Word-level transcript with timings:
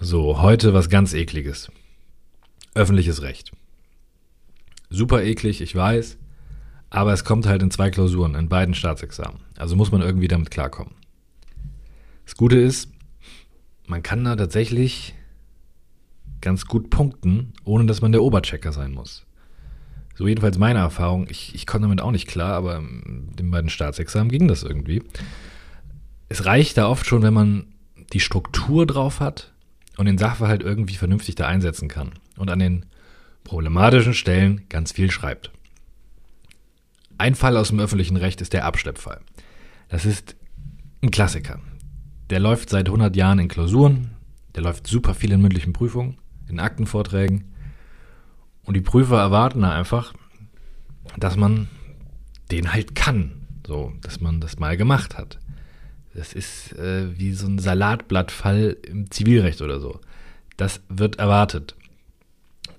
So, 0.00 0.40
heute 0.40 0.74
was 0.74 0.90
ganz 0.90 1.12
ekliges. 1.12 1.72
Öffentliches 2.72 3.20
Recht. 3.20 3.50
Super 4.90 5.24
eklig, 5.24 5.60
ich 5.60 5.74
weiß, 5.74 6.18
aber 6.88 7.12
es 7.12 7.24
kommt 7.24 7.46
halt 7.46 7.64
in 7.64 7.72
zwei 7.72 7.90
Klausuren, 7.90 8.36
in 8.36 8.48
beiden 8.48 8.74
Staatsexamen. 8.74 9.40
Also 9.56 9.74
muss 9.74 9.90
man 9.90 10.00
irgendwie 10.00 10.28
damit 10.28 10.52
klarkommen. 10.52 10.94
Das 12.24 12.36
Gute 12.36 12.58
ist, 12.58 12.92
man 13.88 14.04
kann 14.04 14.22
da 14.22 14.36
tatsächlich 14.36 15.16
ganz 16.40 16.66
gut 16.66 16.90
punkten, 16.90 17.52
ohne 17.64 17.86
dass 17.86 18.00
man 18.00 18.12
der 18.12 18.22
Oberchecker 18.22 18.72
sein 18.72 18.92
muss. 18.92 19.26
So 20.14 20.28
jedenfalls 20.28 20.58
meine 20.58 20.78
Erfahrung. 20.78 21.26
Ich, 21.28 21.56
ich 21.56 21.66
konnte 21.66 21.88
damit 21.88 22.02
auch 22.02 22.12
nicht 22.12 22.28
klar, 22.28 22.52
aber 22.52 22.76
in 22.78 23.34
den 23.34 23.50
beiden 23.50 23.68
Staatsexamen 23.68 24.30
ging 24.30 24.46
das 24.46 24.62
irgendwie. 24.62 25.02
Es 26.28 26.44
reicht 26.44 26.76
da 26.76 26.86
oft 26.86 27.04
schon, 27.04 27.22
wenn 27.22 27.34
man 27.34 27.66
die 28.12 28.20
Struktur 28.20 28.86
drauf 28.86 29.18
hat 29.18 29.52
und 29.98 30.06
den 30.06 30.16
Sachverhalt 30.16 30.62
irgendwie 30.62 30.94
vernünftig 30.94 31.34
da 31.34 31.46
einsetzen 31.46 31.88
kann 31.88 32.12
und 32.36 32.50
an 32.50 32.60
den 32.60 32.86
problematischen 33.44 34.14
Stellen 34.14 34.62
ganz 34.68 34.92
viel 34.92 35.10
schreibt. 35.10 35.50
Ein 37.18 37.34
Fall 37.34 37.56
aus 37.56 37.68
dem 37.68 37.80
öffentlichen 37.80 38.16
Recht 38.16 38.40
ist 38.40 38.52
der 38.52 38.64
Abschleppfall. 38.64 39.20
Das 39.88 40.06
ist 40.06 40.36
ein 41.02 41.10
Klassiker. 41.10 41.58
Der 42.30 42.38
läuft 42.38 42.70
seit 42.70 42.86
100 42.86 43.16
Jahren 43.16 43.40
in 43.40 43.48
Klausuren, 43.48 44.12
der 44.54 44.62
läuft 44.62 44.86
super 44.86 45.14
viel 45.14 45.32
in 45.32 45.42
mündlichen 45.42 45.72
Prüfungen, 45.72 46.18
in 46.48 46.60
Aktenvorträgen. 46.60 47.52
Und 48.62 48.74
die 48.74 48.80
Prüfer 48.80 49.18
erwarten 49.18 49.62
da 49.62 49.72
einfach, 49.72 50.14
dass 51.16 51.36
man 51.36 51.68
den 52.52 52.72
halt 52.72 52.94
kann. 52.94 53.46
So, 53.66 53.92
dass 54.00 54.20
man 54.20 54.40
das 54.40 54.58
mal 54.58 54.76
gemacht 54.76 55.18
hat. 55.18 55.40
Das 56.18 56.32
ist 56.32 56.72
äh, 56.72 57.16
wie 57.16 57.32
so 57.32 57.46
ein 57.46 57.60
Salatblattfall 57.60 58.76
im 58.82 59.08
Zivilrecht 59.08 59.62
oder 59.62 59.78
so. 59.78 60.00
Das 60.56 60.80
wird 60.88 61.20
erwartet. 61.20 61.76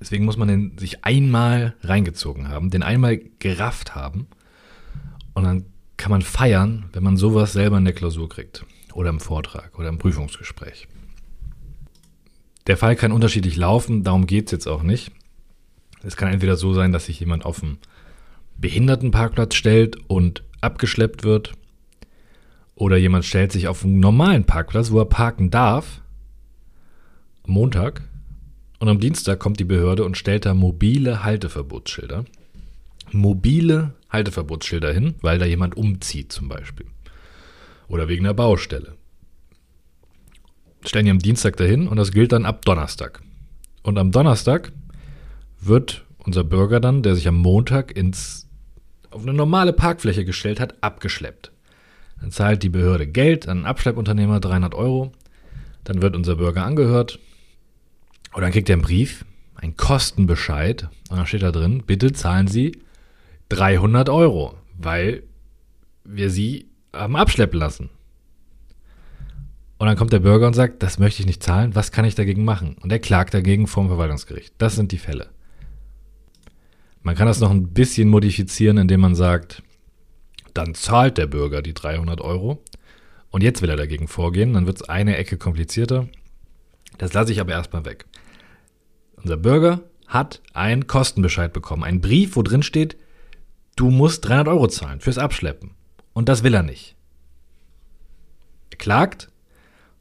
Deswegen 0.02 0.25
muss 0.25 0.35
man 0.35 0.49
den 0.49 0.77
sich 0.77 1.05
einmal 1.05 1.73
reingezogen 1.82 2.49
haben, 2.49 2.70
den 2.70 2.84
einmal 2.84 3.21
gerafft 3.40 3.95
haben. 3.95 4.27
Und 5.34 5.45
dann 5.45 5.65
kann 5.95 6.12
man 6.12 6.21
feiern, 6.21 6.90
wenn 6.91 7.01
man 7.01 7.15
sowas 7.15 7.54
selber 7.54 7.77
in 7.77 7.85
der 7.85 7.93
Klausur 7.93 8.27
kriegt. 8.27 8.65
Oder 8.91 9.10
im 9.10 9.21
Vortrag 9.21 9.79
oder 9.79 9.87
im 9.87 9.99
Prüfungsgespräch. 9.99 10.90
Der 12.67 12.76
Fall 12.76 12.98
kann 12.98 13.13
unterschiedlich 13.13 13.55
laufen, 13.55 14.04
darum 14.04 14.27
geht 14.27 14.48
es 14.48 14.51
jetzt 14.51 14.67
auch 14.67 14.84
nicht. 14.84 15.13
Es 16.04 16.17
kann 16.17 16.34
entweder 16.34 16.57
so 16.57 16.73
sein, 16.73 16.91
dass 16.91 17.05
sich 17.05 17.21
jemand 17.21 17.45
auf 17.45 17.63
einen 17.63 17.77
Behindertenparkplatz 18.57 19.55
stellt 19.55 19.95
und 20.10 20.43
abgeschleppt 20.60 21.23
wird. 21.23 21.54
Oder 22.80 22.96
jemand 22.96 23.26
stellt 23.26 23.52
sich 23.52 23.68
auf 23.68 23.84
einen 23.84 23.99
normalen 23.99 24.46
Parkplatz, 24.46 24.90
wo 24.90 24.99
er 24.99 25.05
parken 25.05 25.52
darf. 25.52 26.02
Montag. 27.46 28.04
Und 28.80 28.88
am 28.88 29.02
Dienstag 29.02 29.38
kommt 29.38 29.60
die 29.60 29.66
Behörde 29.66 30.05
und 30.05 30.16
stellt 30.18 30.46
da 30.46 30.54
mobile 30.54 31.26
Halteverbotsschilder. 31.26 32.24
Mobile 33.12 33.96
Halteverbotsschilder 34.10 34.94
hin, 34.94 35.16
weil 35.22 35.40
da 35.40 35.46
jemand 35.46 35.76
umzieht 35.76 36.32
zum 36.32 36.48
Beispiel. 36.48 36.85
Oder 37.90 38.07
wegen 38.07 38.26
einer 38.26 38.34
Baustelle 38.34 38.94
stellen 40.85 41.04
die 41.04 41.12
am 41.12 41.20
Dienstag 41.20 41.57
dahin 41.57 41.90
und 41.90 41.98
das 41.98 42.13
gilt 42.13 42.32
dann 42.32 42.46
ab 42.46 42.63
Donnerstag. 42.63 43.22
Und 43.84 43.98
am 43.98 44.13
Donnerstag 44.13 44.72
wird 45.60 46.05
unser 46.20 46.46
Bürger 46.46 46.80
dann, 46.80 47.04
der 47.04 47.16
sich 47.16 47.27
am 47.27 47.35
Montag 47.35 47.91
ins, 47.98 48.48
auf 49.12 49.24
eine 49.24 49.34
normale 49.34 49.74
Parkfläche 49.74 50.24
gestellt 50.24 50.62
hat, 50.62 50.82
abgeschleppt. 50.82 51.52
Dann 52.21 52.31
zahlt 52.31 52.63
die 52.63 52.70
Behörde 52.70 53.07
Geld 53.07 53.48
an 53.48 53.59
einen 53.59 53.65
Abschleppunternehmer, 53.65 54.39
300 54.39 54.73
Euro. 54.73 55.12
Dann 55.84 56.01
wird 56.01 56.15
unser 56.15 56.35
Bürger 56.35 56.65
angehört. 56.65 57.20
Und 58.34 58.41
dann 58.41 58.51
kriegt 58.51 58.70
er 58.70 58.73
einen 58.73 58.81
Brief, 58.81 59.26
einen 59.55 59.77
Kostenbescheid. 59.77 60.89
Und 61.09 61.17
dann 61.17 61.26
steht 61.26 61.43
da 61.43 61.51
drin, 61.51 61.84
bitte 61.85 62.11
zahlen 62.13 62.48
Sie 62.48 62.79
300 63.49 64.09
Euro, 64.09 64.55
weil 64.77 65.23
wir 66.03 66.29
Sie 66.29 66.67
haben 66.94 67.16
abschleppen 67.16 67.59
lassen. 67.59 67.89
Und 69.77 69.88
dann 69.88 69.95
kommt 69.95 70.11
der 70.11 70.19
Bürger 70.19 70.45
und 70.47 70.53
sagt, 70.53 70.83
das 70.83 70.99
möchte 70.99 71.21
ich 71.21 71.25
nicht 71.25 71.41
zahlen, 71.41 71.73
was 71.73 71.91
kann 71.91 72.03
ich 72.03 72.13
dagegen 72.13 72.44
machen? 72.44 72.75
Und 72.81 72.91
er 72.91 72.99
klagt 72.99 73.33
dagegen 73.33 73.65
vom 73.65 73.88
Verwaltungsgericht. 73.88 74.53
Das 74.57 74.75
sind 74.75 74.91
die 74.91 74.97
Fälle. 74.97 75.29
Man 77.01 77.15
kann 77.15 77.27
das 77.27 77.39
noch 77.39 77.49
ein 77.49 77.69
bisschen 77.69 78.09
modifizieren, 78.09 78.77
indem 78.77 78.99
man 78.99 79.15
sagt, 79.15 79.63
dann 80.59 80.75
zahlt 80.75 81.17
der 81.17 81.25
Bürger 81.25 81.61
die 81.61 81.73
300 81.73 82.19
Euro 82.19 82.61
und 83.31 83.43
jetzt 83.43 83.61
will 83.61 83.69
er 83.69 83.77
dagegen 83.77 84.09
vorgehen, 84.09 84.53
dann 84.53 84.65
wird 84.65 84.81
es 84.81 84.89
eine 84.89 85.15
Ecke 85.15 85.37
komplizierter. 85.37 86.09
Das 86.97 87.13
lasse 87.13 87.31
ich 87.31 87.39
aber 87.39 87.53
erstmal 87.53 87.85
weg. 87.85 88.05
Unser 89.15 89.37
Bürger 89.37 89.81
hat 90.07 90.41
einen 90.53 90.85
Kostenbescheid 90.85 91.53
bekommen, 91.53 91.83
einen 91.83 92.01
Brief, 92.01 92.35
wo 92.35 92.41
drin 92.41 92.63
steht, 92.63 92.97
du 93.77 93.89
musst 93.89 94.27
300 94.27 94.49
Euro 94.49 94.67
zahlen 94.67 94.99
fürs 94.99 95.17
Abschleppen. 95.17 95.71
Und 96.13 96.27
das 96.27 96.43
will 96.43 96.53
er 96.53 96.63
nicht. 96.63 96.95
Er 98.71 98.77
klagt, 98.77 99.29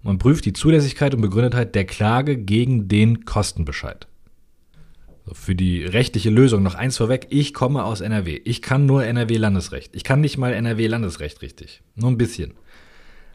man 0.02 0.18
prüft 0.18 0.44
die 0.44 0.52
Zulässigkeit 0.52 1.14
und 1.14 1.20
Begründetheit 1.20 1.74
der 1.76 1.84
Klage 1.84 2.36
gegen 2.36 2.88
den 2.88 3.24
Kostenbescheid. 3.24 4.08
Für 5.32 5.54
die 5.54 5.84
rechtliche 5.84 6.30
Lösung 6.30 6.62
noch 6.62 6.74
eins 6.74 6.96
vorweg. 6.96 7.26
Ich 7.30 7.54
komme 7.54 7.84
aus 7.84 8.00
NRW. 8.00 8.40
Ich 8.44 8.62
kann 8.62 8.86
nur 8.86 9.04
NRW-Landesrecht. 9.04 9.94
Ich 9.94 10.04
kann 10.04 10.20
nicht 10.20 10.38
mal 10.38 10.52
NRW-Landesrecht 10.52 11.42
richtig. 11.42 11.82
Nur 11.94 12.10
ein 12.10 12.18
bisschen. 12.18 12.54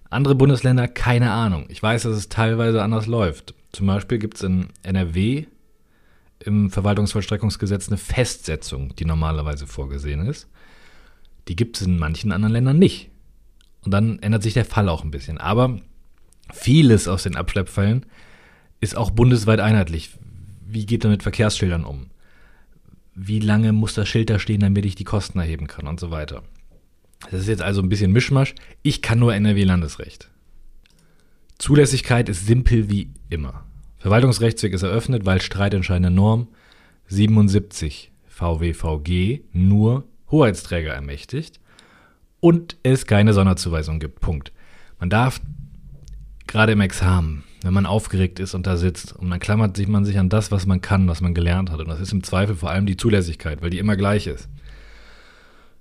Andere 0.09 0.35
Bundesländer, 0.35 0.87
keine 0.87 1.31
Ahnung. 1.31 1.65
Ich 1.69 1.81
weiß, 1.81 2.03
dass 2.03 2.15
es 2.15 2.29
teilweise 2.29 2.83
anders 2.83 3.07
läuft. 3.07 3.53
Zum 3.71 3.87
Beispiel 3.87 4.19
gibt 4.19 4.37
es 4.37 4.43
in 4.43 4.67
NRW 4.83 5.45
im 6.39 6.69
Verwaltungsvollstreckungsgesetz 6.69 7.87
eine 7.87 7.97
Festsetzung, 7.97 8.95
die 8.95 9.05
normalerweise 9.05 9.65
vorgesehen 9.65 10.27
ist. 10.27 10.47
Die 11.47 11.55
gibt 11.55 11.77
es 11.77 11.87
in 11.87 11.97
manchen 11.97 12.31
anderen 12.31 12.53
Ländern 12.53 12.79
nicht. 12.79 13.09
Und 13.83 13.91
dann 13.91 14.19
ändert 14.19 14.43
sich 14.43 14.53
der 14.53 14.65
Fall 14.65 14.89
auch 14.89 15.03
ein 15.03 15.11
bisschen. 15.11 15.37
Aber 15.37 15.79
Vieles 16.51 17.07
aus 17.07 17.23
den 17.23 17.35
Abschleppfällen 17.35 18.05
ist 18.79 18.97
auch 18.97 19.11
bundesweit 19.11 19.59
einheitlich. 19.59 20.11
Wie 20.73 20.87
geht 20.87 21.03
man 21.03 21.11
mit 21.11 21.21
Verkehrsschildern 21.21 21.85
um? 21.85 22.07
Wie 23.13 23.39
lange 23.39 23.73
muss 23.73 23.93
das 23.93 24.09
Schild 24.09 24.31
da 24.31 24.39
stehen, 24.39 24.61
damit 24.61 24.85
ich 24.85 24.95
die 24.95 25.03
Kosten 25.03 25.37
erheben 25.37 25.67
kann 25.67 25.87
und 25.87 25.99
so 25.99 26.09
weiter. 26.09 26.41
Das 27.29 27.41
ist 27.41 27.47
jetzt 27.47 27.61
also 27.61 27.81
ein 27.81 27.89
bisschen 27.89 28.11
Mischmasch. 28.11 28.55
Ich 28.81 29.03
kann 29.03 29.19
nur 29.19 29.35
NRW-Landesrecht. 29.35 30.31
Zulässigkeit 31.59 32.27
ist 32.27 32.47
simpel 32.47 32.89
wie 32.89 33.11
immer. 33.29 33.65
Verwaltungsrechtsweg 33.99 34.73
ist 34.73 34.81
eröffnet, 34.81 35.27
weil 35.27 35.41
streitentscheidende 35.41 36.09
Norm 36.09 36.47
77 37.07 38.11
VWVG 38.27 39.41
nur 39.53 40.05
Hoheitsträger 40.31 40.93
ermächtigt 40.93 41.59
und 42.39 42.77
es 42.81 43.05
keine 43.05 43.33
Sonderzuweisung 43.33 43.99
gibt. 43.99 44.21
Punkt. 44.21 44.51
Man 44.99 45.11
darf 45.11 45.39
gerade 46.47 46.71
im 46.71 46.81
Examen, 46.81 47.43
wenn 47.63 47.73
man 47.73 47.85
aufgeregt 47.85 48.39
ist 48.39 48.53
und 48.53 48.67
da 48.67 48.77
sitzt 48.77 49.13
und 49.13 49.29
dann 49.29 49.39
klammert 49.39 49.77
sich 49.77 49.87
man 49.87 50.05
sich 50.05 50.19
an 50.19 50.29
das, 50.29 50.51
was 50.51 50.65
man 50.65 50.81
kann, 50.81 51.07
was 51.07 51.21
man 51.21 51.33
gelernt 51.33 51.71
hat. 51.71 51.79
Und 51.79 51.87
das 51.87 52.01
ist 52.01 52.11
im 52.11 52.23
Zweifel 52.23 52.55
vor 52.55 52.69
allem 52.69 52.85
die 52.85 52.97
Zulässigkeit, 52.97 53.61
weil 53.61 53.69
die 53.69 53.79
immer 53.79 53.95
gleich 53.95 54.27
ist. 54.27 54.49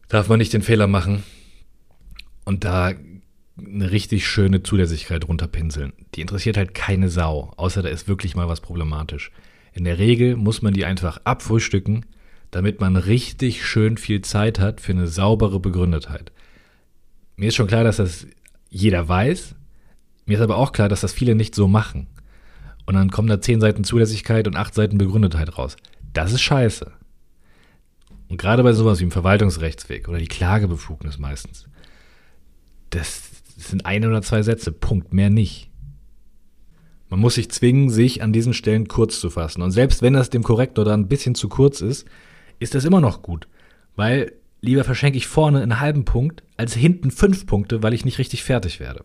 Darf 0.09 0.29
man 0.29 0.39
nicht 0.39 0.53
den 0.53 0.63
Fehler 0.63 0.87
machen 0.87 1.25
und 2.45 2.65
da 2.65 2.93
eine 3.59 3.91
richtig 3.91 4.27
schöne 4.27 4.63
Zulässigkeit 4.63 5.27
runterpinseln. 5.27 5.93
Die 6.15 6.21
interessiert 6.21 6.57
halt 6.57 6.75
keine 6.75 7.09
Sau, 7.09 7.53
außer 7.57 7.83
da 7.83 7.89
ist 7.89 8.09
wirklich 8.09 8.37
mal 8.37 8.49
was 8.49 8.61
problematisch. 8.61 9.31
In 9.73 9.85
der 9.85 9.99
Regel 9.99 10.37
muss 10.37 10.63
man 10.63 10.75
die 10.75 10.85
einfach 10.85 11.21
abfrühstücken, 11.25 12.07
damit 12.51 12.81
man 12.81 12.97
richtig 12.97 13.67
schön 13.67 13.97
viel 13.97 14.23
Zeit 14.23 14.61
hat 14.61 14.81
für 14.81 14.93
eine 14.93 15.07
saubere 15.07 15.59
Begründetheit. 15.59 16.33
Mir 17.37 17.49
ist 17.49 17.57
schon 17.57 17.67
klar, 17.67 17.85
dass 17.85 17.97
das 17.97 18.27
jeder 18.69 19.09
weiß, 19.09 19.55
mir 20.27 20.37
ist 20.37 20.43
aber 20.43 20.57
auch 20.57 20.73
klar, 20.73 20.89
dass 20.89 21.01
das 21.01 21.13
viele 21.13 21.35
nicht 21.35 21.55
so 21.55 21.69
machen. 21.69 22.09
Und 22.87 22.95
dann 22.95 23.11
kommen 23.11 23.29
da 23.29 23.41
zehn 23.41 23.61
Seiten 23.61 23.85
Zulässigkeit 23.85 24.47
und 24.47 24.57
acht 24.57 24.75
Seiten 24.75 24.99
Begründetheit 24.99 25.57
raus. 25.57 25.77
Das 26.13 26.33
ist 26.33 26.43
scheiße. 26.43 26.93
Und 28.29 28.39
gerade 28.39 28.63
bei 28.63 28.73
sowas 28.73 29.01
wie 29.01 29.05
im 29.05 29.11
Verwaltungsrechtsweg 29.11 30.09
oder 30.09 30.19
die 30.19 30.27
Klagebefugnis 30.27 31.19
meistens, 31.19 31.67
das 32.91 33.31
sind 33.57 33.87
ein 33.87 34.07
oder 34.07 34.23
zwei 34.23 34.43
Sätze, 34.43 34.73
Punkt, 34.73 35.13
mehr 35.13 35.31
nicht. 35.31 35.71
Man 37.09 37.21
muss 37.21 37.35
sich 37.35 37.51
zwingen, 37.51 37.91
sich 37.91 38.23
an 38.23 38.33
diesen 38.33 38.55
Stellen 38.55 38.89
kurz 38.89 39.21
zu 39.21 39.29
fassen. 39.29 39.61
Und 39.61 39.71
selbst 39.71 40.01
wenn 40.01 40.15
das 40.15 40.31
dem 40.31 40.43
Korrektor 40.43 40.85
dann 40.85 41.01
ein 41.01 41.09
bisschen 41.09 41.35
zu 41.35 41.49
kurz 41.49 41.83
ist, 41.83 42.07
ist 42.59 42.75
das 42.75 42.87
immer 42.87 43.03
noch 43.03 43.21
gut. 43.21 43.49
Weil 43.97 44.33
lieber 44.63 44.85
verschenke 44.85 45.19
ich 45.19 45.27
vorne 45.27 45.61
einen 45.61 45.81
halben 45.81 46.07
Punkt 46.07 46.43
als 46.57 46.75
hinten 46.75 47.11
fünf 47.11 47.45
Punkte, 47.45 47.83
weil 47.83 47.93
ich 47.93 48.07
nicht 48.07 48.19
richtig 48.19 48.43
fertig 48.43 48.81
werde. 48.81 49.05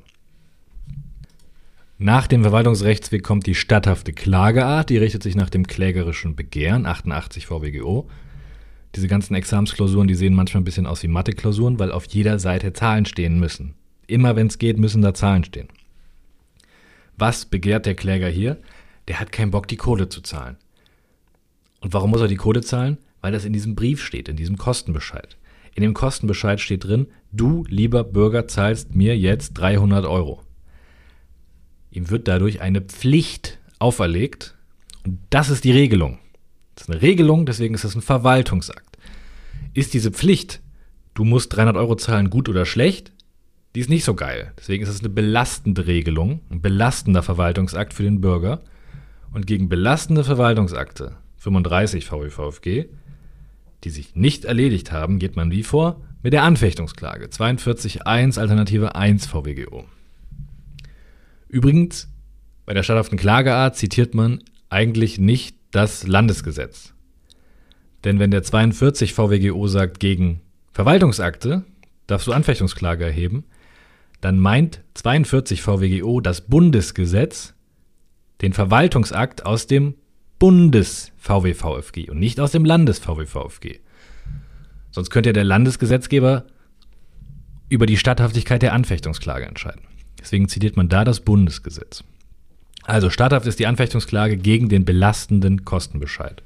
Nach 1.99 2.27
dem 2.27 2.43
Verwaltungsrechtsweg 2.43 3.23
kommt 3.23 3.47
die 3.47 3.55
statthafte 3.55 4.13
Klageart, 4.13 4.89
die 4.89 4.97
richtet 4.97 5.23
sich 5.23 5.35
nach 5.35 5.49
dem 5.49 5.65
klägerischen 5.65 6.35
Begehren, 6.35 6.85
88 6.85 7.47
VWGO. 7.47 8.07
Diese 8.95 9.07
ganzen 9.07 9.35
Examensklausuren, 9.35 10.07
die 10.07 10.15
sehen 10.15 10.35
manchmal 10.35 10.61
ein 10.61 10.65
bisschen 10.65 10.85
aus 10.85 11.01
wie 11.03 11.07
Mathe-Klausuren, 11.07 11.79
weil 11.79 11.91
auf 11.91 12.05
jeder 12.05 12.39
Seite 12.39 12.73
Zahlen 12.73 13.05
stehen 13.05 13.39
müssen. 13.39 13.73
Immer 14.05 14.35
wenn 14.35 14.47
es 14.47 14.59
geht, 14.59 14.77
müssen 14.77 15.01
da 15.01 15.13
Zahlen 15.13 15.43
stehen. 15.43 15.67
Was 17.17 17.45
begehrt 17.45 17.85
der 17.85 17.95
Kläger 17.95 18.29
hier? 18.29 18.57
der 19.07 19.19
hat 19.19 19.31
keinen 19.31 19.51
Bock, 19.51 19.67
die 19.67 19.77
Kohle 19.77 20.09
zu 20.09 20.21
zahlen. 20.21 20.57
Und 21.81 21.93
warum 21.93 22.11
muss 22.11 22.21
er 22.21 22.27
die 22.27 22.35
Kohle 22.35 22.61
zahlen? 22.61 22.97
Weil 23.21 23.31
das 23.31 23.45
in 23.45 23.53
diesem 23.53 23.75
Brief 23.75 24.03
steht, 24.03 24.29
in 24.29 24.35
diesem 24.35 24.57
Kostenbescheid. 24.57 25.37
In 25.75 25.83
dem 25.83 25.93
Kostenbescheid 25.93 26.59
steht 26.59 26.83
drin, 26.83 27.07
du, 27.31 27.63
lieber 27.67 28.03
Bürger, 28.03 28.47
zahlst 28.47 28.95
mir 28.95 29.17
jetzt 29.17 29.53
300 29.53 30.05
Euro. 30.05 30.41
Ihm 31.97 32.11
wird 32.11 32.27
dadurch 32.27 32.61
eine 32.61 32.81
Pflicht 32.81 33.57
auferlegt 33.79 34.55
und 35.03 35.17
das 35.31 35.49
ist 35.49 35.63
die 35.63 35.71
Regelung. 35.71 36.19
Das 36.75 36.83
ist 36.83 36.91
eine 36.91 37.01
Regelung, 37.01 37.47
deswegen 37.47 37.73
ist 37.73 37.85
das 37.85 37.95
ein 37.95 38.03
Verwaltungsakt. 38.03 38.99
Ist 39.73 39.95
diese 39.95 40.11
Pflicht, 40.11 40.61
du 41.15 41.23
musst 41.23 41.55
300 41.55 41.75
Euro 41.75 41.95
zahlen, 41.95 42.29
gut 42.29 42.49
oder 42.49 42.67
schlecht? 42.67 43.13
Die 43.73 43.79
ist 43.79 43.89
nicht 43.89 44.03
so 44.03 44.13
geil. 44.13 44.53
Deswegen 44.59 44.83
ist 44.83 44.89
es 44.89 44.99
eine 44.99 45.09
belastende 45.09 45.87
Regelung, 45.87 46.41
ein 46.51 46.61
belastender 46.61 47.23
Verwaltungsakt 47.23 47.95
für 47.95 48.03
den 48.03 48.21
Bürger. 48.21 48.61
Und 49.33 49.47
gegen 49.47 49.67
belastende 49.67 50.23
Verwaltungsakte, 50.23 51.17
35 51.37 52.05
VWVFG, 52.05 52.89
die 53.83 53.89
sich 53.89 54.15
nicht 54.15 54.45
erledigt 54.45 54.91
haben, 54.91 55.17
geht 55.17 55.35
man 55.35 55.49
wie 55.49 55.63
vor? 55.63 55.99
Mit 56.21 56.33
der 56.33 56.43
Anfechtungsklage 56.43 57.25
42.1 57.25 58.39
Alternative 58.39 58.93
1 58.93 59.25
VWGO. 59.25 59.85
Übrigens, 61.49 62.09
bei 62.65 62.73
der 62.73 62.83
statthaften 62.83 63.17
Klageart 63.17 63.75
zitiert 63.75 64.13
man 64.13 64.43
eigentlich 64.69 65.19
nicht 65.19 65.55
das 65.71 66.05
Landesgesetz. 66.05 66.93
Denn 68.03 68.19
wenn 68.19 68.31
der 68.31 68.43
42 68.43 69.13
VWGO 69.13 69.67
sagt, 69.67 69.99
gegen 69.99 70.41
Verwaltungsakte 70.71 71.63
darfst 72.07 72.27
du 72.27 72.33
Anfechtungsklage 72.33 73.05
erheben, 73.05 73.45
dann 74.21 74.39
meint 74.39 74.81
42 74.95 75.61
VWGO 75.61 76.21
das 76.21 76.41
Bundesgesetz 76.41 77.53
den 78.41 78.53
Verwaltungsakt 78.53 79.45
aus 79.45 79.67
dem 79.67 79.95
Bundes-VWVFG 80.39 82.09
und 82.09 82.19
nicht 82.19 82.39
aus 82.39 82.51
dem 82.51 82.65
Landes-VWVFG. 82.65 83.79
Sonst 84.91 85.09
könnte 85.09 85.29
ja 85.29 85.33
der 85.33 85.43
Landesgesetzgeber 85.43 86.45
über 87.69 87.85
die 87.85 87.97
Statthaftigkeit 87.97 88.61
der 88.61 88.73
Anfechtungsklage 88.73 89.45
entscheiden. 89.45 89.81
Deswegen 90.19 90.49
zitiert 90.49 90.77
man 90.77 90.89
da 90.89 91.03
das 91.03 91.21
Bundesgesetz. 91.21 92.03
Also 92.83 93.09
statthaft 93.09 93.45
ist 93.45 93.59
die 93.59 93.67
Anfechtungsklage 93.67 94.37
gegen 94.37 94.69
den 94.69 94.85
belastenden 94.85 95.65
Kostenbescheid. 95.65 96.41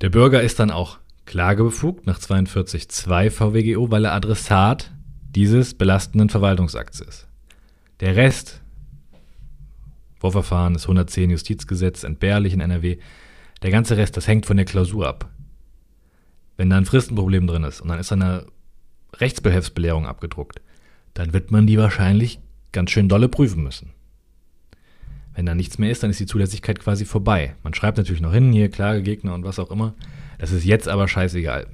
Der 0.00 0.10
Bürger 0.10 0.42
ist 0.42 0.58
dann 0.58 0.70
auch 0.70 0.98
klagebefugt 1.26 2.06
nach 2.06 2.18
42.2 2.18 3.30
VWGO, 3.30 3.90
weil 3.90 4.06
er 4.06 4.14
Adressat 4.14 4.90
dieses 5.34 5.74
belastenden 5.74 6.30
Verwaltungsakts 6.30 7.00
ist. 7.00 7.26
Der 8.00 8.16
Rest, 8.16 8.62
Vorverfahren, 10.18 10.72
das 10.72 10.84
110 10.84 11.30
Justizgesetz, 11.30 12.04
entbehrlich 12.04 12.54
in 12.54 12.60
NRW, 12.60 12.96
der 13.62 13.70
ganze 13.70 13.96
Rest, 13.96 14.16
das 14.16 14.26
hängt 14.26 14.46
von 14.46 14.56
der 14.56 14.66
Klausur 14.66 15.06
ab. 15.06 15.28
Wenn 16.56 16.70
da 16.70 16.76
ein 16.76 16.86
Fristenproblem 16.86 17.46
drin 17.46 17.64
ist 17.64 17.80
und 17.80 17.88
dann 17.88 17.98
ist 17.98 18.12
eine 18.12 18.46
Rechtsbehelfsbelehrung 19.14 20.06
abgedruckt, 20.06 20.60
dann 21.14 21.32
wird 21.32 21.50
man 21.50 21.66
die 21.66 21.78
wahrscheinlich 21.78 22.40
ganz 22.72 22.90
schön 22.90 23.08
dolle 23.08 23.28
prüfen 23.28 23.62
müssen. 23.62 23.90
Wenn 25.34 25.46
da 25.46 25.54
nichts 25.54 25.78
mehr 25.78 25.90
ist, 25.90 26.02
dann 26.02 26.10
ist 26.10 26.20
die 26.20 26.26
Zulässigkeit 26.26 26.80
quasi 26.80 27.04
vorbei. 27.04 27.54
Man 27.62 27.72
schreibt 27.72 27.96
natürlich 27.96 28.20
noch 28.20 28.32
hin, 28.32 28.52
hier 28.52 28.70
Klagegegner 28.70 29.34
und 29.34 29.44
was 29.44 29.58
auch 29.58 29.70
immer. 29.70 29.94
Das 30.38 30.50
ist 30.50 30.64
jetzt 30.64 30.88
aber 30.88 31.06
scheißegal. 31.06 31.66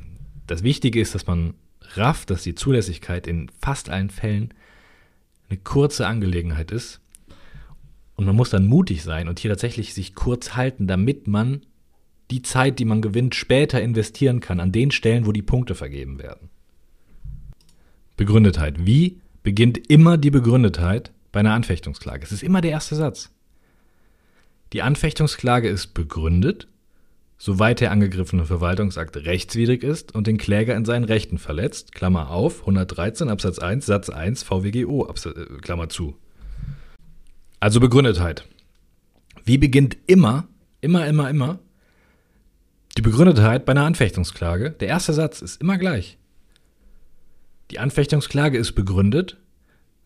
Das 0.46 0.62
Wichtige 0.62 1.00
ist, 1.00 1.14
dass 1.14 1.26
man 1.26 1.54
rafft, 1.94 2.30
dass 2.30 2.42
die 2.42 2.54
Zulässigkeit 2.54 3.26
in 3.26 3.50
fast 3.60 3.88
allen 3.88 4.10
Fällen 4.10 4.52
eine 5.48 5.58
kurze 5.58 6.06
Angelegenheit 6.06 6.70
ist. 6.70 7.00
Und 8.16 8.26
man 8.26 8.36
muss 8.36 8.50
dann 8.50 8.66
mutig 8.66 9.02
sein 9.02 9.28
und 9.28 9.38
hier 9.38 9.50
tatsächlich 9.50 9.94
sich 9.94 10.14
kurz 10.14 10.54
halten, 10.54 10.86
damit 10.86 11.26
man 11.26 11.62
die 12.30 12.42
Zeit, 12.42 12.78
die 12.78 12.84
man 12.84 13.02
gewinnt, 13.02 13.34
später 13.34 13.80
investieren 13.80 14.40
kann 14.40 14.60
an 14.60 14.72
den 14.72 14.90
Stellen, 14.90 15.26
wo 15.26 15.32
die 15.32 15.42
Punkte 15.42 15.74
vergeben 15.74 16.18
werden. 16.18 16.48
Begründetheit. 18.16 18.86
Wie 18.86 19.20
beginnt 19.44 19.88
immer 19.88 20.18
die 20.18 20.32
Begründetheit 20.32 21.12
bei 21.30 21.40
einer 21.40 21.54
Anfechtungsklage? 21.54 22.24
Es 22.24 22.32
ist 22.32 22.42
immer 22.42 22.60
der 22.60 22.72
erste 22.72 22.96
Satz. 22.96 23.30
Die 24.72 24.82
Anfechtungsklage 24.82 25.68
ist 25.68 25.94
begründet 25.94 26.66
soweit 27.44 27.80
der 27.80 27.90
angegriffene 27.90 28.46
Verwaltungsakt 28.46 29.16
rechtswidrig 29.16 29.82
ist 29.82 30.14
und 30.14 30.26
den 30.26 30.38
Kläger 30.38 30.74
in 30.74 30.84
seinen 30.84 31.04
Rechten 31.04 31.38
verletzt, 31.38 31.92
Klammer 31.92 32.30
auf, 32.30 32.60
113 32.60 33.28
Absatz 33.28 33.58
1 33.58 33.84
Satz 33.84 34.08
1 34.08 34.42
VWGO, 34.42 35.06
Absatz, 35.06 35.36
äh, 35.36 35.46
Klammer 35.60 35.88
zu. 35.88 36.16
Also 37.60 37.80
Begründetheit. 37.80 38.46
Wie 39.44 39.58
beginnt 39.58 39.96
immer, 40.06 40.48
immer, 40.80 41.06
immer, 41.06 41.28
immer 41.28 41.58
die 42.96 43.02
Begründetheit 43.02 43.66
bei 43.66 43.72
einer 43.72 43.84
Anfechtungsklage? 43.84 44.70
Der 44.70 44.88
erste 44.88 45.12
Satz 45.12 45.42
ist 45.42 45.60
immer 45.60 45.76
gleich. 45.76 46.18
Die 47.74 47.80
Anfechtungsklage 47.80 48.56
ist 48.56 48.74
begründet, 48.76 49.36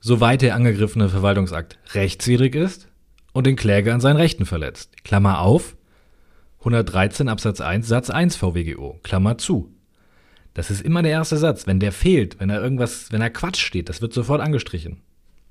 soweit 0.00 0.40
der 0.40 0.54
angegriffene 0.54 1.10
Verwaltungsakt 1.10 1.78
rechtswidrig 1.92 2.54
ist 2.54 2.88
und 3.34 3.46
den 3.46 3.56
Kläger 3.56 3.92
in 3.92 4.00
seinen 4.00 4.16
Rechten 4.16 4.46
verletzt. 4.46 5.04
Klammer 5.04 5.42
auf, 5.42 5.76
113 6.60 7.28
Absatz 7.28 7.60
1 7.60 7.86
Satz 7.86 8.08
1 8.08 8.36
VWGO, 8.36 8.98
Klammer 9.02 9.36
zu. 9.36 9.70
Das 10.54 10.70
ist 10.70 10.80
immer 10.80 11.02
der 11.02 11.12
erste 11.12 11.36
Satz. 11.36 11.66
Wenn 11.66 11.78
der 11.78 11.92
fehlt, 11.92 12.40
wenn 12.40 12.48
er 12.48 12.62
irgendwas, 12.62 13.12
wenn 13.12 13.20
er 13.20 13.28
Quatsch 13.28 13.60
steht, 13.60 13.90
das 13.90 14.00
wird 14.00 14.14
sofort 14.14 14.40
angestrichen. 14.40 15.02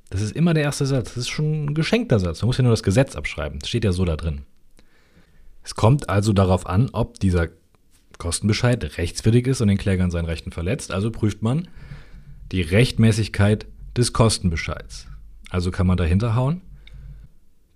Das 0.09 0.21
ist 0.21 0.35
immer 0.35 0.55
der 0.55 0.63
erste 0.63 0.87
Satz. 0.87 1.09
Das 1.09 1.17
ist 1.17 1.29
schon 1.29 1.65
ein 1.65 1.75
geschenkter 1.75 2.17
Satz. 2.17 2.41
Man 2.41 2.47
muss 2.47 2.57
ja 2.57 2.63
nur 2.63 2.73
das 2.73 2.81
Gesetz 2.81 3.15
abschreiben. 3.15 3.59
Das 3.59 3.69
steht 3.69 3.83
ja 3.83 3.91
so 3.91 4.05
da 4.05 4.15
drin. 4.15 4.41
Es 5.63 5.75
kommt 5.75 6.09
also 6.09 6.33
darauf 6.33 6.65
an, 6.65 6.89
ob 6.93 7.19
dieser 7.19 7.49
Kostenbescheid 8.17 8.97
rechtswidrig 8.97 9.45
ist 9.45 9.61
und 9.61 9.67
den 9.67 9.77
Kläger 9.77 10.03
an 10.03 10.09
seinen 10.09 10.25
Rechten 10.25 10.51
verletzt. 10.51 10.91
Also 10.91 11.11
prüft 11.11 11.43
man 11.43 11.67
die 12.51 12.61
Rechtmäßigkeit 12.61 13.67
des 13.95 14.13
Kostenbescheids. 14.13 15.07
Also 15.49 15.71
kann 15.71 15.87
man 15.87 15.97
dahinter 15.97 16.35
hauen. 16.35 16.61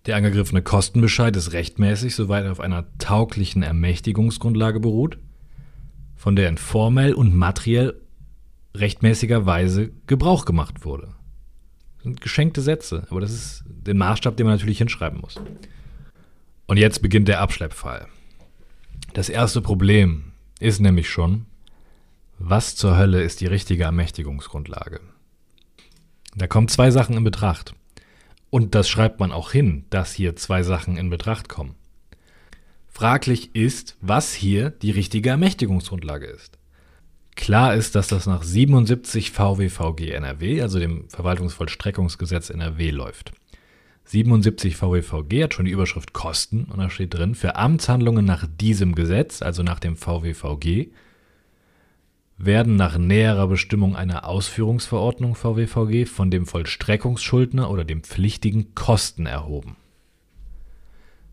Der 0.06 0.16
angegriffene 0.16 0.62
Kostenbescheid 0.62 1.36
ist 1.36 1.54
rechtmäßig, 1.54 2.16
soweit 2.16 2.46
er 2.46 2.52
auf 2.52 2.60
einer 2.60 2.86
tauglichen 2.98 3.62
Ermächtigungsgrundlage 3.62 4.80
beruht, 4.80 5.20
von 6.16 6.36
der 6.36 6.50
in 6.50 6.58
formell 6.58 7.14
und 7.14 7.36
materiell 7.36 8.00
rechtmäßiger 8.76 9.46
Weise 9.46 9.92
Gebrauch 10.08 10.46
gemacht 10.46 10.86
wurde. 10.86 11.14
Das 11.98 12.04
sind 12.04 12.22
geschenkte 12.22 12.62
Sätze, 12.62 13.06
aber 13.10 13.22
das 13.22 13.32
ist 13.32 13.64
der 13.68 13.94
Maßstab, 13.94 14.38
den 14.38 14.48
man 14.48 14.56
natürlich 14.56 14.80
hinschreiben 14.80 15.20
muss. 15.22 15.40
Und 16.66 16.78
jetzt 16.78 17.02
beginnt 17.02 17.28
der 17.28 17.42
Abschleppfall. 17.42 18.08
Das 19.14 19.30
erste 19.30 19.62
Problem 19.62 20.32
ist 20.60 20.80
nämlich 20.80 21.10
schon, 21.10 21.46
was 22.44 22.76
zur 22.76 22.98
Hölle 22.98 23.22
ist 23.22 23.42
die 23.42 23.48
richtige 23.48 23.84
Ermächtigungsgrundlage? 23.84 25.00
Da 26.36 26.48
kommen 26.48 26.68
zwei 26.68 26.90
Sachen 26.92 27.16
in 27.16 27.24
Betracht. 27.24 27.76
Und 28.50 28.74
das 28.76 28.90
schreibt 28.90 29.20
man 29.20 29.32
auch 29.32 29.52
hin, 29.52 29.86
dass 29.90 30.12
hier 30.14 30.36
zwei 30.36 30.64
Sachen 30.64 30.98
in 30.98 31.10
Betracht 31.10 31.50
kommen. 31.50 31.76
Fraglich 32.88 33.56
ist, 33.56 33.98
was 34.02 34.34
hier 34.34 34.70
die 34.70 34.92
richtige 34.92 35.30
Ermächtigungsgrundlage 35.30 36.26
ist. 36.26 36.58
Klar 37.36 37.76
ist, 37.76 37.96
dass 37.96 38.08
das 38.08 38.26
nach 38.26 38.44
77 38.44 39.32
VWVG 39.32 40.12
NRW, 40.12 40.62
also 40.62 40.80
dem 40.80 41.10
Verwaltungsvollstreckungsgesetz 41.10 42.50
NRW, 42.50 42.92
läuft. 42.92 43.32
77 44.06 44.76
VWVG 44.76 45.44
hat 45.44 45.54
schon 45.54 45.66
die 45.66 45.72
Überschrift 45.72 46.12
Kosten 46.12 46.66
und 46.66 46.80
da 46.80 46.90
steht 46.90 47.14
drin, 47.14 47.36
für 47.36 47.56
Amtshandlungen 47.56 48.26
nach 48.26 48.48
diesem 48.60 48.96
Gesetz, 48.96 49.42
also 49.42 49.64
nach 49.64 49.80
dem 49.80 49.96
VWVG, 49.96 50.92
werden 52.46 52.76
nach 52.76 52.98
näherer 52.98 53.48
Bestimmung 53.48 53.96
einer 53.96 54.26
Ausführungsverordnung 54.26 55.36
VWVG 55.36 56.06
von 56.06 56.32
dem 56.32 56.46
Vollstreckungsschuldner 56.46 57.70
oder 57.70 57.84
dem 57.84 58.04
Pflichtigen 58.04 58.74
Kosten 58.74 59.26
erhoben. 59.26 59.76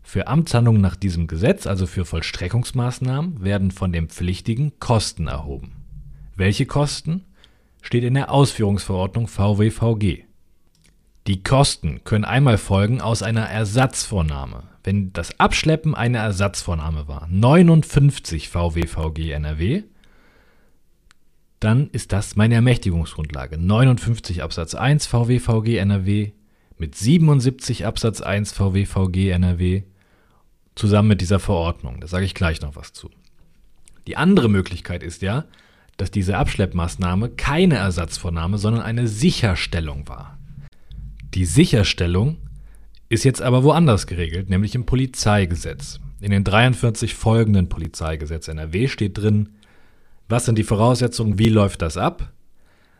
Für 0.03 0.27
Amtshandlungen 0.27 0.81
nach 0.81 0.95
diesem 0.95 1.27
Gesetz, 1.27 1.67
also 1.67 1.85
für 1.85 2.05
Vollstreckungsmaßnahmen, 2.05 3.43
werden 3.43 3.71
von 3.71 3.91
dem 3.91 4.09
Pflichtigen 4.09 4.79
Kosten 4.79 5.27
erhoben. 5.27 5.73
Welche 6.35 6.65
Kosten? 6.65 7.25
Steht 7.81 8.03
in 8.03 8.15
der 8.15 8.31
Ausführungsverordnung 8.31 9.27
VWVG. 9.27 10.25
Die 11.27 11.43
Kosten 11.43 12.03
können 12.03 12.25
einmal 12.25 12.57
folgen 12.57 13.01
aus 13.01 13.21
einer 13.21 13.45
Ersatzvornahme, 13.45 14.63
wenn 14.83 15.13
das 15.13 15.39
Abschleppen 15.39 15.95
eine 15.95 16.17
Ersatzvornahme 16.17 17.07
war. 17.07 17.27
59 17.29 18.49
VWVG 18.49 19.31
NRW 19.31 19.83
dann 21.59 21.89
ist 21.89 22.13
das 22.13 22.35
meine 22.35 22.55
Ermächtigungsgrundlage. 22.55 23.57
59 23.57 24.43
Absatz 24.43 24.75
1 24.75 25.07
VWVG 25.07 25.77
NRW 25.77 26.31
mit 26.77 26.95
77 26.95 27.85
Absatz 27.85 28.21
1 28.21 28.53
VWVG 28.53 29.31
NRW 29.31 29.83
zusammen 30.75 31.09
mit 31.09 31.21
dieser 31.21 31.39
Verordnung. 31.39 31.99
Da 31.99 32.07
sage 32.07 32.25
ich 32.25 32.33
gleich 32.33 32.61
noch 32.61 32.75
was 32.75 32.93
zu. 32.93 33.09
Die 34.07 34.15
andere 34.15 34.49
Möglichkeit 34.49 35.03
ist 35.03 35.21
ja, 35.21 35.45
dass 35.97 36.11
diese 36.11 36.37
Abschleppmaßnahme 36.37 37.29
keine 37.29 37.75
Ersatzvornahme, 37.75 38.57
sondern 38.57 38.81
eine 38.81 39.07
Sicherstellung 39.07 40.07
war. 40.07 40.37
Die 41.33 41.45
Sicherstellung 41.45 42.37
Ist 43.11 43.23
jetzt 43.25 43.41
aber 43.41 43.63
woanders 43.63 44.05
geregelt, 44.05 44.51
nämlich 44.51 44.75
im 44.75 44.85
Polizeigesetz. 44.85 45.99
In 46.21 46.29
den 46.29 46.43
43 46.43 47.15
folgenden 47.15 47.67
Polizeigesetz 47.67 48.47
NRW 48.47 48.87
steht 48.87 49.17
drin, 49.17 49.49
was 50.29 50.45
sind 50.45 50.57
die 50.57 50.63
Voraussetzungen, 50.63 51.39
wie 51.39 51.49
läuft 51.49 51.81
das 51.81 51.97
ab? 51.97 52.31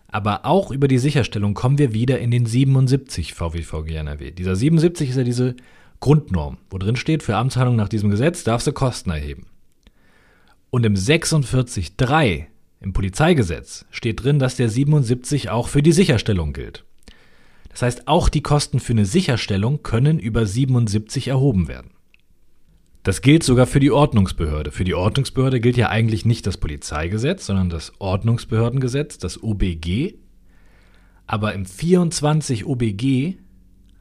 Aber 0.07 0.45
auch 0.45 0.71
über 0.71 0.87
die 0.87 0.97
Sicherstellung 0.97 1.53
kommen 1.53 1.77
wir 1.77 1.93
wieder 1.93 2.19
in 2.19 2.31
den 2.31 2.47
77 2.47 3.35
VWVG 3.35 3.95
NRW. 3.95 4.31
Dieser 4.31 4.55
77 4.55 5.11
ist 5.11 5.17
ja 5.17 5.23
diese 5.23 5.55
Grundnorm, 5.99 6.57
wo 6.71 6.79
drin 6.79 6.95
steht, 6.95 7.21
für 7.21 7.35
Amtshandlung 7.35 7.75
nach 7.75 7.89
diesem 7.89 8.09
Gesetz 8.09 8.43
darfst 8.43 8.65
du 8.65 8.73
Kosten 8.73 9.11
erheben. 9.11 9.45
Und 10.71 10.85
im 10.85 10.95
46.3 10.95 12.45
im 12.81 12.93
Polizeigesetz 12.93 13.85
steht 13.91 14.23
drin, 14.23 14.39
dass 14.39 14.55
der 14.55 14.69
77 14.69 15.49
auch 15.49 15.67
für 15.67 15.83
die 15.83 15.91
Sicherstellung 15.91 16.53
gilt. 16.53 16.85
Das 17.69 17.81
heißt, 17.83 18.07
auch 18.07 18.29
die 18.29 18.41
Kosten 18.41 18.79
für 18.79 18.93
eine 18.93 19.05
Sicherstellung 19.05 19.83
können 19.83 20.17
über 20.17 20.45
77 20.45 21.27
erhoben 21.27 21.67
werden. 21.67 21.91
Das 23.03 23.21
gilt 23.21 23.43
sogar 23.43 23.65
für 23.65 23.79
die 23.79 23.91
Ordnungsbehörde. 23.91 24.71
Für 24.71 24.83
die 24.83 24.93
Ordnungsbehörde 24.93 25.59
gilt 25.59 25.77
ja 25.77 25.89
eigentlich 25.89 26.25
nicht 26.25 26.45
das 26.45 26.57
Polizeigesetz, 26.57 27.45
sondern 27.45 27.69
das 27.69 27.93
Ordnungsbehördengesetz, 27.99 29.17
das 29.17 29.41
OBG. 29.41 30.15
Aber 31.25 31.53
im 31.53 31.65
24 31.65 32.65
OBG 32.65 33.37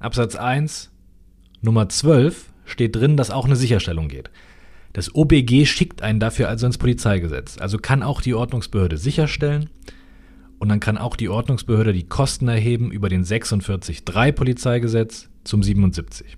Absatz 0.00 0.34
1 0.36 0.90
Nummer 1.60 1.88
12 1.88 2.52
steht 2.64 2.96
drin, 2.96 3.16
dass 3.16 3.30
auch 3.30 3.44
eine 3.44 3.56
Sicherstellung 3.56 4.08
geht. 4.08 4.30
Das 4.92 5.14
OBG 5.14 5.66
schickt 5.66 6.02
einen 6.02 6.20
dafür 6.20 6.48
also 6.48 6.66
ins 6.66 6.78
Polizeigesetz. 6.78 7.58
Also 7.58 7.78
kann 7.78 8.02
auch 8.02 8.20
die 8.20 8.34
Ordnungsbehörde 8.34 8.96
sicherstellen 8.96 9.70
und 10.58 10.68
dann 10.68 10.80
kann 10.80 10.98
auch 10.98 11.16
die 11.16 11.28
Ordnungsbehörde 11.28 11.92
die 11.92 12.08
Kosten 12.08 12.48
erheben 12.48 12.90
über 12.90 13.08
den 13.08 13.24
46.3 13.24 14.32
Polizeigesetz 14.32 15.28
zum 15.44 15.62
77. 15.62 16.36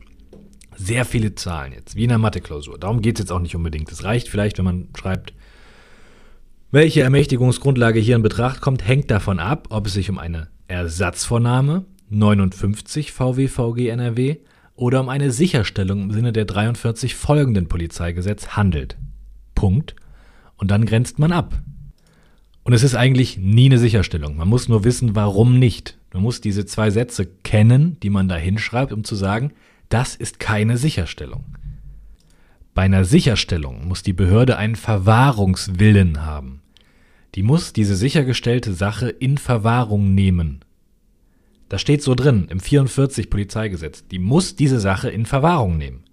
Sehr 0.82 1.04
viele 1.04 1.34
Zahlen 1.34 1.74
jetzt, 1.74 1.94
wie 1.94 2.04
in 2.04 2.08
der 2.08 2.16
Mathe-Klausur. 2.16 2.78
Darum 2.78 3.02
geht 3.02 3.16
es 3.16 3.24
jetzt 3.24 3.32
auch 3.32 3.38
nicht 3.38 3.54
unbedingt. 3.54 3.92
Es 3.92 4.02
reicht 4.02 4.28
vielleicht, 4.28 4.56
wenn 4.56 4.64
man 4.64 4.88
schreibt, 4.98 5.34
welche 6.70 7.02
Ermächtigungsgrundlage 7.02 8.00
hier 8.00 8.16
in 8.16 8.22
Betracht 8.22 8.62
kommt, 8.62 8.88
hängt 8.88 9.10
davon 9.10 9.40
ab, 9.40 9.66
ob 9.68 9.88
es 9.88 9.92
sich 9.92 10.08
um 10.08 10.18
eine 10.18 10.48
Ersatzvornahme 10.68 11.84
59 12.08 13.12
VWVG 13.12 13.88
NRW 13.88 14.36
oder 14.74 15.00
um 15.00 15.10
eine 15.10 15.32
Sicherstellung 15.32 16.04
im 16.04 16.12
Sinne 16.12 16.32
der 16.32 16.46
43 16.46 17.14
folgenden 17.14 17.68
Polizeigesetz 17.68 18.48
handelt. 18.48 18.96
Punkt. 19.54 19.94
Und 20.56 20.70
dann 20.70 20.86
grenzt 20.86 21.18
man 21.18 21.32
ab. 21.32 21.60
Und 22.64 22.72
es 22.72 22.84
ist 22.84 22.94
eigentlich 22.94 23.36
nie 23.36 23.66
eine 23.66 23.78
Sicherstellung. 23.78 24.38
Man 24.38 24.48
muss 24.48 24.66
nur 24.66 24.82
wissen, 24.84 25.14
warum 25.14 25.58
nicht. 25.58 25.98
Man 26.14 26.22
muss 26.22 26.40
diese 26.40 26.64
zwei 26.64 26.90
Sätze 26.90 27.26
kennen, 27.26 27.98
die 28.00 28.08
man 28.08 28.28
da 28.28 28.36
hinschreibt, 28.36 28.94
um 28.94 29.04
zu 29.04 29.14
sagen, 29.14 29.52
das 29.90 30.14
ist 30.16 30.40
keine 30.40 30.78
Sicherstellung. 30.78 31.44
Bei 32.74 32.82
einer 32.82 33.04
Sicherstellung 33.04 33.86
muss 33.86 34.02
die 34.02 34.12
Behörde 34.12 34.56
einen 34.56 34.76
Verwahrungswillen 34.76 36.24
haben. 36.24 36.62
Die 37.34 37.42
muss 37.42 37.72
diese 37.72 37.96
sichergestellte 37.96 38.72
Sache 38.72 39.10
in 39.10 39.36
Verwahrung 39.36 40.14
nehmen. 40.14 40.64
Das 41.68 41.80
steht 41.80 42.02
so 42.02 42.14
drin 42.14 42.46
im 42.50 42.60
44 42.60 43.30
Polizeigesetz. 43.30 44.06
Die 44.08 44.18
muss 44.18 44.56
diese 44.56 44.80
Sache 44.80 45.10
in 45.10 45.26
Verwahrung 45.26 45.76
nehmen. 45.76 46.04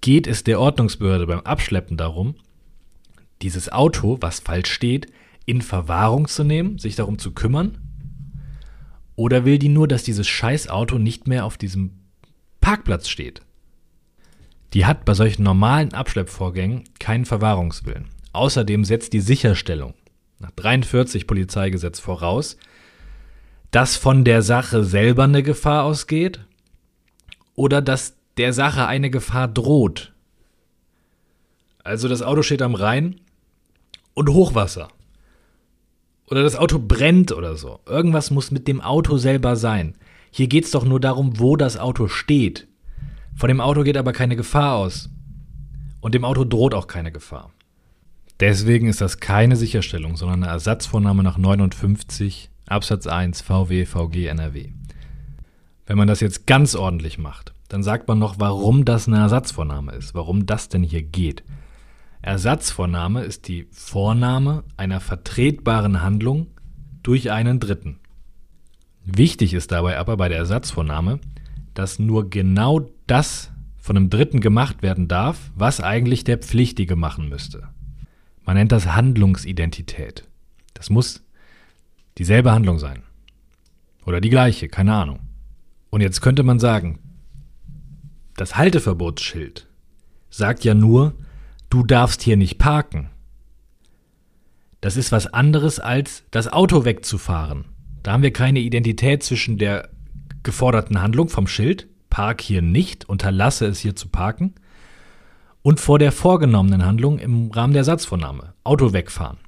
Geht 0.00 0.26
es 0.26 0.44
der 0.44 0.60
Ordnungsbehörde 0.60 1.26
beim 1.26 1.40
Abschleppen 1.40 1.96
darum, 1.96 2.34
dieses 3.42 3.70
Auto, 3.70 4.18
was 4.20 4.40
falsch 4.40 4.70
steht, 4.70 5.06
in 5.46 5.62
Verwahrung 5.62 6.28
zu 6.28 6.44
nehmen, 6.44 6.78
sich 6.78 6.96
darum 6.96 7.18
zu 7.18 7.32
kümmern? 7.32 7.78
Oder 9.14 9.44
will 9.44 9.58
die 9.58 9.68
nur, 9.68 9.88
dass 9.88 10.02
dieses 10.02 10.28
Scheißauto 10.28 10.98
nicht 10.98 11.26
mehr 11.26 11.44
auf 11.44 11.56
diesem 11.56 12.05
Parkplatz 12.66 13.08
steht? 13.08 13.42
Die 14.72 14.86
hat 14.86 15.04
bei 15.04 15.14
solchen 15.14 15.44
normalen 15.44 15.94
Abschleppvorgängen 15.94 16.82
keinen 16.98 17.24
Verwahrungswillen. 17.24 18.08
Außerdem 18.32 18.84
setzt 18.84 19.12
die 19.12 19.20
Sicherstellung 19.20 19.94
nach 20.40 20.50
43 20.50 21.28
Polizeigesetz 21.28 22.00
voraus, 22.00 22.56
dass 23.70 23.94
von 23.94 24.24
der 24.24 24.42
Sache 24.42 24.82
selber 24.82 25.22
eine 25.22 25.44
Gefahr 25.44 25.84
ausgeht 25.84 26.40
oder 27.54 27.80
dass 27.80 28.16
der 28.36 28.52
Sache 28.52 28.88
eine 28.88 29.10
Gefahr 29.10 29.46
droht. 29.46 30.12
Also 31.84 32.08
das 32.08 32.20
Auto 32.20 32.42
steht 32.42 32.62
am 32.62 32.74
Rhein 32.74 33.20
und 34.14 34.30
Hochwasser. 34.30 34.88
Oder 36.28 36.42
das 36.42 36.56
Auto 36.56 36.80
brennt 36.80 37.30
oder 37.30 37.54
so. 37.54 37.78
Irgendwas 37.86 38.32
muss 38.32 38.50
mit 38.50 38.66
dem 38.66 38.80
Auto 38.80 39.18
selber 39.18 39.54
sein. 39.54 39.94
Hier 40.36 40.48
geht 40.48 40.66
es 40.66 40.70
doch 40.70 40.84
nur 40.84 41.00
darum, 41.00 41.38
wo 41.38 41.56
das 41.56 41.78
Auto 41.78 42.08
steht. 42.08 42.68
Von 43.34 43.48
dem 43.48 43.62
Auto 43.62 43.84
geht 43.84 43.96
aber 43.96 44.12
keine 44.12 44.36
Gefahr 44.36 44.74
aus. 44.74 45.08
Und 46.02 46.14
dem 46.14 46.26
Auto 46.26 46.44
droht 46.44 46.74
auch 46.74 46.88
keine 46.88 47.10
Gefahr. 47.10 47.54
Deswegen 48.38 48.86
ist 48.86 49.00
das 49.00 49.20
keine 49.20 49.56
Sicherstellung, 49.56 50.18
sondern 50.18 50.42
eine 50.42 50.52
Ersatzvornahme 50.52 51.22
nach 51.22 51.38
59 51.38 52.50
Absatz 52.66 53.06
1 53.06 53.40
VW 53.40 53.86
VG 53.86 54.26
NRW. 54.26 54.72
Wenn 55.86 55.96
man 55.96 56.06
das 56.06 56.20
jetzt 56.20 56.46
ganz 56.46 56.74
ordentlich 56.74 57.16
macht, 57.16 57.54
dann 57.68 57.82
sagt 57.82 58.06
man 58.06 58.18
noch, 58.18 58.38
warum 58.38 58.84
das 58.84 59.08
eine 59.08 59.16
Ersatzvorname 59.16 59.92
ist, 59.92 60.14
warum 60.14 60.44
das 60.44 60.68
denn 60.68 60.82
hier 60.82 61.02
geht. 61.02 61.44
Ersatzvorname 62.20 63.22
ist 63.22 63.48
die 63.48 63.68
Vornahme 63.70 64.64
einer 64.76 65.00
vertretbaren 65.00 66.02
Handlung 66.02 66.48
durch 67.02 67.30
einen 67.30 67.58
Dritten. 67.58 68.00
Wichtig 69.06 69.54
ist 69.54 69.70
dabei 69.70 69.98
aber 69.98 70.16
bei 70.16 70.28
der 70.28 70.38
Ersatzvornahme, 70.38 71.20
dass 71.74 72.00
nur 72.00 72.28
genau 72.28 72.90
das 73.06 73.52
von 73.78 73.96
einem 73.96 74.10
Dritten 74.10 74.40
gemacht 74.40 74.82
werden 74.82 75.06
darf, 75.06 75.52
was 75.54 75.80
eigentlich 75.80 76.24
der 76.24 76.38
Pflichtige 76.38 76.96
machen 76.96 77.28
müsste. 77.28 77.68
Man 78.44 78.56
nennt 78.56 78.72
das 78.72 78.86
Handlungsidentität. 78.94 80.24
Das 80.74 80.90
muss 80.90 81.22
dieselbe 82.18 82.50
Handlung 82.50 82.80
sein. 82.80 83.04
Oder 84.04 84.20
die 84.20 84.30
gleiche, 84.30 84.68
keine 84.68 84.94
Ahnung. 84.94 85.20
Und 85.90 86.00
jetzt 86.00 86.20
könnte 86.20 86.42
man 86.42 86.58
sagen, 86.58 86.98
das 88.36 88.56
Halteverbotsschild 88.56 89.68
sagt 90.30 90.64
ja 90.64 90.74
nur, 90.74 91.14
du 91.70 91.84
darfst 91.84 92.22
hier 92.22 92.36
nicht 92.36 92.58
parken. 92.58 93.10
Das 94.80 94.96
ist 94.96 95.12
was 95.12 95.32
anderes 95.32 95.78
als 95.78 96.24
das 96.32 96.52
Auto 96.52 96.84
wegzufahren. 96.84 97.66
Da 98.06 98.12
haben 98.12 98.22
wir 98.22 98.32
keine 98.32 98.60
Identität 98.60 99.24
zwischen 99.24 99.58
der 99.58 99.88
geforderten 100.44 101.02
Handlung 101.02 101.28
vom 101.28 101.48
Schild, 101.48 101.88
park 102.08 102.40
hier 102.40 102.62
nicht, 102.62 103.08
unterlasse 103.08 103.66
es 103.66 103.80
hier 103.80 103.96
zu 103.96 104.06
parken, 104.06 104.54
und 105.62 105.80
vor 105.80 105.98
der 105.98 106.12
vorgenommenen 106.12 106.86
Handlung 106.86 107.18
im 107.18 107.50
Rahmen 107.50 107.72
der 107.72 107.82
Satzvornahme, 107.82 108.54
Auto 108.62 108.92
wegfahren. 108.92 109.38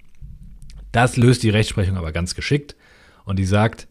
Das 0.91 1.17
löst 1.17 1.45
die 1.45 1.50
Rechtsprechung 1.50 1.97
aber 1.97 2.11
ganz 2.11 2.35
geschickt 2.35 2.75
und 3.25 3.38
die 3.38 3.45
sagt, 3.45 3.87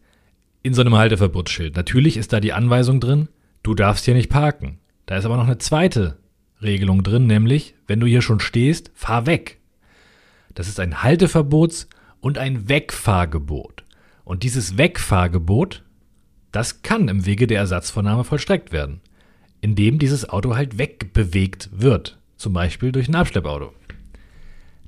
in 0.62 0.74
so 0.74 0.82
einem 0.82 0.98
Halteverbotsschild, 0.98 1.74
natürlich 1.74 2.18
ist 2.18 2.34
da 2.34 2.38
die 2.38 2.52
Anweisung 2.52 3.00
drin, 3.00 3.28
du 3.62 3.74
darfst 3.74 4.04
hier 4.04 4.12
nicht 4.12 4.28
parken. 4.28 4.80
Da 5.06 5.16
ist 5.16 5.24
aber 5.24 5.38
noch 5.38 5.46
eine 5.46 5.56
zweite 5.56 6.18
Regelung 6.60 7.02
drin, 7.02 7.26
nämlich, 7.26 7.74
wenn 7.86 8.00
du 8.00 8.06
hier 8.06 8.20
schon 8.20 8.38
stehst, 8.38 8.90
fahr 8.94 9.24
weg. 9.24 9.60
Das 10.52 10.68
ist 10.68 10.78
ein 10.78 10.96
Halteverbots- 10.96 11.86
und 12.20 12.36
ein 12.36 12.68
Wegfahrgebot. 12.68 13.84
Und 14.28 14.42
dieses 14.42 14.76
Wegfahrgebot, 14.76 15.84
das 16.52 16.82
kann 16.82 17.08
im 17.08 17.24
Wege 17.24 17.46
der 17.46 17.60
Ersatzvornahme 17.60 18.24
vollstreckt 18.24 18.72
werden, 18.72 19.00
indem 19.62 19.98
dieses 19.98 20.28
Auto 20.28 20.54
halt 20.54 20.76
wegbewegt 20.76 21.70
wird, 21.72 22.18
zum 22.36 22.52
Beispiel 22.52 22.92
durch 22.92 23.08
ein 23.08 23.14
Abschleppauto. 23.14 23.72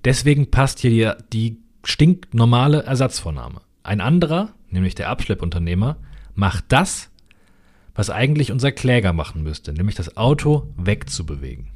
Deswegen 0.05 0.51
passt 0.51 0.81
hier 0.81 1.17
die, 1.33 1.53
die 1.53 1.57
stinknormale 1.85 2.83
Ersatzvornahme. 2.83 3.63
Ein 3.83 4.03
anderer, 4.03 4.53
nämlich 4.69 4.95
der 4.95 5.09
Abschleppunternehmer, 5.09 5.97
macht 6.35 6.67
das, 6.69 7.09
was 7.95 8.11
eigentlich 8.11 8.53
unser 8.53 8.73
Kläger 8.73 9.15
machen 9.15 9.43
müsste, 9.43 9.73
nämlich 9.73 9.97
das 9.97 10.19
Auto 10.19 10.71
wegzubewegen. 10.77 11.69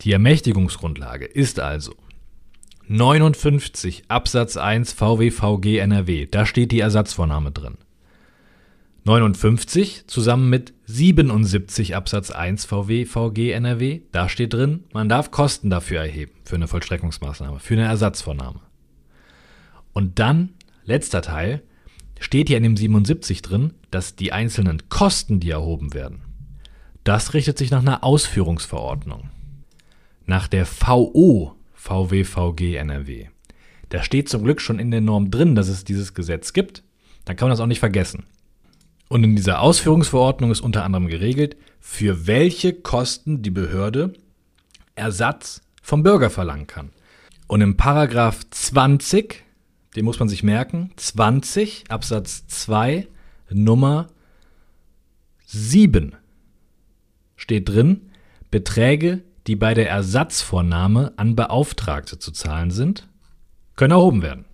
Die 0.00 0.12
Ermächtigungsgrundlage 0.12 1.26
ist 1.26 1.60
also 1.60 1.94
59 2.92 4.06
Absatz 4.08 4.56
1 4.56 4.94
VWVG 4.94 5.78
NRW, 5.78 6.26
da 6.26 6.44
steht 6.44 6.72
die 6.72 6.80
Ersatzvornahme 6.80 7.52
drin. 7.52 7.78
59 9.04 10.08
zusammen 10.08 10.50
mit 10.50 10.74
77 10.86 11.94
Absatz 11.94 12.32
1 12.32 12.64
VWVG 12.64 13.52
NRW, 13.52 14.00
da 14.10 14.28
steht 14.28 14.54
drin, 14.54 14.82
man 14.92 15.08
darf 15.08 15.30
Kosten 15.30 15.70
dafür 15.70 16.00
erheben, 16.00 16.32
für 16.42 16.56
eine 16.56 16.66
Vollstreckungsmaßnahme, 16.66 17.60
für 17.60 17.74
eine 17.74 17.84
Ersatzvornahme. 17.84 18.58
Und 19.92 20.18
dann, 20.18 20.54
letzter 20.84 21.22
Teil, 21.22 21.62
steht 22.18 22.48
hier 22.48 22.56
in 22.56 22.64
dem 22.64 22.76
77 22.76 23.40
drin, 23.40 23.74
dass 23.92 24.16
die 24.16 24.32
einzelnen 24.32 24.88
Kosten, 24.88 25.38
die 25.38 25.50
erhoben 25.50 25.94
werden, 25.94 26.22
das 27.04 27.34
richtet 27.34 27.56
sich 27.56 27.70
nach 27.70 27.82
einer 27.82 28.02
Ausführungsverordnung. 28.02 29.30
Nach 30.26 30.48
der 30.48 30.66
VO 30.66 31.54
VWVG 31.80 32.76
NRW. 32.76 33.28
Da 33.88 34.02
steht 34.02 34.28
zum 34.28 34.44
Glück 34.44 34.60
schon 34.60 34.78
in 34.78 34.90
der 34.90 35.00
Norm 35.00 35.30
drin, 35.30 35.54
dass 35.54 35.68
es 35.68 35.82
dieses 35.82 36.12
Gesetz 36.12 36.52
gibt. 36.52 36.84
Dann 37.24 37.36
kann 37.36 37.48
man 37.48 37.52
das 37.52 37.60
auch 37.60 37.66
nicht 37.66 37.80
vergessen. 37.80 38.24
Und 39.08 39.24
in 39.24 39.34
dieser 39.34 39.60
Ausführungsverordnung 39.60 40.50
ist 40.50 40.60
unter 40.60 40.84
anderem 40.84 41.08
geregelt, 41.08 41.56
für 41.80 42.26
welche 42.26 42.74
Kosten 42.74 43.42
die 43.42 43.50
Behörde 43.50 44.12
Ersatz 44.94 45.62
vom 45.82 46.02
Bürger 46.02 46.28
verlangen 46.28 46.66
kann. 46.66 46.90
Und 47.48 47.62
im 47.62 47.76
Paragraph 47.76 48.40
20, 48.50 49.42
den 49.96 50.04
muss 50.04 50.20
man 50.20 50.28
sich 50.28 50.42
merken, 50.42 50.92
20 50.96 51.84
Absatz 51.88 52.46
2 52.46 53.08
Nummer 53.48 54.08
7 55.46 56.14
steht 57.36 57.68
drin, 57.70 58.10
Beträge, 58.50 59.22
die 59.50 59.56
bei 59.56 59.74
der 59.74 59.90
Ersatzvornahme 59.90 61.12
an 61.16 61.34
Beauftragte 61.34 62.20
zu 62.20 62.30
zahlen 62.30 62.70
sind, 62.70 63.08
können 63.74 63.90
erhoben 63.90 64.22
werden. 64.22 64.44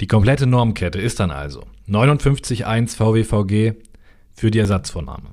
Die 0.00 0.06
komplette 0.06 0.46
Normkette 0.46 1.00
ist 1.00 1.18
dann 1.18 1.32
also 1.32 1.64
59.1 1.88 2.94
VWVG 2.94 3.76
für 4.30 4.52
die 4.52 4.60
Ersatzvornahme, 4.60 5.30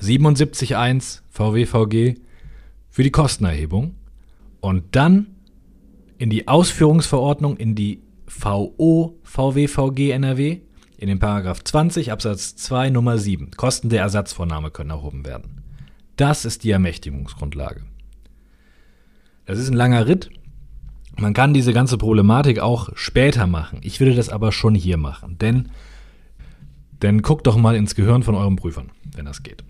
77.1 0.00 1.20
VWVG 1.28 2.18
für 2.88 3.02
die 3.02 3.10
Kostenerhebung 3.10 3.94
und 4.60 4.96
dann 4.96 5.26
in 6.16 6.30
die 6.30 6.48
Ausführungsverordnung 6.48 7.58
in 7.58 7.74
die 7.74 8.00
VO 8.26 9.18
VWVG 9.22 10.12
NRW 10.12 10.60
in 10.96 11.08
den 11.08 11.18
Paragraph 11.18 11.62
20 11.62 12.10
Absatz 12.10 12.56
2 12.56 12.88
Nummer 12.88 13.18
7. 13.18 13.50
Kosten 13.50 13.90
der 13.90 14.00
Ersatzvornahme 14.00 14.70
können 14.70 14.88
erhoben 14.88 15.26
werden. 15.26 15.59
Das 16.20 16.44
ist 16.44 16.64
die 16.64 16.70
Ermächtigungsgrundlage. 16.70 17.82
Das 19.46 19.58
ist 19.58 19.68
ein 19.70 19.74
langer 19.74 20.06
Ritt, 20.06 20.30
man 21.16 21.34
kann 21.34 21.54
diese 21.54 21.72
ganze 21.72 21.98
Problematik 21.98 22.60
auch 22.60 22.90
später 22.94 23.46
machen. 23.46 23.80
Ich 23.82 24.00
würde 24.00 24.14
das 24.14 24.28
aber 24.28 24.52
schon 24.52 24.74
hier 24.74 24.96
machen. 24.96 25.38
Denn, 25.38 25.70
denn 27.02 27.22
guckt 27.22 27.46
doch 27.46 27.56
mal 27.56 27.74
ins 27.74 27.94
Gehirn 27.94 28.22
von 28.22 28.34
euren 28.34 28.56
Prüfern, 28.56 28.90
wenn 29.14 29.24
das 29.24 29.42
geht. 29.42 29.64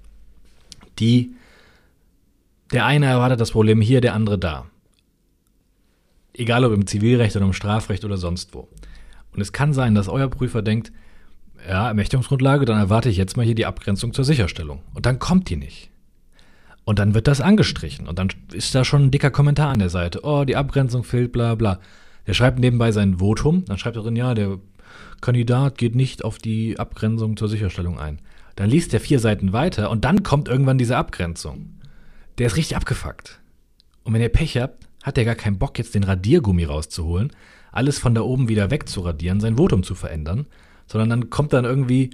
Die, 0.99 1.35
der 2.73 2.85
eine 2.85 3.07
erwartet 3.07 3.41
das 3.41 3.53
Problem 3.53 3.81
hier, 3.81 4.01
der 4.01 4.15
andere 4.15 4.39
da. 4.39 4.67
Egal 6.35 6.65
ob 6.65 6.73
im 6.73 6.87
Zivilrecht 6.87 7.37
oder 7.37 7.47
im 7.47 7.53
Strafrecht 7.53 8.05
oder 8.05 8.17
sonst 8.17 8.55
wo. 8.55 8.69
Und 9.33 9.41
es 9.41 9.53
kann 9.53 9.73
sein, 9.73 9.95
dass 9.95 10.09
euer 10.09 10.29
Prüfer 10.29 10.63
denkt, 10.63 10.93
ja, 11.69 11.89
Ermächtigungsgrundlage, 11.89 12.65
dann 12.65 12.79
erwarte 12.79 13.09
ich 13.09 13.17
jetzt 13.17 13.37
mal 13.37 13.47
hier 13.47 13.55
die 13.55 13.67
Abgrenzung 13.67 14.13
zur 14.13 14.25
Sicherstellung. 14.25 14.83
Und 14.95 15.07
dann 15.07 15.19
kommt 15.19 15.49
die 15.49 15.57
nicht. 15.57 15.91
Und 16.91 16.99
dann 16.99 17.15
wird 17.15 17.29
das 17.29 17.41
angestrichen. 17.41 18.09
Und 18.09 18.19
dann 18.19 18.31
ist 18.53 18.75
da 18.75 18.85
schon 18.85 19.05
ein 19.05 19.11
dicker 19.13 19.31
Kommentar 19.31 19.69
an 19.69 19.79
der 19.79 19.91
Seite. 19.91 20.23
Oh, 20.25 20.43
die 20.43 20.57
Abgrenzung 20.57 21.05
fehlt, 21.05 21.31
bla 21.31 21.55
bla. 21.55 21.79
Der 22.27 22.35
schreibt 22.35 22.59
nebenbei 22.59 22.91
sein 22.91 23.21
Votum. 23.21 23.65
Dann 23.65 23.79
schreibt 23.79 23.95
er 23.95 24.03
drin, 24.03 24.17
ja, 24.17 24.35
der 24.35 24.59
Kandidat 25.21 25.79
geht 25.79 25.95
nicht 25.95 26.25
auf 26.25 26.39
die 26.39 26.81
Abgrenzung 26.81 27.37
zur 27.37 27.49
Sicherstellung 27.49 28.01
ein. 28.01 28.19
Dann 28.57 28.69
liest 28.69 28.93
er 28.93 28.99
vier 28.99 29.21
Seiten 29.21 29.53
weiter 29.53 29.89
und 29.89 30.05
dann 30.05 30.25
kommt 30.25 30.49
irgendwann 30.49 30.79
diese 30.79 30.97
Abgrenzung. 30.97 31.77
Der 32.39 32.49
ist 32.49 32.57
richtig 32.57 32.77
abgefuckt. 32.77 33.39
Und 34.03 34.13
wenn 34.13 34.21
ihr 34.21 34.29
Pech 34.29 34.57
habt, 34.59 34.89
hat 35.05 35.17
er 35.17 35.25
gar 35.25 35.37
keinen 35.37 35.61
Bock, 35.61 35.79
jetzt 35.79 35.95
den 35.95 36.03
Radiergummi 36.03 36.65
rauszuholen, 36.65 37.31
alles 37.71 38.01
von 38.01 38.17
da 38.17 38.23
oben 38.23 38.49
wieder 38.49 38.73
wegzuradieren, 38.73 39.39
sein 39.39 39.59
Votum 39.59 39.85
zu 39.85 39.95
verändern, 39.95 40.47
sondern 40.89 41.09
dann 41.09 41.31
kommt 41.31 41.53
dann 41.53 41.65
irgendwie, 41.65 42.11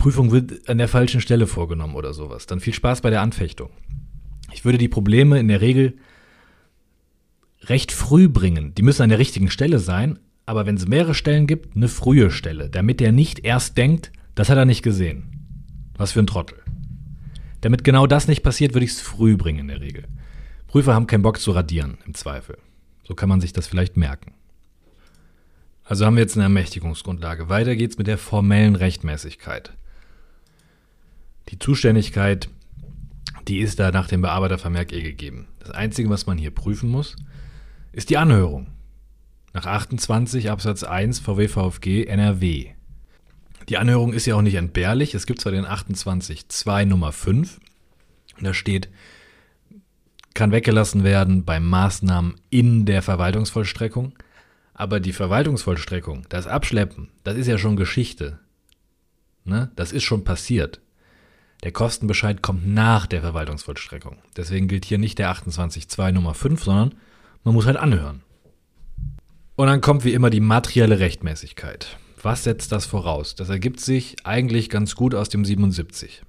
Prüfung 0.00 0.32
wird 0.32 0.68
an 0.68 0.78
der 0.78 0.88
falschen 0.88 1.20
Stelle 1.20 1.46
vorgenommen 1.46 1.94
oder 1.94 2.14
sowas. 2.14 2.46
Dann 2.46 2.58
viel 2.58 2.72
Spaß 2.74 3.02
bei 3.02 3.10
der 3.10 3.20
Anfechtung. 3.20 3.70
Ich 4.50 4.64
würde 4.64 4.78
die 4.78 4.88
Probleme 4.88 5.38
in 5.38 5.46
der 5.46 5.60
Regel 5.60 5.98
recht 7.64 7.92
früh 7.92 8.26
bringen. 8.26 8.74
Die 8.74 8.82
müssen 8.82 9.02
an 9.02 9.10
der 9.10 9.18
richtigen 9.18 9.50
Stelle 9.50 9.78
sein, 9.78 10.18
aber 10.46 10.64
wenn 10.64 10.76
es 10.76 10.88
mehrere 10.88 11.14
Stellen 11.14 11.46
gibt, 11.46 11.76
eine 11.76 11.86
frühe 11.86 12.30
Stelle, 12.30 12.70
damit 12.70 12.98
der 12.98 13.12
nicht 13.12 13.44
erst 13.44 13.76
denkt, 13.76 14.10
das 14.34 14.48
hat 14.48 14.56
er 14.56 14.64
nicht 14.64 14.82
gesehen. 14.82 15.24
Was 15.98 16.12
für 16.12 16.20
ein 16.20 16.26
Trottel. 16.26 16.58
Damit 17.60 17.84
genau 17.84 18.06
das 18.06 18.26
nicht 18.26 18.42
passiert, 18.42 18.72
würde 18.72 18.86
ich 18.86 18.92
es 18.92 19.02
früh 19.02 19.36
bringen 19.36 19.60
in 19.60 19.68
der 19.68 19.82
Regel. 19.82 20.04
Prüfer 20.66 20.94
haben 20.94 21.08
keinen 21.08 21.22
Bock 21.22 21.38
zu 21.38 21.50
radieren, 21.50 21.98
im 22.06 22.14
Zweifel. 22.14 22.56
So 23.06 23.14
kann 23.14 23.28
man 23.28 23.42
sich 23.42 23.52
das 23.52 23.66
vielleicht 23.66 23.98
merken. 23.98 24.32
Also 25.84 26.06
haben 26.06 26.16
wir 26.16 26.22
jetzt 26.22 26.36
eine 26.36 26.44
Ermächtigungsgrundlage. 26.44 27.50
Weiter 27.50 27.76
geht's 27.76 27.98
mit 27.98 28.06
der 28.06 28.16
formellen 28.16 28.76
Rechtmäßigkeit. 28.76 29.74
Die 31.50 31.58
Zuständigkeit, 31.58 32.48
die 33.48 33.58
ist 33.58 33.80
da 33.80 33.90
nach 33.90 34.06
dem 34.06 34.22
Bearbeitervermerk 34.22 34.92
eh 34.92 35.02
gegeben. 35.02 35.48
Das 35.58 35.72
Einzige, 35.72 36.08
was 36.08 36.26
man 36.26 36.38
hier 36.38 36.52
prüfen 36.52 36.88
muss, 36.88 37.16
ist 37.92 38.10
die 38.10 38.18
Anhörung. 38.18 38.68
Nach 39.52 39.66
28 39.66 40.48
Absatz 40.48 40.84
1 40.84 41.18
VW 41.18 41.48
VfG 41.48 42.04
NRW. 42.04 42.70
Die 43.68 43.78
Anhörung 43.78 44.12
ist 44.12 44.26
ja 44.26 44.36
auch 44.36 44.42
nicht 44.42 44.54
entbehrlich. 44.54 45.14
Es 45.14 45.26
gibt 45.26 45.40
zwar 45.40 45.50
den 45.50 45.66
28 45.66 46.48
2 46.48 46.84
Nummer 46.84 47.10
5. 47.10 47.58
Und 48.38 48.44
da 48.44 48.54
steht, 48.54 48.88
kann 50.34 50.52
weggelassen 50.52 51.02
werden 51.02 51.44
bei 51.44 51.58
Maßnahmen 51.58 52.36
in 52.48 52.86
der 52.86 53.02
Verwaltungsvollstreckung. 53.02 54.12
Aber 54.72 55.00
die 55.00 55.12
Verwaltungsvollstreckung, 55.12 56.26
das 56.28 56.46
Abschleppen, 56.46 57.08
das 57.24 57.36
ist 57.36 57.48
ja 57.48 57.58
schon 57.58 57.76
Geschichte. 57.76 58.38
Ne? 59.44 59.72
Das 59.74 59.90
ist 59.90 60.04
schon 60.04 60.22
passiert. 60.22 60.80
Der 61.62 61.72
Kostenbescheid 61.72 62.40
kommt 62.40 62.66
nach 62.66 63.06
der 63.06 63.20
Verwaltungsvollstreckung. 63.20 64.16
Deswegen 64.36 64.66
gilt 64.66 64.86
hier 64.86 64.98
nicht 64.98 65.18
der 65.18 65.30
28.2 65.30 66.12
Nummer 66.12 66.34
5, 66.34 66.64
sondern 66.64 66.94
man 67.44 67.54
muss 67.54 67.66
halt 67.66 67.76
anhören. 67.76 68.22
Und 69.56 69.66
dann 69.66 69.82
kommt 69.82 70.04
wie 70.04 70.14
immer 70.14 70.30
die 70.30 70.40
materielle 70.40 71.00
Rechtmäßigkeit. 71.00 71.98
Was 72.22 72.44
setzt 72.44 72.72
das 72.72 72.86
voraus? 72.86 73.34
Das 73.34 73.50
ergibt 73.50 73.80
sich 73.80 74.16
eigentlich 74.24 74.70
ganz 74.70 74.94
gut 74.94 75.14
aus 75.14 75.28
dem 75.28 75.44
77. 75.44 76.22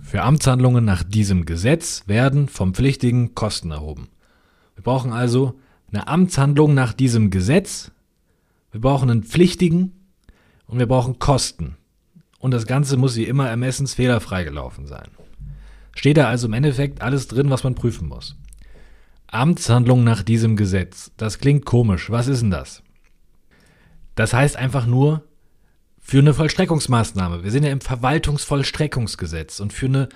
Für 0.00 0.22
Amtshandlungen 0.22 0.84
nach 0.84 1.02
diesem 1.02 1.44
Gesetz 1.44 2.04
werden 2.06 2.48
vom 2.48 2.72
Pflichtigen 2.72 3.34
Kosten 3.34 3.70
erhoben. 3.70 4.08
Wir 4.74 4.84
brauchen 4.84 5.12
also 5.12 5.58
eine 5.92 6.08
Amtshandlung 6.08 6.72
nach 6.72 6.92
diesem 6.92 7.30
Gesetz, 7.30 7.90
wir 8.70 8.80
brauchen 8.80 9.10
einen 9.10 9.22
Pflichtigen 9.22 9.92
und 10.66 10.78
wir 10.78 10.86
brauchen 10.86 11.18
Kosten 11.18 11.76
und 12.38 12.52
das 12.52 12.66
Ganze 12.66 12.96
muss 12.96 13.16
wie 13.16 13.24
immer 13.24 13.48
ermessensfehlerfrei 13.48 14.44
gelaufen 14.44 14.86
sein. 14.86 15.08
Steht 15.94 16.16
da 16.16 16.28
also 16.28 16.46
im 16.46 16.52
Endeffekt 16.52 17.02
alles 17.02 17.28
drin, 17.28 17.50
was 17.50 17.64
man 17.64 17.74
prüfen 17.74 18.08
muss. 18.08 18.36
Amtshandlung 19.26 20.04
nach 20.04 20.22
diesem 20.22 20.56
Gesetz. 20.56 21.10
Das 21.16 21.38
klingt 21.38 21.64
komisch. 21.64 22.10
Was 22.10 22.28
ist 22.28 22.40
denn 22.42 22.50
das? 22.50 22.82
Das 24.14 24.32
heißt 24.32 24.56
einfach 24.56 24.86
nur 24.86 25.24
für 26.00 26.18
eine 26.18 26.34
Vollstreckungsmaßnahme. 26.34 27.44
Wir 27.44 27.50
sind 27.50 27.64
ja 27.64 27.70
im 27.70 27.80
Verwaltungsvollstreckungsgesetz 27.80 29.60
und 29.60 29.72
für 29.72 29.86
eine 29.86 30.08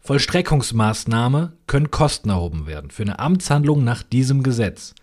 Vollstreckungsmaßnahme 0.00 1.52
können 1.66 1.90
Kosten 1.90 2.30
erhoben 2.30 2.66
werden. 2.66 2.90
Für 2.90 3.02
eine 3.02 3.18
Amtshandlung 3.18 3.84
nach 3.84 4.02
diesem 4.02 4.42
Gesetz. 4.42 4.94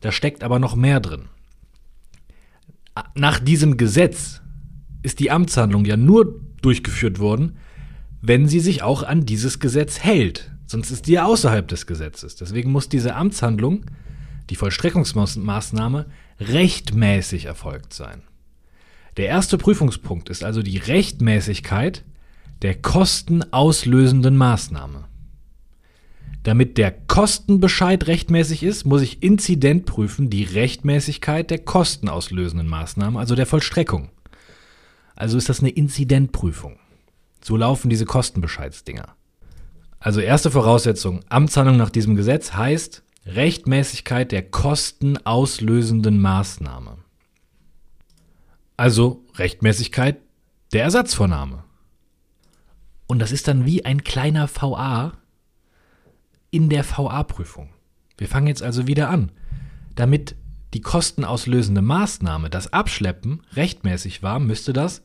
Da 0.00 0.10
steckt 0.10 0.42
aber 0.42 0.58
noch 0.58 0.74
mehr 0.74 1.00
drin. 1.00 1.26
Nach 3.14 3.38
diesem 3.38 3.76
Gesetz 3.76 4.41
ist 5.02 5.20
die 5.20 5.30
Amtshandlung 5.30 5.84
ja 5.84 5.96
nur 5.96 6.40
durchgeführt 6.62 7.18
worden, 7.18 7.56
wenn 8.20 8.48
sie 8.48 8.60
sich 8.60 8.82
auch 8.82 9.02
an 9.02 9.26
dieses 9.26 9.58
Gesetz 9.58 9.98
hält. 9.98 10.52
Sonst 10.66 10.90
ist 10.90 11.06
die 11.06 11.12
ja 11.12 11.24
außerhalb 11.26 11.66
des 11.68 11.86
Gesetzes. 11.86 12.36
Deswegen 12.36 12.70
muss 12.70 12.88
diese 12.88 13.14
Amtshandlung, 13.14 13.84
die 14.48 14.56
Vollstreckungsmaßnahme, 14.56 16.06
rechtmäßig 16.40 17.46
erfolgt 17.46 17.92
sein. 17.92 18.22
Der 19.16 19.26
erste 19.26 19.58
Prüfungspunkt 19.58 20.30
ist 20.30 20.44
also 20.44 20.62
die 20.62 20.78
Rechtmäßigkeit 20.78 22.04
der 22.62 22.74
kostenauslösenden 22.76 24.36
Maßnahme. 24.36 25.04
Damit 26.44 26.78
der 26.78 26.90
Kostenbescheid 26.90 28.06
rechtmäßig 28.06 28.62
ist, 28.62 28.84
muss 28.84 29.02
ich 29.02 29.22
inzident 29.22 29.84
prüfen 29.86 30.30
die 30.30 30.44
Rechtmäßigkeit 30.44 31.50
der 31.50 31.58
kostenauslösenden 31.58 32.68
Maßnahme, 32.68 33.18
also 33.18 33.34
der 33.34 33.46
Vollstreckung. 33.46 34.10
Also 35.14 35.38
ist 35.38 35.48
das 35.48 35.60
eine 35.60 35.70
Inzidentprüfung. 35.70 36.78
So 37.42 37.56
laufen 37.56 37.90
diese 37.90 38.04
Kostenbescheidsdinger. 38.04 39.16
Also 39.98 40.20
erste 40.20 40.50
Voraussetzung, 40.50 41.20
Amtshandlung 41.28 41.76
nach 41.76 41.90
diesem 41.90 42.16
Gesetz 42.16 42.54
heißt 42.54 43.02
Rechtmäßigkeit 43.26 44.32
der 44.32 44.42
kostenauslösenden 44.42 46.20
Maßnahme. 46.20 46.98
Also 48.76 49.24
Rechtmäßigkeit 49.36 50.18
der 50.72 50.82
Ersatzvornahme. 50.82 51.64
Und 53.06 53.18
das 53.20 53.30
ist 53.30 53.46
dann 53.46 53.66
wie 53.66 53.84
ein 53.84 54.02
kleiner 54.02 54.48
VA 54.48 55.12
in 56.50 56.68
der 56.68 56.84
VA-Prüfung. 56.84 57.68
Wir 58.18 58.28
fangen 58.28 58.46
jetzt 58.46 58.62
also 58.62 58.86
wieder 58.86 59.08
an. 59.08 59.30
Damit 59.94 60.34
die 60.74 60.80
kostenauslösende 60.80 61.82
Maßnahme, 61.82 62.50
das 62.50 62.72
Abschleppen, 62.72 63.42
rechtmäßig 63.54 64.22
war, 64.22 64.38
müsste 64.38 64.72
das 64.72 65.02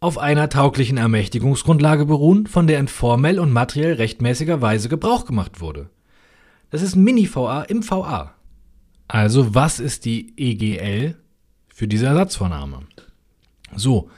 auf 0.00 0.18
einer 0.18 0.48
tauglichen 0.48 0.96
Ermächtigungsgrundlage 0.96 2.06
beruhen, 2.06 2.46
von 2.46 2.66
der 2.66 2.78
in 2.78 2.88
formell 2.88 3.40
und 3.40 3.52
materiell 3.52 3.94
rechtmäßiger 3.94 4.60
Weise 4.60 4.88
Gebrauch 4.88 5.24
gemacht 5.24 5.60
wurde. 5.60 5.90
Das 6.70 6.82
ist 6.82 6.94
Mini-VA 6.94 7.62
im 7.62 7.88
VA. 7.88 8.34
Also 9.08 9.54
was 9.54 9.80
ist 9.80 10.04
die 10.04 10.34
EGL 10.36 11.16
für 11.68 11.88
diese 11.88 12.06
Ersatzvornahme? 12.06 12.82
So, 13.74 14.10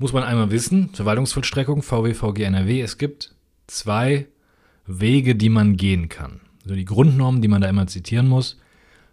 Muss 0.00 0.12
man 0.12 0.22
einmal 0.22 0.52
wissen, 0.52 0.90
Verwaltungsvollstreckung, 0.94 1.82
VWVG 1.82 2.42
NRW, 2.44 2.80
es 2.82 2.98
gibt 2.98 3.34
zwei 3.66 4.28
Wege, 4.86 5.34
die 5.34 5.48
man 5.48 5.76
gehen 5.76 6.08
kann. 6.08 6.40
Also 6.62 6.76
die 6.76 6.84
Grundnormen, 6.84 7.42
die 7.42 7.48
man 7.48 7.60
da 7.60 7.68
immer 7.68 7.88
zitieren 7.88 8.28
muss, 8.28 8.58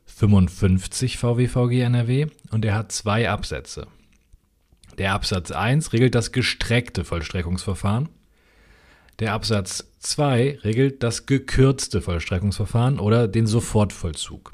55 0.05 1.17
VWVG 1.17 1.81
NRW 1.81 2.27
und 2.51 2.65
er 2.65 2.75
hat 2.75 2.91
zwei 2.91 3.29
Absätze. 3.29 3.87
Der 4.97 5.13
Absatz 5.13 5.51
1 5.51 5.91
regelt 5.93 6.15
das 6.15 6.31
gestreckte 6.31 7.03
Vollstreckungsverfahren. 7.03 8.09
Der 9.19 9.33
Absatz 9.33 9.91
2 9.99 10.59
regelt 10.63 11.03
das 11.03 11.25
gekürzte 11.25 12.01
Vollstreckungsverfahren 12.01 12.99
oder 12.99 13.27
den 13.27 13.47
Sofortvollzug. 13.47 14.53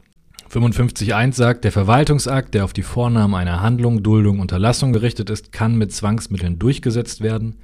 55.1 0.51 1.33
sagt, 1.33 1.63
der 1.63 1.71
Verwaltungsakt, 1.71 2.53
der 2.53 2.65
auf 2.65 2.73
die 2.73 2.83
Vornahme 2.83 3.37
einer 3.37 3.61
Handlung, 3.61 4.03
Duldung, 4.03 4.39
Unterlassung 4.39 4.91
gerichtet 4.91 5.29
ist, 5.29 5.51
kann 5.51 5.77
mit 5.77 5.93
Zwangsmitteln 5.93 6.59
durchgesetzt 6.59 7.21
werden, 7.21 7.57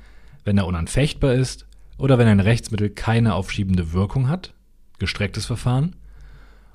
wenn 0.45 0.57
er 0.57 0.67
unanfechtbar 0.67 1.33
ist 1.33 1.65
oder 1.97 2.17
wenn 2.17 2.27
ein 2.27 2.39
Rechtsmittel 2.39 2.89
keine 2.89 3.33
aufschiebende 3.33 3.91
Wirkung 3.91 4.29
hat, 4.29 4.53
gestrecktes 4.99 5.45
Verfahren. 5.45 5.95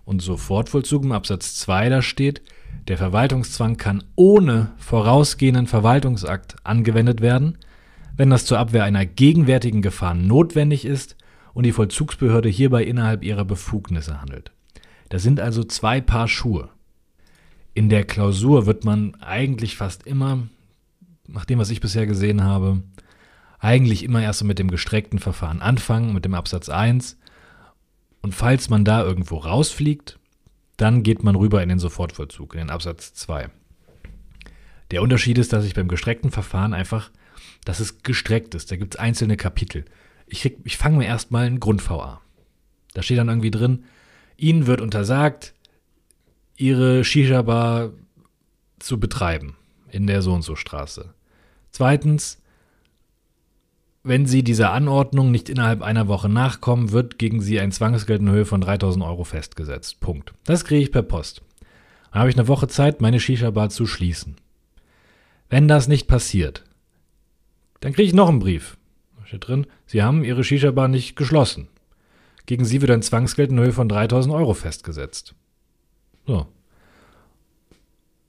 Und 0.05 0.21
Sofortvollzug 0.21 1.05
im 1.05 1.13
Absatz 1.13 1.55
2 1.57 1.89
da 1.89 2.03
steht, 2.03 2.43
der 2.89 2.99
Verwaltungszwang 2.99 3.77
kann 3.77 4.03
ohne 4.17 4.73
vorausgehenden 4.77 5.67
Verwaltungsakt 5.67 6.57
angewendet 6.65 7.21
werden, 7.21 7.59
wenn 8.17 8.31
das 8.31 8.45
zur 8.45 8.59
Abwehr 8.59 8.85
einer 8.85 9.07
gegenwärtigen 9.07 9.83
Gefahr 9.83 10.15
notwendig 10.15 10.85
ist 10.85 11.17
und 11.55 11.65
die 11.65 11.73
Vollzugsbehörde 11.73 12.49
hierbei 12.49 12.85
innerhalb 12.85 13.23
ihrer 13.25 13.45
Befugnisse 13.45 14.21
handelt. 14.21 14.53
Das 15.09 15.23
sind 15.23 15.41
also 15.41 15.63
zwei 15.63 16.01
Paar 16.01 16.29
Schuhe. 16.29 16.71
In 17.75 17.89
der 17.89 18.05
Klausur 18.05 18.67
wird 18.67 18.85
man 18.85 19.15
eigentlich 19.17 19.77
fast 19.77 20.07
immer, 20.07 20.49
nach 21.27 21.45
dem, 21.45 21.59
was 21.59 21.71
ich 21.71 21.81
bisher 21.81 22.07
gesehen 22.07 22.43
habe, 22.43 22.83
eigentlich 23.59 24.03
immer 24.03 24.23
erst 24.23 24.43
mit 24.45 24.59
dem 24.59 24.71
gestreckten 24.71 25.19
Verfahren 25.19 25.63
anfangen, 25.63 26.13
mit 26.13 26.25
dem 26.25 26.35
Absatz 26.35 26.69
1. 26.69 27.19
Und 28.23 28.35
falls 28.35 28.71
man 28.71 28.85
da 28.85 29.03
irgendwo 29.03 29.37
rausfliegt, 29.37 30.19
dann 30.77 31.03
geht 31.03 31.23
man 31.23 31.37
rüber 31.37 31.63
in 31.63 31.69
den 31.69 31.79
Sofortvollzug, 31.79 32.55
in 32.55 32.61
den 32.61 32.71
Absatz 32.71 33.13
2. 33.15 33.51
Der 34.91 35.03
Unterschied 35.03 35.39
ist, 35.39 35.53
dass 35.53 35.65
ich 35.65 35.75
beim 35.75 35.89
gestreckten 35.89 36.31
Verfahren 36.31 36.75
einfach, 36.75 37.11
dass 37.65 37.81
es 37.81 38.03
gestreckt 38.03 38.55
ist. 38.55 38.71
Da 38.71 38.77
gibt 38.77 38.95
es 38.95 39.01
einzelne 39.01 39.37
Kapitel. 39.37 39.85
Ich, 40.27 40.45
ich 40.65 40.77
fange 40.77 40.99
mir 40.99 41.07
erstmal 41.07 41.47
ein 41.47 41.61
Grund-VA. 41.61 42.21
Da 42.95 43.03
steht 43.03 43.19
dann 43.19 43.29
irgendwie 43.29 43.51
drin, 43.51 43.85
Ihnen 44.37 44.67
wird 44.67 44.81
untersagt, 44.81 45.55
Ihre 46.57 47.05
Shisha-Bar 47.05 47.91
zu 48.79 48.99
betreiben 48.99 49.57
in 49.91 50.07
der 50.07 50.23
so 50.23 50.33
und 50.33 50.43
so 50.43 50.57
Straße. 50.57 51.15
Zweitens, 51.71 52.42
wenn 54.05 54.27
Sie 54.27 54.43
dieser 54.43 54.73
Anordnung 54.73 55.31
nicht 55.31 55.49
innerhalb 55.49 55.83
einer 55.83 56.09
Woche 56.09 56.29
nachkommen, 56.29 56.91
wird 56.91 57.19
gegen 57.19 57.41
Sie 57.41 57.61
ein 57.61 57.71
Zwangsgeld 57.71 58.21
in 58.21 58.31
Höhe 58.31 58.45
von 58.45 58.61
3000 58.61 59.05
Euro 59.05 59.25
festgesetzt. 59.25 60.01
Punkt. 60.01 60.35
Das 60.45 60.65
kriege 60.65 60.83
ich 60.83 60.93
per 60.93 61.03
Post. 61.03 61.43
Dann 62.11 62.21
habe 62.21 62.31
ich 62.31 62.37
eine 62.37 62.49
Woche 62.49 62.69
Zeit, 62.69 63.01
meine 63.01 63.21
Shisha-Bar 63.21 63.71
zu 63.71 63.87
schließen. 63.87 64.37
Wenn 65.49 65.69
das 65.69 65.87
nicht 65.87 66.09
passiert, 66.09 66.65
dann 67.81 67.93
kriege 67.93 68.09
ich 68.09 68.15
noch 68.15 68.29
einen 68.29 68.41
Brief. 68.41 68.77
Da 69.19 69.27
steht 69.27 69.47
drin, 69.47 69.67
Sie 69.87 70.03
haben 70.03 70.25
Ihre 70.25 70.43
Shisha-Bar 70.43 70.89
nicht 70.89 71.15
geschlossen. 71.15 71.69
Gegen 72.47 72.65
Sie 72.65 72.81
wird 72.81 72.91
ein 72.91 73.03
Zwangsgeld 73.03 73.51
in 73.53 73.61
Höhe 73.61 73.73
von 73.73 73.89
3000 73.89 74.35
Euro 74.35 74.53
festgesetzt. 74.55 75.35
So. 76.27 76.49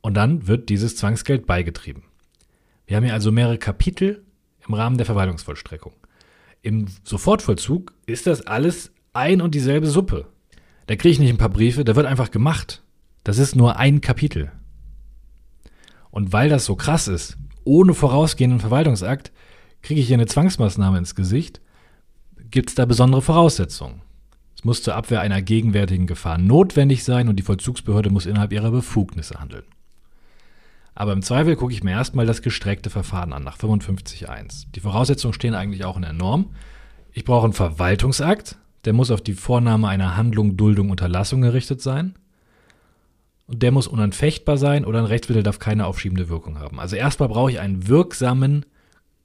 Und 0.01 0.13
dann 0.13 0.47
wird 0.47 0.69
dieses 0.69 0.95
Zwangsgeld 0.97 1.47
beigetrieben. 1.47 2.03
Wir 2.85 2.97
haben 2.97 3.05
hier 3.05 3.13
also 3.13 3.31
mehrere 3.31 3.57
Kapitel 3.57 4.23
im 4.67 4.73
Rahmen 4.73 4.97
der 4.97 5.05
Verwaltungsvollstreckung. 5.05 5.93
Im 6.61 6.87
Sofortvollzug 7.03 7.93
ist 8.05 8.27
das 8.27 8.45
alles 8.47 8.91
ein 9.13 9.41
und 9.41 9.55
dieselbe 9.55 9.87
Suppe. 9.87 10.27
Da 10.87 10.95
kriege 10.95 11.11
ich 11.11 11.19
nicht 11.19 11.29
ein 11.29 11.37
paar 11.37 11.49
Briefe, 11.49 11.83
da 11.83 11.95
wird 11.95 12.05
einfach 12.05 12.31
gemacht. 12.31 12.83
Das 13.23 13.37
ist 13.37 13.55
nur 13.55 13.77
ein 13.77 14.01
Kapitel. 14.01 14.51
Und 16.11 16.33
weil 16.33 16.49
das 16.49 16.65
so 16.65 16.75
krass 16.75 17.07
ist, 17.07 17.37
ohne 17.63 17.93
vorausgehenden 17.93 18.59
Verwaltungsakt, 18.59 19.31
kriege 19.81 19.99
ich 19.99 20.07
hier 20.07 20.17
eine 20.17 20.25
Zwangsmaßnahme 20.25 20.97
ins 20.97 21.15
Gesicht, 21.15 21.61
gibt 22.51 22.69
es 22.69 22.75
da 22.75 22.85
besondere 22.85 23.21
Voraussetzungen. 23.21 24.01
Es 24.55 24.63
muss 24.63 24.83
zur 24.83 24.95
Abwehr 24.95 25.21
einer 25.21 25.41
gegenwärtigen 25.41 26.07
Gefahr 26.07 26.37
notwendig 26.37 27.03
sein 27.03 27.27
und 27.27 27.37
die 27.37 27.43
Vollzugsbehörde 27.43 28.09
muss 28.09 28.25
innerhalb 28.25 28.53
ihrer 28.53 28.71
Befugnisse 28.71 29.39
handeln. 29.39 29.65
Aber 30.95 31.13
im 31.13 31.21
Zweifel 31.21 31.55
gucke 31.55 31.73
ich 31.73 31.83
mir 31.83 31.91
erstmal 31.91 32.25
das 32.25 32.41
gestreckte 32.41 32.89
Verfahren 32.89 33.33
an 33.33 33.43
nach 33.43 33.57
55.1. 33.57 34.67
Die 34.75 34.79
Voraussetzungen 34.79 35.33
stehen 35.33 35.55
eigentlich 35.55 35.85
auch 35.85 35.95
in 35.95 36.03
der 36.03 36.13
Norm. 36.13 36.51
Ich 37.11 37.25
brauche 37.25 37.45
einen 37.45 37.53
Verwaltungsakt, 37.53 38.57
der 38.85 38.93
muss 38.93 39.11
auf 39.11 39.21
die 39.21 39.33
Vornahme 39.33 39.87
einer 39.87 40.15
Handlung, 40.17 40.57
Duldung, 40.57 40.89
Unterlassung 40.89 41.41
gerichtet 41.41 41.81
sein. 41.81 42.15
Und 43.47 43.61
der 43.61 43.71
muss 43.71 43.87
unanfechtbar 43.87 44.57
sein 44.57 44.85
oder 44.85 44.99
ein 44.99 45.05
Rechtsmittel 45.05 45.43
darf 45.43 45.59
keine 45.59 45.85
aufschiebende 45.85 46.29
Wirkung 46.29 46.59
haben. 46.59 46.79
Also 46.79 46.95
erstmal 46.95 47.29
brauche 47.29 47.51
ich 47.51 47.59
einen 47.59 47.87
wirksamen 47.87 48.65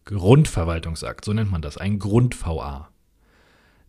Grundverwaltungsakt, 0.04 1.24
so 1.24 1.32
nennt 1.32 1.50
man 1.50 1.62
das, 1.62 1.76
ein 1.76 1.98
Grund-VA, 1.98 2.88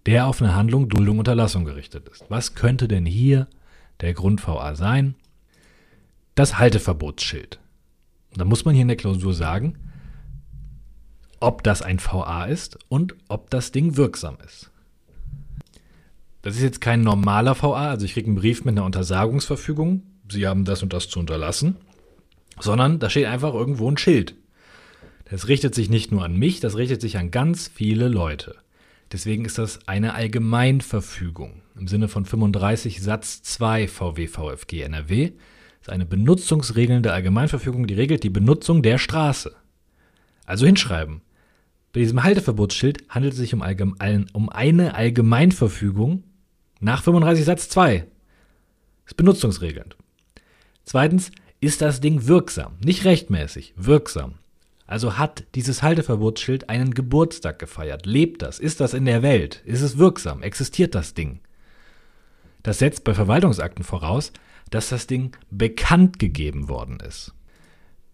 der 0.06 0.28
auf 0.28 0.42
eine 0.42 0.56
Handlung, 0.56 0.90
Duldung, 0.90 1.18
Unterlassung 1.20 1.66
gerichtet 1.66 2.10
ist. 2.10 2.26
Was 2.30 2.56
könnte 2.56 2.88
denn 2.88 3.06
hier 3.06 3.48
der 4.02 4.14
Grund-VA 4.14 4.76
sein? 4.76 5.16
Das 6.36 6.60
Halteverbotsschild. 6.60 7.60
Da 8.36 8.46
muss 8.46 8.66
man 8.66 8.74
hier 8.74 8.84
in 8.84 8.88
der 8.88 8.98
Klausur 8.98 9.34
sagen, 9.34 9.78
ob 11.40 11.64
das 11.64 11.82
ein 11.82 12.00
VA 12.00 12.46
ist 12.46 12.78
und 12.90 13.16
ob 13.28 13.50
das 13.50 13.72
Ding 13.72 13.98
wirksam 13.98 14.38
ist. 14.46 14.72
Das 16.42 16.56
ist 16.56 16.62
jetzt 16.62 16.82
kein 16.82 17.02
normaler 17.02 17.62
VA, 17.62 17.90
also 17.90 18.06
ich 18.06 18.14
kriege 18.14 18.28
einen 18.28 18.36
Brief 18.36 18.64
mit 18.64 18.78
einer 18.78 18.86
Untersagungsverfügung, 18.86 20.04
Sie 20.32 20.48
haben 20.48 20.64
das 20.64 20.84
und 20.84 20.94
das 20.94 21.10
zu 21.10 21.20
unterlassen, 21.20 21.78
sondern 22.60 23.00
da 23.00 23.10
steht 23.10 23.26
einfach 23.26 23.54
irgendwo 23.54 23.90
ein 23.90 23.98
Schild. 23.98 24.36
Das 25.26 25.48
richtet 25.48 25.76
sich 25.76 25.90
nicht 25.90 26.12
nur 26.12 26.24
an 26.24 26.38
mich, 26.38 26.60
das 26.60 26.78
richtet 26.78 27.02
sich 27.02 27.18
an 27.18 27.32
ganz 27.32 27.68
viele 27.68 28.08
Leute. 28.08 28.56
Deswegen 29.12 29.46
ist 29.46 29.58
das 29.58 29.88
eine 29.88 30.14
Allgemeinverfügung 30.14 31.62
im 31.76 31.88
Sinne 31.88 32.08
von 32.08 32.26
35 32.26 33.02
Satz 33.02 33.42
2 33.42 33.88
VW 33.88 34.28
VfG 34.28 34.82
NRW 34.82 35.32
eine 35.90 36.06
benutzungsregelnde 36.06 37.12
Allgemeinverfügung, 37.12 37.88
die 37.88 37.94
regelt 37.94 38.24
die 38.24 38.30
Benutzung 38.30 38.82
der 38.82 38.98
Straße. 38.98 39.56
Also 40.46 40.66
hinschreiben. 40.66 41.22
Bei 41.94 42.02
diesem 42.02 42.24
Halteverbotsschild 42.24 43.04
handelt 43.10 43.34
es 43.34 43.40
sich 43.40 43.54
um, 43.54 43.64
um 44.34 44.50
eine 44.50 44.94
Allgemeinverfügung 44.96 46.24
nach 46.80 47.04
35 47.04 47.46
Satz 47.46 47.70
2. 47.70 48.06
Ist 49.06 49.18
benutzungsregelnd. 49.18 49.96
Zweitens, 50.84 51.32
ist 51.60 51.82
das 51.82 52.00
Ding 52.00 52.28
wirksam? 52.28 52.78
Nicht 52.84 53.06
rechtmäßig, 53.06 53.74
wirksam. 53.76 54.36
Also 54.88 55.18
hat 55.18 55.44
dieses 55.56 55.84
Halteverbotsschild 55.84 56.70
einen 56.70 56.94
Geburtstag 56.94 57.60
gefeiert? 57.60 58.06
Lebt 58.06 58.42
das? 58.42 58.60
Ist 58.60 58.80
das 58.80 58.94
in 58.94 59.06
der 59.06 59.22
Welt? 59.22 59.62
Ist 59.66 59.82
es 59.82 59.98
wirksam? 59.98 60.42
Existiert 60.42 60.96
das 60.96 61.14
Ding? 61.14 61.42
Das 62.64 62.80
setzt 62.80 63.04
bei 63.04 63.14
Verwaltungsakten 63.14 63.84
voraus, 63.84 64.34
dass 64.70 64.90
das 64.90 65.08
Ding 65.08 65.36
bekannt 65.50 66.20
gegeben 66.20 66.70
worden 66.70 67.00
ist. 67.00 67.34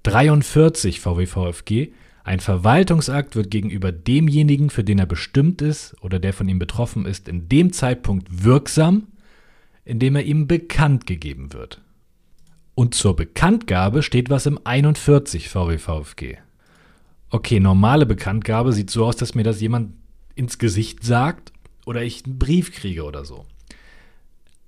43 0.04 1.00
VWVFG 1.00 1.92
ein 2.26 2.40
Verwaltungsakt 2.40 3.36
wird 3.36 3.52
gegenüber 3.52 3.92
demjenigen, 3.92 4.72
für 4.72 4.84
den 4.84 4.98
er 4.98 5.06
bestimmt 5.06 5.62
ist 5.62 5.96
oder 6.02 6.18
der 6.18 6.34
von 6.34 6.50
ihm 6.50 6.58
betroffen 6.58 7.06
ist, 7.06 7.30
in 7.30 7.48
dem 7.50 7.72
Zeitpunkt 7.72 8.44
wirksam, 8.44 9.08
in 9.86 10.00
dem 10.00 10.16
er 10.16 10.24
ihm 10.24 10.48
bekannt 10.48 11.06
gegeben 11.06 11.54
wird. 11.54 11.82
Und 12.74 12.96
zur 12.96 13.16
Bekanntgabe 13.16 14.02
steht 14.02 14.32
was 14.32 14.48
im 14.48 14.60
41 14.64 15.50
VWVFG. 15.50 16.38
Okay, 17.30 17.60
normale 17.60 18.08
Bekanntgabe 18.08 18.74
sieht 18.74 18.90
so 18.90 19.06
aus, 19.06 19.18
dass 19.18 19.36
mir 19.36 19.44
das 19.44 19.62
jemand 19.62 19.94
ins 20.34 20.58
Gesicht 20.58 21.04
sagt 21.04 21.54
oder 21.86 22.02
ich 22.02 22.26
einen 22.26 22.40
Brief 22.40 22.74
kriege 22.74 23.04
oder 23.04 23.24
so. 23.24 23.46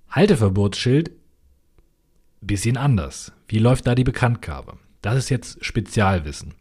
Halteverbotsschild 0.10 1.12
bisschen 2.42 2.78
anders. 2.78 3.32
Wie 3.48 3.60
läuft 3.60 3.88
da 3.88 3.96
die 3.96 4.04
Bekanntgabe? 4.04 4.78
Das 5.02 5.16
ist 5.16 5.30
jetzt 5.30 5.64
Spezialwissen. 5.64 6.54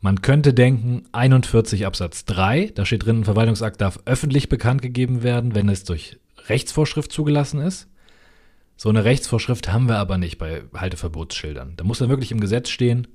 Man 0.00 0.22
könnte 0.22 0.54
denken, 0.54 1.04
41 1.10 1.84
Absatz 1.84 2.24
3, 2.24 2.72
da 2.74 2.86
steht 2.86 3.04
drin, 3.04 3.20
ein 3.20 3.24
Verwaltungsakt 3.24 3.80
darf 3.80 3.98
öffentlich 4.04 4.48
bekannt 4.48 4.80
gegeben 4.80 5.22
werden, 5.24 5.56
wenn 5.56 5.68
es 5.68 5.82
durch 5.82 6.18
Rechtsvorschrift 6.46 7.10
zugelassen 7.10 7.60
ist. 7.60 7.88
So 8.76 8.88
eine 8.88 9.04
Rechtsvorschrift 9.04 9.72
haben 9.72 9.88
wir 9.88 9.98
aber 9.98 10.18
nicht 10.18 10.38
bei 10.38 10.62
Halteverbotsschildern. 10.72 11.74
Da 11.76 11.82
muss 11.82 11.98
dann 11.98 12.10
wirklich 12.10 12.30
im 12.30 12.38
Gesetz 12.38 12.68
stehen, 12.68 13.08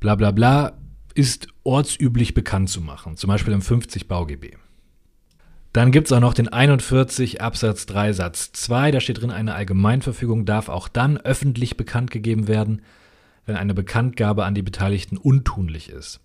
bla 0.00 0.16
bla 0.16 0.32
bla, 0.32 0.72
ist 1.14 1.46
ortsüblich 1.62 2.34
bekannt 2.34 2.70
zu 2.70 2.80
machen, 2.80 3.16
zum 3.16 3.28
Beispiel 3.28 3.54
im 3.54 3.62
50 3.62 4.08
BauGB. 4.08 4.56
Dann 5.72 5.92
gibt 5.92 6.08
es 6.08 6.12
auch 6.12 6.20
noch 6.20 6.34
den 6.34 6.48
41 6.48 7.40
Absatz 7.40 7.86
3 7.86 8.12
Satz 8.12 8.50
2, 8.52 8.90
da 8.90 9.00
steht 9.00 9.20
drin, 9.20 9.30
eine 9.30 9.54
Allgemeinverfügung 9.54 10.44
darf 10.44 10.68
auch 10.68 10.88
dann 10.88 11.16
öffentlich 11.16 11.76
bekannt 11.76 12.10
gegeben 12.10 12.48
werden, 12.48 12.82
wenn 13.46 13.56
eine 13.56 13.74
Bekanntgabe 13.74 14.44
an 14.44 14.54
die 14.54 14.62
Beteiligten 14.62 15.16
untunlich 15.16 15.88
ist. 15.88 16.20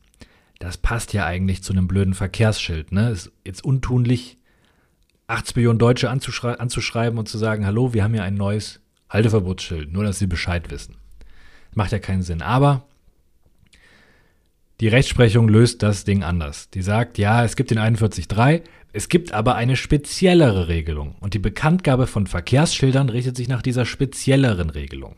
Das 0.59 0.77
passt 0.77 1.13
ja 1.13 1.25
eigentlich 1.25 1.63
zu 1.63 1.73
einem 1.73 1.87
blöden 1.87 2.13
Verkehrsschild. 2.13 2.91
Ne? 2.91 3.11
Ist 3.11 3.31
jetzt 3.45 3.63
untunlich, 3.63 4.37
80 5.27 5.55
Millionen 5.57 5.79
Deutsche 5.79 6.09
anzuschrei 6.09 6.53
anzuschreiben 6.53 7.19
und 7.19 7.27
zu 7.27 7.37
sagen, 7.37 7.65
hallo, 7.65 7.93
wir 7.93 8.03
haben 8.03 8.13
hier 8.13 8.23
ein 8.23 8.35
neues 8.35 8.79
Halteverbotsschild, 9.09 9.91
nur 9.91 10.03
dass 10.03 10.19
sie 10.19 10.27
Bescheid 10.27 10.71
wissen. 10.71 10.97
Macht 11.73 11.91
ja 11.91 11.99
keinen 11.99 12.21
Sinn. 12.21 12.41
Aber 12.41 12.87
die 14.81 14.87
Rechtsprechung 14.89 15.47
löst 15.47 15.83
das 15.83 16.03
Ding 16.03 16.23
anders. 16.23 16.69
Die 16.69 16.81
sagt, 16.81 17.17
ja, 17.17 17.45
es 17.45 17.55
gibt 17.55 17.71
den 17.71 17.79
41.3, 17.79 18.61
es 18.91 19.09
gibt 19.09 19.31
aber 19.31 19.55
eine 19.55 19.75
speziellere 19.77 20.67
Regelung. 20.67 21.15
Und 21.19 21.33
die 21.33 21.39
Bekanntgabe 21.39 22.07
von 22.07 22.27
Verkehrsschildern 22.27 23.09
richtet 23.09 23.37
sich 23.37 23.47
nach 23.47 23.61
dieser 23.61 23.85
spezielleren 23.85 24.69
Regelung. 24.69 25.15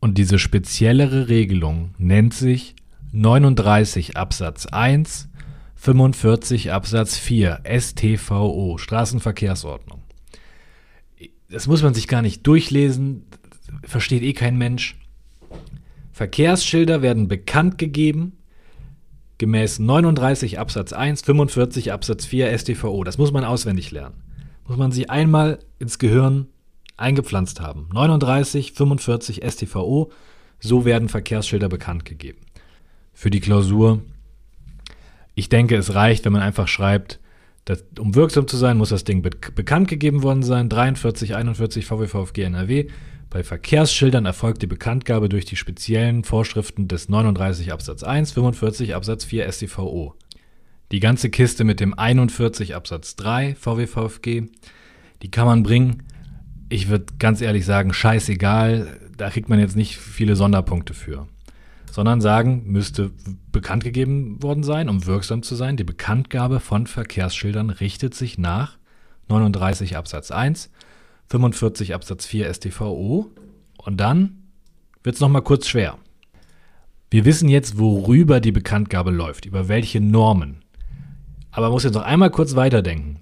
Und 0.00 0.18
diese 0.18 0.38
speziellere 0.38 1.28
Regelung 1.28 1.94
nennt 1.98 2.34
sich 2.34 2.74
39 3.12 4.16
Absatz 4.16 4.66
1, 4.66 5.28
45 5.76 6.72
Absatz 6.72 7.16
4 7.16 7.60
STVO, 7.64 8.76
Straßenverkehrsordnung. 8.78 10.02
Das 11.48 11.66
muss 11.66 11.82
man 11.82 11.94
sich 11.94 12.08
gar 12.08 12.22
nicht 12.22 12.46
durchlesen, 12.46 13.26
versteht 13.84 14.22
eh 14.22 14.32
kein 14.32 14.56
Mensch. 14.56 14.96
Verkehrsschilder 16.12 17.02
werden 17.02 17.28
bekannt 17.28 17.78
gegeben 17.78 18.36
gemäß 19.40 19.78
39 19.78 20.58
Absatz 20.58 20.92
1, 20.92 21.22
45 21.22 21.92
Absatz 21.92 22.26
4 22.26 22.56
StVO. 22.56 23.02
Das 23.02 23.18
muss 23.18 23.32
man 23.32 23.42
auswendig 23.44 23.90
lernen. 23.90 24.22
Muss 24.68 24.76
man 24.76 24.92
sich 24.92 25.10
einmal 25.10 25.58
ins 25.80 25.98
Gehirn 25.98 26.46
eingepflanzt 26.96 27.60
haben. 27.60 27.88
39, 27.92 28.72
45 28.72 29.40
StVO, 29.44 30.12
so 30.60 30.84
werden 30.84 31.08
Verkehrsschilder 31.08 31.70
bekannt 31.70 32.04
gegeben. 32.04 32.40
Für 33.14 33.30
die 33.30 33.40
Klausur, 33.40 34.02
ich 35.34 35.48
denke, 35.48 35.76
es 35.76 35.94
reicht, 35.94 36.26
wenn 36.26 36.34
man 36.34 36.42
einfach 36.42 36.68
schreibt, 36.68 37.18
dass, 37.64 37.82
um 37.98 38.14
wirksam 38.14 38.46
zu 38.46 38.58
sein, 38.58 38.76
muss 38.76 38.90
das 38.90 39.04
Ding 39.04 39.22
be 39.22 39.30
bekannt 39.54 39.88
gegeben 39.88 40.22
worden 40.22 40.42
sein. 40.42 40.68
43, 40.68 41.34
41 41.34 41.86
VWVFG 41.86 42.42
NRW. 42.42 42.88
Bei 43.30 43.44
Verkehrsschildern 43.44 44.26
erfolgt 44.26 44.60
die 44.60 44.66
Bekanntgabe 44.66 45.28
durch 45.28 45.44
die 45.44 45.54
speziellen 45.54 46.24
Vorschriften 46.24 46.88
des 46.88 47.08
39 47.08 47.72
Absatz 47.72 48.02
1, 48.02 48.32
45 48.32 48.96
Absatz 48.96 49.24
4 49.24 49.50
StVO. 49.52 50.16
Die 50.90 50.98
ganze 50.98 51.30
Kiste 51.30 51.62
mit 51.62 51.78
dem 51.78 51.96
41 51.96 52.74
Absatz 52.74 53.14
3 53.14 53.54
VWVFG, 53.54 54.48
die 55.22 55.30
kann 55.30 55.46
man 55.46 55.62
bringen. 55.62 56.02
Ich 56.70 56.88
würde 56.88 57.06
ganz 57.20 57.40
ehrlich 57.40 57.64
sagen, 57.64 57.92
scheißegal, 57.92 58.98
da 59.16 59.30
kriegt 59.30 59.48
man 59.48 59.60
jetzt 59.60 59.76
nicht 59.76 59.96
viele 59.96 60.34
Sonderpunkte 60.34 60.92
für. 60.92 61.28
Sondern 61.92 62.20
sagen, 62.20 62.64
müsste 62.66 63.12
bekannt 63.52 63.84
gegeben 63.84 64.42
worden 64.42 64.64
sein, 64.64 64.88
um 64.88 65.06
wirksam 65.06 65.44
zu 65.44 65.54
sein. 65.54 65.76
Die 65.76 65.84
Bekanntgabe 65.84 66.58
von 66.58 66.88
Verkehrsschildern 66.88 67.70
richtet 67.70 68.14
sich 68.14 68.38
nach 68.38 68.76
39 69.28 69.96
Absatz 69.96 70.32
1, 70.32 70.70
45 71.30 71.94
Absatz 71.94 72.26
4 72.26 72.52
StVO. 72.52 73.30
Und 73.78 73.96
dann 73.98 74.42
wird 75.02 75.14
es 75.14 75.20
nochmal 75.20 75.42
kurz 75.42 75.68
schwer. 75.68 75.96
Wir 77.10 77.24
wissen 77.24 77.48
jetzt, 77.48 77.78
worüber 77.78 78.40
die 78.40 78.52
Bekanntgabe 78.52 79.10
läuft, 79.10 79.46
über 79.46 79.68
welche 79.68 80.00
Normen. 80.00 80.62
Aber 81.50 81.66
man 81.66 81.72
muss 81.72 81.84
jetzt 81.84 81.94
noch 81.94 82.02
einmal 82.02 82.30
kurz 82.30 82.54
weiterdenken. 82.54 83.20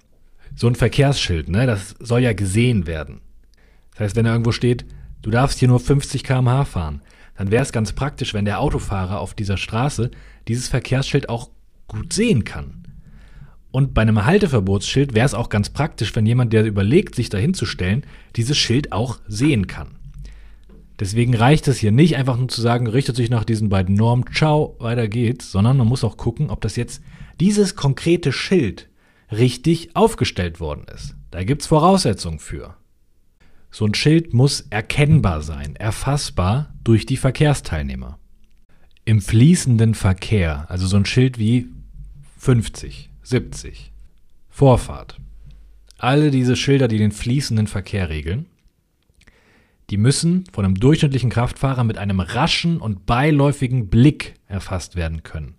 So 0.56 0.66
ein 0.66 0.74
Verkehrsschild, 0.74 1.48
ne, 1.48 1.66
das 1.66 1.94
soll 2.00 2.20
ja 2.20 2.32
gesehen 2.32 2.86
werden. 2.86 3.20
Das 3.92 4.00
heißt, 4.00 4.16
wenn 4.16 4.24
da 4.24 4.32
irgendwo 4.32 4.52
steht, 4.52 4.84
du 5.22 5.30
darfst 5.30 5.58
hier 5.58 5.68
nur 5.68 5.80
50 5.80 6.24
km/h 6.24 6.64
fahren, 6.64 7.02
dann 7.36 7.50
wäre 7.50 7.62
es 7.62 7.72
ganz 7.72 7.92
praktisch, 7.92 8.34
wenn 8.34 8.44
der 8.44 8.60
Autofahrer 8.60 9.20
auf 9.20 9.34
dieser 9.34 9.56
Straße 9.56 10.10
dieses 10.48 10.68
Verkehrsschild 10.68 11.28
auch 11.28 11.50
gut 11.86 12.12
sehen 12.12 12.44
kann. 12.44 12.87
Und 13.70 13.92
bei 13.94 14.02
einem 14.02 14.24
Halteverbotsschild 14.24 15.14
wäre 15.14 15.26
es 15.26 15.34
auch 15.34 15.50
ganz 15.50 15.70
praktisch, 15.70 16.14
wenn 16.16 16.26
jemand, 16.26 16.52
der 16.52 16.64
überlegt, 16.64 17.14
sich 17.14 17.28
dahin 17.28 17.54
zu 17.54 17.66
stellen, 17.66 18.04
dieses 18.36 18.56
Schild 18.56 18.92
auch 18.92 19.20
sehen 19.26 19.66
kann. 19.66 19.98
Deswegen 20.98 21.34
reicht 21.34 21.68
es 21.68 21.78
hier 21.78 21.92
nicht 21.92 22.16
einfach 22.16 22.36
nur 22.36 22.48
zu 22.48 22.60
sagen, 22.60 22.88
richtet 22.88 23.14
sich 23.14 23.30
nach 23.30 23.44
diesen 23.44 23.68
beiden 23.68 23.94
Normen, 23.94 24.24
ciao, 24.34 24.74
weiter 24.80 25.06
geht's, 25.06 25.52
sondern 25.52 25.76
man 25.76 25.86
muss 25.86 26.02
auch 26.02 26.16
gucken, 26.16 26.50
ob 26.50 26.60
das 26.60 26.76
jetzt 26.76 27.02
dieses 27.38 27.76
konkrete 27.76 28.32
Schild 28.32 28.88
richtig 29.30 29.94
aufgestellt 29.94 30.58
worden 30.58 30.86
ist. 30.92 31.14
Da 31.30 31.44
gibt 31.44 31.62
es 31.62 31.68
Voraussetzungen 31.68 32.40
für. 32.40 32.74
So 33.70 33.84
ein 33.84 33.94
Schild 33.94 34.32
muss 34.32 34.62
erkennbar 34.70 35.42
sein, 35.42 35.76
erfassbar 35.76 36.74
durch 36.82 37.06
die 37.06 37.18
Verkehrsteilnehmer. 37.18 38.18
Im 39.04 39.20
fließenden 39.20 39.94
Verkehr, 39.94 40.66
also 40.68 40.86
so 40.86 40.96
ein 40.96 41.06
Schild 41.06 41.38
wie 41.38 41.68
50, 42.38 43.07
70. 43.28 43.92
Vorfahrt. 44.48 45.20
Alle 45.98 46.30
diese 46.30 46.56
Schilder, 46.56 46.88
die 46.88 46.96
den 46.96 47.12
fließenden 47.12 47.66
Verkehr 47.66 48.08
regeln, 48.08 48.46
die 49.90 49.98
müssen 49.98 50.44
von 50.50 50.64
einem 50.64 50.76
durchschnittlichen 50.76 51.28
Kraftfahrer 51.28 51.84
mit 51.84 51.98
einem 51.98 52.20
raschen 52.20 52.80
und 52.80 53.04
beiläufigen 53.04 53.90
Blick 53.90 54.32
erfasst 54.46 54.96
werden 54.96 55.24
können. 55.24 55.56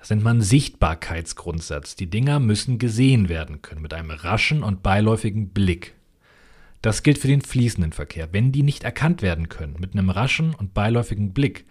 Das 0.00 0.10
nennt 0.10 0.24
man 0.24 0.40
Sichtbarkeitsgrundsatz. 0.40 1.94
Die 1.94 2.10
Dinger 2.10 2.40
müssen 2.40 2.78
gesehen 2.78 3.28
werden 3.28 3.62
können 3.62 3.82
mit 3.82 3.94
einem 3.94 4.10
raschen 4.10 4.64
und 4.64 4.82
beiläufigen 4.82 5.50
Blick. 5.50 5.94
Das 6.82 7.04
gilt 7.04 7.18
für 7.18 7.28
den 7.28 7.42
fließenden 7.42 7.92
Verkehr. 7.92 8.32
Wenn 8.32 8.50
die 8.50 8.64
nicht 8.64 8.82
erkannt 8.82 9.22
werden 9.22 9.48
können 9.48 9.76
mit 9.78 9.92
einem 9.92 10.10
raschen 10.10 10.56
und 10.56 10.74
beiläufigen 10.74 11.34
Blick, 11.34 11.66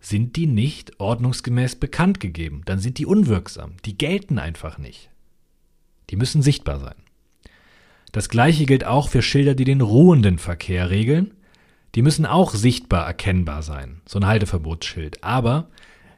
sind 0.00 0.36
die 0.36 0.46
nicht 0.46 0.98
ordnungsgemäß 0.98 1.76
bekannt 1.76 2.20
gegeben. 2.20 2.62
Dann 2.64 2.78
sind 2.78 2.98
die 2.98 3.06
unwirksam. 3.06 3.74
Die 3.84 3.96
gelten 3.96 4.38
einfach 4.38 4.78
nicht. 4.78 5.10
Die 6.08 6.16
müssen 6.16 6.42
sichtbar 6.42 6.80
sein. 6.80 6.94
Das 8.12 8.28
gleiche 8.28 8.66
gilt 8.66 8.84
auch 8.84 9.08
für 9.08 9.22
Schilder, 9.22 9.54
die 9.54 9.64
den 9.64 9.82
ruhenden 9.82 10.38
Verkehr 10.38 10.90
regeln. 10.90 11.34
Die 11.94 12.02
müssen 12.02 12.26
auch 12.26 12.54
sichtbar 12.54 13.06
erkennbar 13.06 13.62
sein. 13.62 14.00
So 14.06 14.18
ein 14.18 14.26
Halteverbotsschild. 14.26 15.22
Aber 15.22 15.68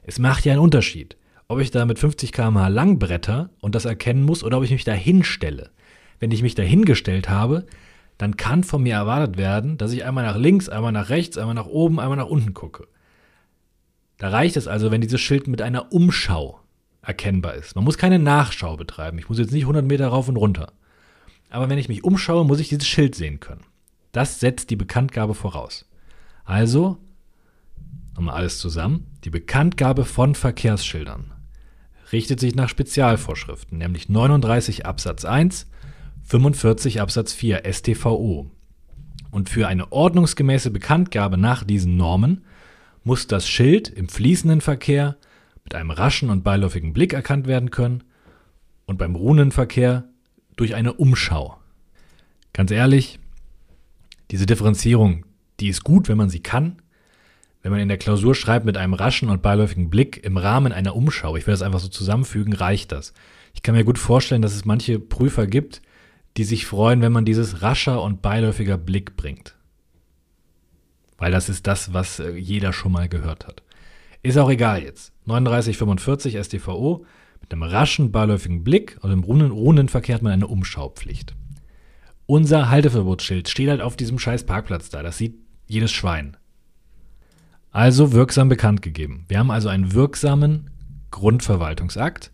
es 0.03 0.19
macht 0.19 0.45
ja 0.45 0.53
einen 0.53 0.63
Unterschied, 0.63 1.17
ob 1.49 1.61
ich 1.61 1.71
da 1.71 1.85
mit 1.85 1.99
50 1.99 2.33
km/h 2.33 2.69
langbretter 2.69 3.51
und 3.61 3.75
das 3.75 3.85
erkennen 3.85 4.25
muss 4.25 4.43
oder 4.43 4.59
ob 4.59 4.65
ich 4.65 4.71
mich 4.71 4.85
da 4.85 4.93
hinstelle. 4.93 5.71
Wenn 6.19 6.31
ich 6.31 6.43
mich 6.43 6.55
da 6.55 6.63
hingestellt 6.63 7.29
habe, 7.29 7.67
dann 8.17 8.37
kann 8.37 8.65
von 8.65 8.83
mir 8.83 8.95
erwartet 8.95 9.37
werden, 9.37 9.77
dass 9.79 9.93
ich 9.93 10.05
einmal 10.05 10.25
nach 10.25 10.37
links, 10.37 10.69
einmal 10.69 10.93
nach 10.93 11.11
rechts, 11.11 11.37
einmal 11.37 11.55
nach 11.55 11.67
oben, 11.67 11.99
einmal 11.99 12.17
nach 12.17 12.27
unten 12.27 12.55
gucke. 12.55 12.87
Da 14.23 14.29
reicht 14.29 14.57
es 14.57 14.69
also, 14.69 14.93
wenn 14.93 15.01
dieses 15.01 15.21
Schild 15.21 15.49
mit 15.49 15.61
einer 15.63 15.91
Umschau 15.91 16.61
erkennbar 17.03 17.55
ist. 17.55 17.75
Man 17.75 17.83
muss 17.83 17.99
keine 17.99 18.21
Nachschau 18.21 18.77
betreiben. 18.77 19.19
Ich 19.19 19.29
muss 19.29 19.41
jetzt 19.41 19.51
nicht 19.51 19.65
100 19.65 19.85
Meter 19.85 20.07
rauf 20.07 20.29
und 20.29 20.37
runter. 20.37 20.75
Aber 21.51 21.69
wenn 21.69 21.77
ich 21.77 21.89
mich 21.89 22.05
umschaue, 22.05 22.45
muss 22.45 22.61
ich 22.61 22.69
dieses 22.69 22.87
Schild 22.87 23.17
sehen 23.17 23.41
können. 23.41 23.65
Das 24.13 24.39
setzt 24.39 24.71
die 24.71 24.77
Bekanntgabe 24.77 25.35
voraus. 25.35 25.91
Also, 26.45 26.99
nochmal 28.15 28.37
alles 28.37 28.61
zusammen, 28.61 29.09
die 29.25 29.31
Bekanntgabe 29.31 30.05
von 30.05 30.37
Verkehrsschildern 30.37 31.33
richtet 32.13 32.39
sich 32.39 32.55
nach 32.55 32.69
Spezialvorschriften, 32.69 33.79
nämlich 33.79 34.09
39 34.09 34.87
Absatz 34.87 35.25
1, 35.25 35.69
45 36.23 37.01
Absatz 37.01 37.33
4 37.33 37.65
StVO. 37.73 38.53
Und 39.33 39.49
für 39.49 39.67
eine 39.67 39.91
ordnungsgemäße 39.91 40.71
Bekanntgabe 40.71 41.39
nach 41.39 41.65
diesen 41.65 41.97
Normen 41.97 42.45
muss 43.05 43.27
das 43.27 43.49
Schild 43.49 43.89
im 43.89 44.09
fließenden 44.09 44.61
Verkehr 44.61 45.17
mit 45.65 45.75
einem 45.75 45.91
raschen 45.91 46.31
und 46.31 46.45
beiläufigen 46.45 46.93
Blick 46.93 47.13
erkannt 47.13 47.47
werden 47.47 47.71
können 47.71 48.05
und 48.87 48.99
beim 48.99 49.15
ruhenden 49.15 49.53
Verkehr 49.53 50.05
durch 50.57 50.75
eine 50.75 50.93
Umschau. 50.93 51.59
Ganz 52.53 52.71
ehrlich, 52.71 53.19
diese 54.31 54.47
Differenzierung, 54.47 55.25
die 55.61 55.69
ist 55.69 55.85
gut, 55.85 56.09
wenn 56.09 56.19
man 56.19 56.31
sie 56.31 56.41
kann. 56.41 56.77
Wenn 57.63 57.71
man 57.71 57.81
in 57.81 57.89
der 57.89 57.99
Klausur 57.99 58.35
schreibt 58.35 58.67
mit 58.67 58.77
einem 58.77 58.95
raschen 58.95 59.31
und 59.31 59.43
beiläufigen 59.43 59.89
Blick 59.89 60.25
im 60.25 60.37
Rahmen 60.37 60.73
einer 60.73 60.97
Umschau, 60.97 61.37
ich 61.37 61.47
will 61.47 61.53
das 61.53 61.63
einfach 61.63 61.79
so 61.79 61.89
zusammenfügen, 61.89 62.53
reicht 62.53 62.93
das. 62.93 63.15
Ich 63.55 63.63
kann 63.63 63.75
mir 63.75 63.85
gut 63.85 63.99
vorstellen, 63.99 64.43
dass 64.43 64.55
es 64.55 64.65
manche 64.65 64.99
Prüfer 64.99 65.47
gibt, 65.47 65.83
die 66.37 66.45
sich 66.45 66.67
freuen, 66.67 67.03
wenn 67.03 67.13
man 67.13 67.25
dieses 67.25 67.63
rascher 67.63 68.03
und 68.03 68.23
beiläufiger 68.23 68.79
Blick 68.79 69.17
bringt. 69.17 69.55
Weil 71.23 71.31
das 71.31 71.49
ist 71.49 71.69
das, 71.69 71.95
was 71.95 72.19
äh, 72.19 72.33
jeder 72.33 72.73
schon 72.73 72.91
mal 72.91 73.09
gehört 73.09 73.47
hat. 73.47 73.63
Ist 74.25 74.37
auch 74.39 74.51
egal 74.51 74.83
jetzt. 74.83 75.13
3945 75.27 76.37
StVO 76.43 77.07
mit 77.41 77.53
einem 77.53 77.63
raschen, 77.63 78.11
beiläufigen 78.11 78.65
Blick 78.65 78.99
und 79.03 79.13
im 79.13 79.23
ruhenden 79.23 79.89
Verkehr 79.89 80.17
hat 80.17 80.23
man 80.23 80.33
eine 80.33 80.49
Umschaupflicht. 80.49 81.37
Unser 82.27 82.71
Halteverbotsschild 82.71 83.49
steht 83.49 83.69
halt 83.69 83.83
auf 83.83 83.95
diesem 83.95 84.19
scheiß 84.19 84.47
Parkplatz 84.47 84.89
da. 84.89 85.05
Das 85.05 85.17
sieht 85.17 85.37
jedes 85.69 85.93
Schwein. 85.93 86.37
Also 87.71 88.11
wirksam 88.11 88.49
bekannt 88.49 88.83
gegeben. 88.83 89.25
Wir 89.29 89.39
haben 89.39 89.53
also 89.53 89.69
einen 89.69 89.93
wirksamen 89.93 90.71
Grundverwaltungsakt 91.13 92.33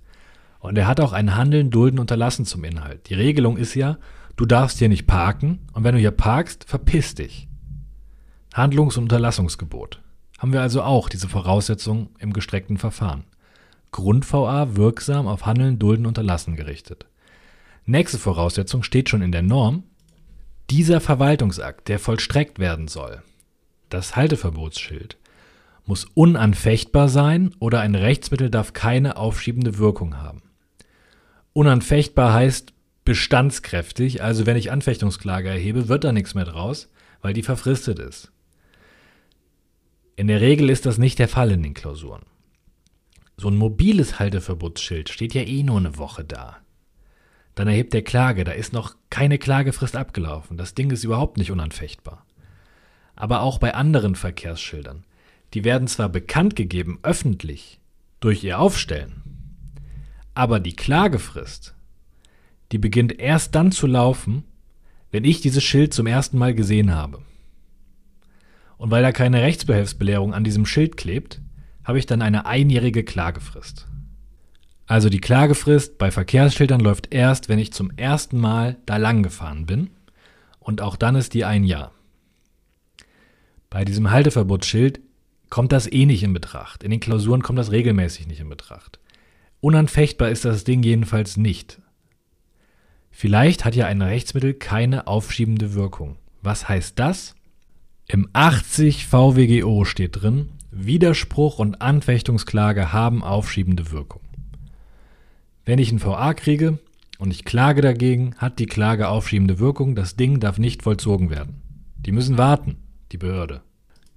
und 0.61 0.79
er 0.79 0.87
hat 0.87 1.01
auch 1.01 1.13
ein 1.13 1.37
Handeln, 1.37 1.69
Dulden, 1.69 1.99
Unterlassen 1.99 2.47
zum 2.47 2.65
Inhalt. 2.65 3.11
Die 3.11 3.15
Regelung 3.15 3.59
ist 3.59 3.75
ja, 3.75 3.99
du 4.37 4.47
darfst 4.47 4.79
hier 4.79 4.89
nicht 4.89 5.07
parken 5.07 5.59
und 5.75 5.85
wenn 5.85 5.95
du 5.95 6.01
hier 6.01 6.11
parkst, 6.11 6.65
verpiss 6.65 7.15
dich. 7.15 7.48
Handlungs- 8.59 8.97
und 8.97 9.05
Unterlassungsgebot. 9.05 10.03
haben 10.39 10.53
wir 10.53 10.61
also 10.61 10.83
auch 10.83 11.09
diese 11.09 11.29
Voraussetzung 11.29 12.11
im 12.19 12.33
gestreckten 12.33 12.77
Verfahren. 12.77 13.25
Grund-VA 13.93 14.77
wirksam 14.77 15.27
auf 15.27 15.47
Handeln, 15.47 15.79
Dulden, 15.79 16.07
Unterlassen 16.07 16.57
gerichtet. 16.57 17.07
Nächste 17.87 18.19
Voraussetzung 18.19 18.83
steht 18.83 19.09
schon 19.09 19.23
in 19.23 19.33
der 19.33 19.43
Norm. 19.43 19.85
Dieser 20.71 21.01
Verwaltungsakt, 21.01 21.89
der 21.89 21.99
vollstreckt 21.99 22.59
werden 22.59 22.89
soll, 22.89 23.23
das 23.89 24.17
Halteverbotsschild, 24.17 25.17
muss 25.87 26.05
unanfechtbar 26.15 27.09
sein 27.09 27.55
oder 27.61 27.81
ein 27.81 27.95
Rechtsmittel 27.95 28.51
darf 28.51 28.75
keine 28.75 29.17
aufschiebende 29.17 29.79
Wirkung 29.79 30.19
haben. 30.19 30.43
Unanfechtbar 31.53 32.35
heißt 32.35 32.75
bestandskräftig, 33.05 34.23
also 34.23 34.47
wenn 34.47 34.57
ich 34.57 34.71
Anfechtungsklage 34.71 35.49
erhebe, 35.49 35.89
wird 35.89 36.05
da 36.05 36.13
nichts 36.13 36.35
mehr 36.35 36.45
draus, 36.45 36.91
weil 37.23 37.33
die 37.33 37.43
verfristet 37.43 37.99
ist. 37.99 38.31
In 40.19 40.27
der 40.27 40.41
Regel 40.41 40.69
ist 40.69 40.85
das 40.85 40.99
nicht 40.99 41.21
der 41.21 41.29
Fall 41.29 41.53
in 41.53 41.63
den 41.63 41.75
Klausuren. 41.75 42.23
So 43.37 43.49
ein 43.49 43.55
mobiles 43.55 44.19
Halteverbotsschild 44.19 45.11
steht 45.11 45.33
ja 45.33 45.43
eh 45.43 45.63
nur 45.63 45.79
eine 45.79 45.97
Woche 45.97 46.25
da. 46.25 46.57
Dann 47.55 47.69
erhebt 47.69 47.93
der 47.93 48.03
Klage, 48.03 48.43
da 48.43 48.51
ist 48.51 48.73
noch 48.73 48.97
keine 49.11 49.39
Klagefrist 49.39 49.95
abgelaufen. 49.95 50.57
Das 50.57 50.75
Ding 50.75 50.91
ist 50.91 51.05
überhaupt 51.05 51.37
nicht 51.37 51.53
unanfechtbar. 51.53 52.27
Aber 53.15 53.43
auch 53.43 53.59
bei 53.59 53.75
anderen 53.75 54.17
Verkehrsschildern. 54.17 55.05
Die 55.55 55.63
werden 55.63 55.87
zwar 55.87 56.09
bekannt 56.09 56.57
gegeben, 56.57 56.99
öffentlich, 57.05 57.79
durch 58.19 58.43
ihr 58.43 58.59
Aufstellen, 58.59 59.23
aber 60.35 60.59
die 60.59 60.75
Klagefrist 60.75 61.77
die 62.73 62.79
beginnt 62.79 63.19
erst 63.21 63.55
dann 63.55 63.71
zu 63.71 63.87
laufen, 63.87 64.43
wenn 65.13 65.25
ich 65.25 65.41
dieses 65.41 65.63
Schild 65.63 65.95
zum 65.95 66.07
ersten 66.07 66.39
Mal 66.39 66.55
gesehen 66.55 66.93
habe. 66.93 67.23
Und 68.79 68.91
weil 68.91 69.03
da 69.03 69.13
keine 69.13 69.43
Rechtsbehelfsbelehrung 69.43 70.33
an 70.33 70.45
diesem 70.45 70.65
Schild 70.65 70.97
klebt, 70.97 71.41
habe 71.85 71.99
ich 71.99 72.07
dann 72.07 72.23
eine 72.23 72.47
einjährige 72.47 73.05
Klagefrist. 73.05 73.87
Also 74.87 75.11
die 75.11 75.21
Klagefrist 75.21 75.99
bei 75.99 76.11
Verkehrsschildern 76.11 76.81
läuft 76.81 77.13
erst, 77.13 77.49
wenn 77.49 77.59
ich 77.59 77.73
zum 77.73 77.91
ersten 77.97 78.39
Mal 78.39 78.77
da 78.87 78.97
lang 78.97 79.23
gefahren 79.23 79.67
bin. 79.67 79.91
Und 80.61 80.81
auch 80.81 80.97
dann 80.97 81.17
ist 81.17 81.35
die 81.35 81.45
ein 81.45 81.65
Jahr. 81.65 81.93
Bei 83.69 83.85
diesem 83.85 84.11
Halteverbotsschild 84.11 85.01
kommt 85.51 85.73
das 85.73 85.91
eh 85.91 86.07
nicht 86.07 86.23
in 86.23 86.33
Betracht. 86.33 86.83
In 86.83 86.91
den 86.91 87.01
Klausuren 87.01 87.43
kommt 87.43 87.59
das 87.59 87.71
regelmäßig 87.71 88.27
nicht 88.27 88.41
in 88.41 88.49
Betracht. 88.49 88.99
Unanfechtbar 89.61 90.31
ist 90.31 90.45
das 90.45 90.65
Ding 90.65 90.83
jedenfalls 90.83 91.37
nicht. 91.37 91.81
Vielleicht 93.11 93.65
hat 93.65 93.75
ja 93.75 93.87
ein 93.87 94.01
Rechtsmittel 94.01 94.55
keine 94.55 95.07
aufschiebende 95.07 95.75
Wirkung. 95.75 96.17
Was 96.41 96.69
heißt 96.69 96.99
das? 96.99 97.35
Im 98.11 98.27
80 98.33 99.07
VWGO 99.07 99.85
steht 99.85 100.23
drin, 100.23 100.49
Widerspruch 100.71 101.59
und 101.59 101.83
Anfechtungsklage 101.83 102.91
haben 102.91 103.23
aufschiebende 103.23 103.91
Wirkung. 103.91 104.23
Wenn 105.67 105.79
ich 105.79 105.93
ein 105.93 106.03
VA 106.03 106.33
kriege 106.33 106.79
und 107.19 107.33
ich 107.33 107.45
klage 107.45 107.83
dagegen, 107.83 108.35
hat 108.39 108.61
die 108.61 108.67
Klage 108.67 109.09
aufschiebende 109.09 109.59
Wirkung, 109.59 109.95
das 109.95 110.17
Ding 110.17 110.41
darf 110.41 110.57
nicht 110.57 110.83
vollzogen 110.85 111.29
werden. 111.29 111.61
Die 111.99 112.13
müssen 112.13 112.39
warten, 112.39 112.77
die 113.13 113.19
Behörde. 113.19 113.61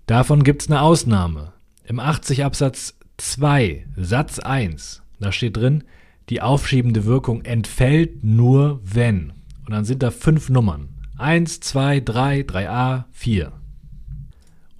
Davon 0.05 0.45
gibt 0.45 0.61
es 0.61 0.69
eine 0.69 0.81
Ausnahme. 0.81 1.51
Im 1.83 1.99
80 1.99 2.45
Absatz 2.45 2.97
2 3.17 3.87
Satz 3.97 4.39
1, 4.39 5.03
da 5.19 5.33
steht 5.33 5.57
drin, 5.57 5.83
die 6.29 6.41
aufschiebende 6.41 7.03
Wirkung 7.03 7.41
entfällt 7.41 8.23
nur 8.23 8.79
wenn. 8.85 9.33
Und 9.65 9.73
dann 9.73 9.83
sind 9.83 10.01
da 10.01 10.11
fünf 10.11 10.47
Nummern. 10.47 10.87
Eins, 11.17 11.59
zwei, 11.59 11.99
drei, 11.99 12.39
3a, 12.39 13.03
4. 13.11 13.51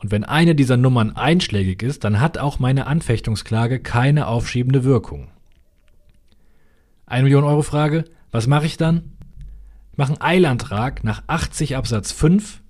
Und 0.02 0.10
wenn 0.10 0.24
eine 0.24 0.56
dieser 0.56 0.78
Nummern 0.78 1.16
einschlägig 1.16 1.84
ist, 1.84 2.04
dann 2.04 2.20
hat 2.20 2.40
auch 2.40 2.58
meine 2.58 2.88
Anfechtungsklage 2.88 3.80
keine 3.80 4.28
aufschiebende 4.28 4.84
Wirkung. 4.84 5.28
1 7.06 7.24
Million 7.24 7.44
Euro 7.44 7.62
Frage, 7.62 8.06
was 8.32 8.48
mache 8.48 8.66
ich 8.66 8.78
dann? 8.78 9.14
Ich 9.92 9.98
mache 9.98 10.14
einen 10.14 10.22
Eilantrag 10.22 11.04
nach 11.04 11.22
80 11.28 11.76
Absatz 11.76 12.12
5 12.12 12.62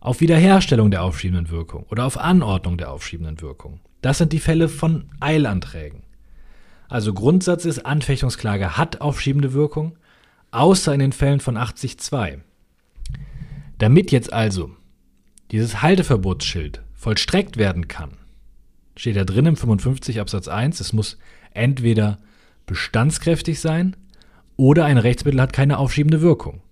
auf 0.00 0.20
Wiederherstellung 0.20 0.90
der 0.90 1.02
aufschiebenden 1.02 1.50
Wirkung 1.50 1.84
oder 1.90 2.06
auf 2.06 2.16
Anordnung 2.16 2.78
der 2.78 2.90
aufschiebenden 2.90 3.40
Wirkung. 3.42 3.80
Das 4.00 4.18
sind 4.18 4.32
die 4.32 4.40
Fälle 4.40 4.68
von 4.68 5.10
Eilanträgen. 5.20 6.04
Also 6.88 7.12
Grundsatz 7.12 7.64
ist, 7.64 7.84
Anfechtungsklage 7.84 8.78
hat 8.78 9.00
aufschiebende 9.00 9.52
Wirkung, 9.52 9.98
außer 10.52 10.94
in 10.94 11.00
den 11.00 11.12
Fällen 11.12 11.40
von 11.40 11.56
80.2. 11.58 12.40
Damit 13.78 14.10
jetzt 14.10 14.32
also 14.32 14.70
dieses 15.52 15.82
Halteverbotsschild 15.82 16.82
vollstreckt 16.94 17.58
werden 17.58 17.86
kann, 17.86 18.12
steht 18.96 19.16
da 19.16 19.24
drin 19.24 19.46
im 19.46 19.56
55 19.56 20.20
Absatz 20.20 20.48
1, 20.48 20.80
es 20.80 20.92
muss 20.92 21.18
entweder 21.52 22.18
bestandskräftig 22.66 23.60
sein 23.60 23.96
oder 24.56 24.86
ein 24.86 24.98
Rechtsmittel 24.98 25.40
hat 25.40 25.52
keine 25.52 25.78
aufschiebende 25.78 26.22
Wirkung. 26.22 26.62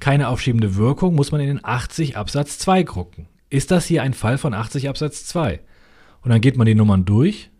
Keine 0.00 0.28
aufschiebende 0.28 0.76
Wirkung 0.76 1.14
muss 1.14 1.32
man 1.32 1.40
in 1.40 1.48
den 1.48 1.64
80 1.64 2.16
Absatz 2.16 2.58
2 2.58 2.84
gucken. 2.84 3.26
Ist 3.50 3.70
das 3.70 3.86
hier 3.86 4.02
ein 4.02 4.14
Fall 4.14 4.38
von 4.38 4.54
80 4.54 4.88
Absatz 4.88 5.26
2? 5.26 5.60
Und 6.22 6.30
dann 6.30 6.40
geht 6.40 6.56
man 6.56 6.66
die 6.66 6.74
Nummern 6.74 7.04
durch. 7.04 7.50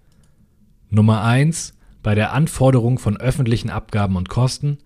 Nummer 0.91 1.23
1 1.23 1.75
bei 2.03 2.15
der 2.15 2.33
Anforderung 2.33 2.99
von 2.99 3.17
öffentlichen 3.17 3.71
Abgaben 3.71 4.17
und 4.17 4.29
Kosten? 4.29 4.79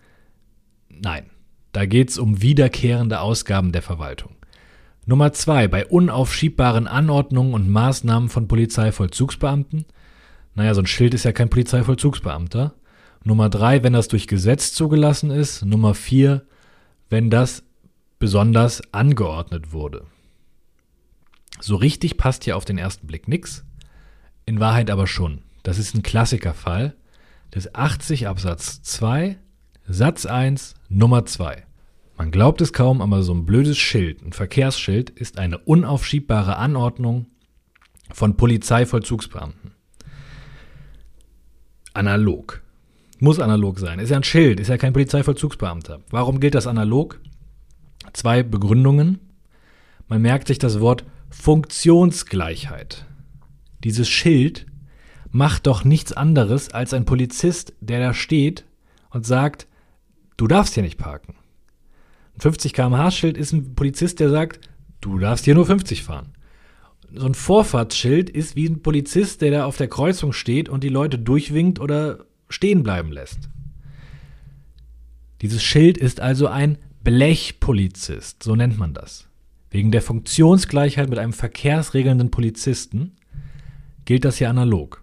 Nein, 0.89 1.27
da 1.73 1.85
geht 1.85 2.11
es 2.11 2.19
um 2.19 2.41
wiederkehrende 2.41 3.21
Ausgaben 3.21 3.73
der 3.73 3.83
Verwaltung. 3.83 4.38
Nummer 5.09 5.33
zwei, 5.33 5.68
bei 5.68 5.87
unaufschiebbaren 5.87 6.87
Anordnungen 6.87 7.55
und 7.55 7.71
Maßnahmen 7.71 8.29
von 8.29 8.47
Polizeivollzugsbeamten? 8.47 9.87
Naja, 10.55 10.75
so 10.75 10.83
ein 10.83 10.87
Schild 10.87 11.14
ist 11.14 11.25
ja 11.25 11.33
kein 11.33 11.49
Polizeivollzugsbeamter. 11.49 12.75
Nummer 13.25 13.49
drei, 13.49 13.83
wenn 13.83 13.94
das 13.94 14.09
durch 14.09 14.27
Gesetz 14.27 14.75
zugelassen 14.75 15.31
ist. 15.31 15.64
Nummer 15.64 15.94
vier, 15.94 16.44
wenn 17.09 17.31
das 17.31 17.62
besonders 18.18 18.83
angeordnet 18.92 19.73
wurde. 19.73 20.05
So 21.59 21.77
richtig 21.77 22.18
passt 22.18 22.44
hier 22.44 22.59
auf 22.59 22.66
den 22.66 22.77
ersten 22.77 23.07
Blick 23.07 23.29
nichts, 23.29 23.64
in 24.44 24.61
Wahrheit 24.61 24.90
aber 24.90 25.07
schon. 25.07 25.40
Das 25.62 25.79
ist 25.79 25.94
ein 25.94 26.03
Klassikerfall 26.03 26.94
des 27.55 27.75
80 27.75 28.29
Absatz 28.29 28.83
2 28.83 29.38
Satz 29.88 30.27
1 30.27 30.75
Nummer 30.90 31.25
2. 31.25 31.64
Man 32.19 32.33
glaubt 32.33 32.61
es 32.61 32.73
kaum, 32.73 33.01
aber 33.01 33.23
so 33.23 33.33
ein 33.33 33.47
blödes 33.47 33.79
Schild, 33.79 34.23
ein 34.23 34.33
Verkehrsschild, 34.33 35.09
ist 35.09 35.39
eine 35.39 35.59
unaufschiebbare 35.59 36.57
Anordnung 36.57 37.27
von 38.11 38.37
Polizeivollzugsbeamten. 38.37 39.71
Analog. 41.95 42.61
Muss 43.21 43.39
analog 43.39 43.79
sein. 43.79 44.01
Ist 44.01 44.11
ja 44.11 44.17
ein 44.17 44.25
Schild, 44.25 44.59
ist 44.59 44.67
ja 44.67 44.79
kein 44.79 44.93
Polizeivollzugsbeamter. 44.93 46.01
Warum 46.11 46.41
gilt 46.41 46.57
das 46.57 46.67
analog? 46.67 47.21
Zwei 48.13 48.43
Begründungen. 48.43 49.21
Man 50.09 50.21
merkt 50.21 50.49
sich 50.49 50.59
das 50.59 50.81
Wort 50.81 51.05
Funktionsgleichheit. 51.31 53.07
Dieses 53.85 54.09
Schild 54.09 54.67
macht 55.31 55.69
doch 55.69 55.85
nichts 55.85 56.13
anderes 56.13 56.71
als 56.71 56.95
ein 56.95 57.05
Polizist, 57.05 57.75
der 57.81 58.01
da 58.01 58.13
steht 58.13 58.65
und 59.11 59.25
sagt, 59.25 59.69
du 60.37 60.49
darfst 60.49 60.75
hier 60.75 60.83
nicht 60.83 60.99
parken. 60.99 61.37
Ein 62.38 62.42
50 62.42 62.72
km/h 62.72 63.11
Schild 63.11 63.37
ist 63.37 63.53
ein 63.53 63.74
Polizist, 63.74 64.20
der 64.20 64.31
sagt, 64.31 64.61
du 65.01 65.18
darfst 65.18 65.44
hier 65.44 65.57
nur 65.57 65.66
50 65.66 66.05
fahren. 66.05 66.35
So 67.12 67.27
ein 67.27 67.35
Vorfahrtsschild 67.35 68.31
ist 68.31 68.55
wie 68.55 68.68
ein 68.68 68.81
Polizist, 68.81 69.42
der 69.42 69.51
da 69.51 69.64
auf 69.64 69.77
der 69.77 69.88
Kreuzung 69.88 70.33
steht 70.33 70.68
und 70.68 70.85
die 70.85 70.88
Leute 70.88 71.18
durchwinkt 71.18 71.81
oder 71.81 72.27
stehen 72.48 72.85
bleiben 72.85 73.11
lässt. 73.11 73.48
Dieses 75.42 75.64
Schild 75.64 75.98
ist 75.98 76.20
also 76.20 76.46
ein 76.46 76.79
Blechpolizist, 77.03 78.44
so 78.44 78.55
nennt 78.55 78.79
man 78.79 78.94
das. 78.94 79.27
Wegen 79.72 79.90
der 79.90 80.03
Funktionsgleichheit 80.03 81.11
mit 81.11 81.18
einem 81.18 81.33
verkehrsregelnden 81.33 82.31
Polizisten 82.31 83.16
gilt 84.05 84.24
das 84.24 84.39
hier 84.39 84.49
analog. 84.49 85.03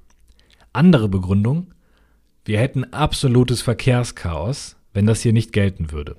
Andere 0.72 1.10
Begründung, 1.10 1.74
wir 2.46 2.60
hätten 2.60 2.86
absolutes 2.94 3.62
Verkehrschaos, 3.62 4.78
wenn 4.94 5.06
das 5.06 5.20
hier 5.20 5.34
nicht 5.34 5.52
gelten 5.52 5.92
würde. 5.92 6.16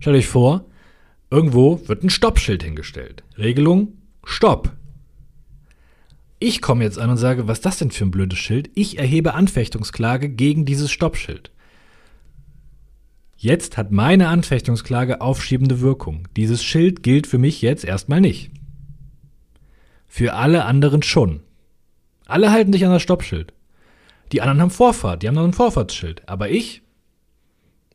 Stellt 0.00 0.16
euch 0.16 0.28
vor, 0.28 0.64
irgendwo 1.30 1.86
wird 1.86 2.02
ein 2.02 2.10
Stoppschild 2.10 2.62
hingestellt. 2.62 3.22
Regelung, 3.38 3.98
Stopp. 4.24 4.72
Ich 6.38 6.62
komme 6.62 6.84
jetzt 6.84 6.98
an 6.98 7.10
und 7.10 7.18
sage, 7.18 7.46
was 7.46 7.58
ist 7.58 7.66
das 7.66 7.78
denn 7.78 7.90
für 7.90 8.06
ein 8.06 8.10
blödes 8.10 8.38
Schild? 8.38 8.70
Ich 8.74 8.98
erhebe 8.98 9.34
Anfechtungsklage 9.34 10.30
gegen 10.30 10.64
dieses 10.64 10.90
Stoppschild. 10.90 11.50
Jetzt 13.36 13.76
hat 13.76 13.90
meine 13.92 14.28
Anfechtungsklage 14.28 15.20
aufschiebende 15.20 15.80
Wirkung. 15.80 16.28
Dieses 16.36 16.64
Schild 16.64 17.02
gilt 17.02 17.26
für 17.26 17.38
mich 17.38 17.60
jetzt 17.60 17.84
erstmal 17.84 18.22
nicht. 18.22 18.50
Für 20.08 20.34
alle 20.34 20.64
anderen 20.64 21.02
schon. 21.02 21.40
Alle 22.26 22.50
halten 22.50 22.72
sich 22.72 22.86
an 22.86 22.92
das 22.92 23.02
Stoppschild. 23.02 23.52
Die 24.32 24.40
anderen 24.40 24.62
haben 24.62 24.70
Vorfahrt, 24.70 25.22
die 25.22 25.28
haben 25.28 25.34
noch 25.34 25.44
ein 25.44 25.52
Vorfahrtsschild. 25.52 26.26
Aber 26.26 26.48
ich, 26.48 26.82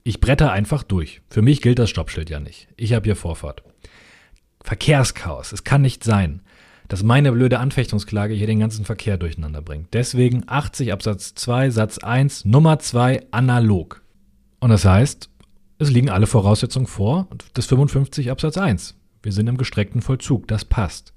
ich 0.05 0.21
bretter 0.21 0.51
einfach 0.51 0.83
durch. 0.83 1.21
Für 1.29 1.41
mich 1.41 1.61
gilt 1.61 1.79
das 1.79 1.89
Stoppschild 1.89 2.29
ja 2.29 2.39
nicht. 2.39 2.67
Ich 2.77 2.93
habe 2.93 3.05
hier 3.05 3.15
Vorfahrt. 3.15 3.63
Verkehrschaos, 4.63 5.51
es 5.51 5.63
kann 5.63 5.81
nicht 5.81 6.03
sein, 6.03 6.41
dass 6.87 7.01
meine 7.01 7.31
blöde 7.31 7.57
Anfechtungsklage 7.57 8.35
hier 8.35 8.45
den 8.45 8.59
ganzen 8.59 8.85
Verkehr 8.85 9.17
durcheinander 9.17 9.63
bringt. 9.63 9.93
Deswegen 9.95 10.43
80 10.45 10.93
Absatz 10.93 11.33
2 11.33 11.71
Satz 11.71 11.97
1 11.97 12.45
Nummer 12.45 12.77
2 12.77 13.25
analog. 13.31 14.03
Und 14.59 14.69
das 14.69 14.85
heißt, 14.85 15.29
es 15.79 15.89
liegen 15.89 16.11
alle 16.11 16.27
Voraussetzungen 16.27 16.85
vor 16.85 17.27
des 17.57 17.65
55 17.65 18.29
Absatz 18.29 18.57
1. 18.59 18.95
Wir 19.23 19.31
sind 19.31 19.47
im 19.47 19.57
gestreckten 19.57 20.03
Vollzug, 20.03 20.47
das 20.47 20.65
passt. 20.65 21.13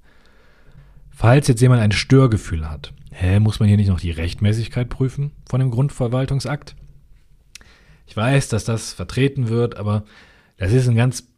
Falls 1.11 1.47
jetzt 1.47 1.61
jemand 1.61 1.83
ein 1.83 1.93
Störgefühl 1.93 2.71
hat, 2.71 2.95
hä, 3.11 3.39
muss 3.39 3.61
man 3.61 3.69
hier 3.69 3.77
nicht 3.77 3.89
noch 3.89 4.01
die 4.01 4.13
Rechtmäßigkeit 4.13 4.89
prüfen 4.89 5.33
von 5.47 5.61
dem 5.61 5.71
Grundverwaltungsakt? 5.71 6.75
Ich 8.09 8.17
weiß, 8.17 8.49
dass 8.49 8.65
das 8.65 8.95
vertreten 8.95 9.49
wird, 9.49 9.77
aber 9.77 10.05
das 10.57 10.73
ist 10.73 10.89
ein 10.89 10.97
ganz 10.97 11.29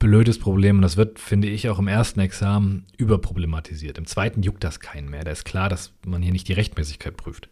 blödes 0.00 0.40
Problem 0.40 0.76
und 0.76 0.82
das 0.82 0.96
wird, 0.96 1.20
finde 1.20 1.48
ich, 1.48 1.68
auch 1.68 1.78
im 1.78 1.86
ersten 1.86 2.18
Examen 2.18 2.84
überproblematisiert. 2.98 3.96
Im 3.96 4.06
zweiten 4.06 4.42
juckt 4.42 4.64
das 4.64 4.80
keinen 4.80 5.08
mehr. 5.08 5.22
Da 5.22 5.30
ist 5.30 5.44
klar, 5.44 5.68
dass 5.68 5.92
man 6.04 6.22
hier 6.22 6.32
nicht 6.32 6.48
die 6.48 6.52
Rechtmäßigkeit 6.52 7.16
prüft. 7.16 7.48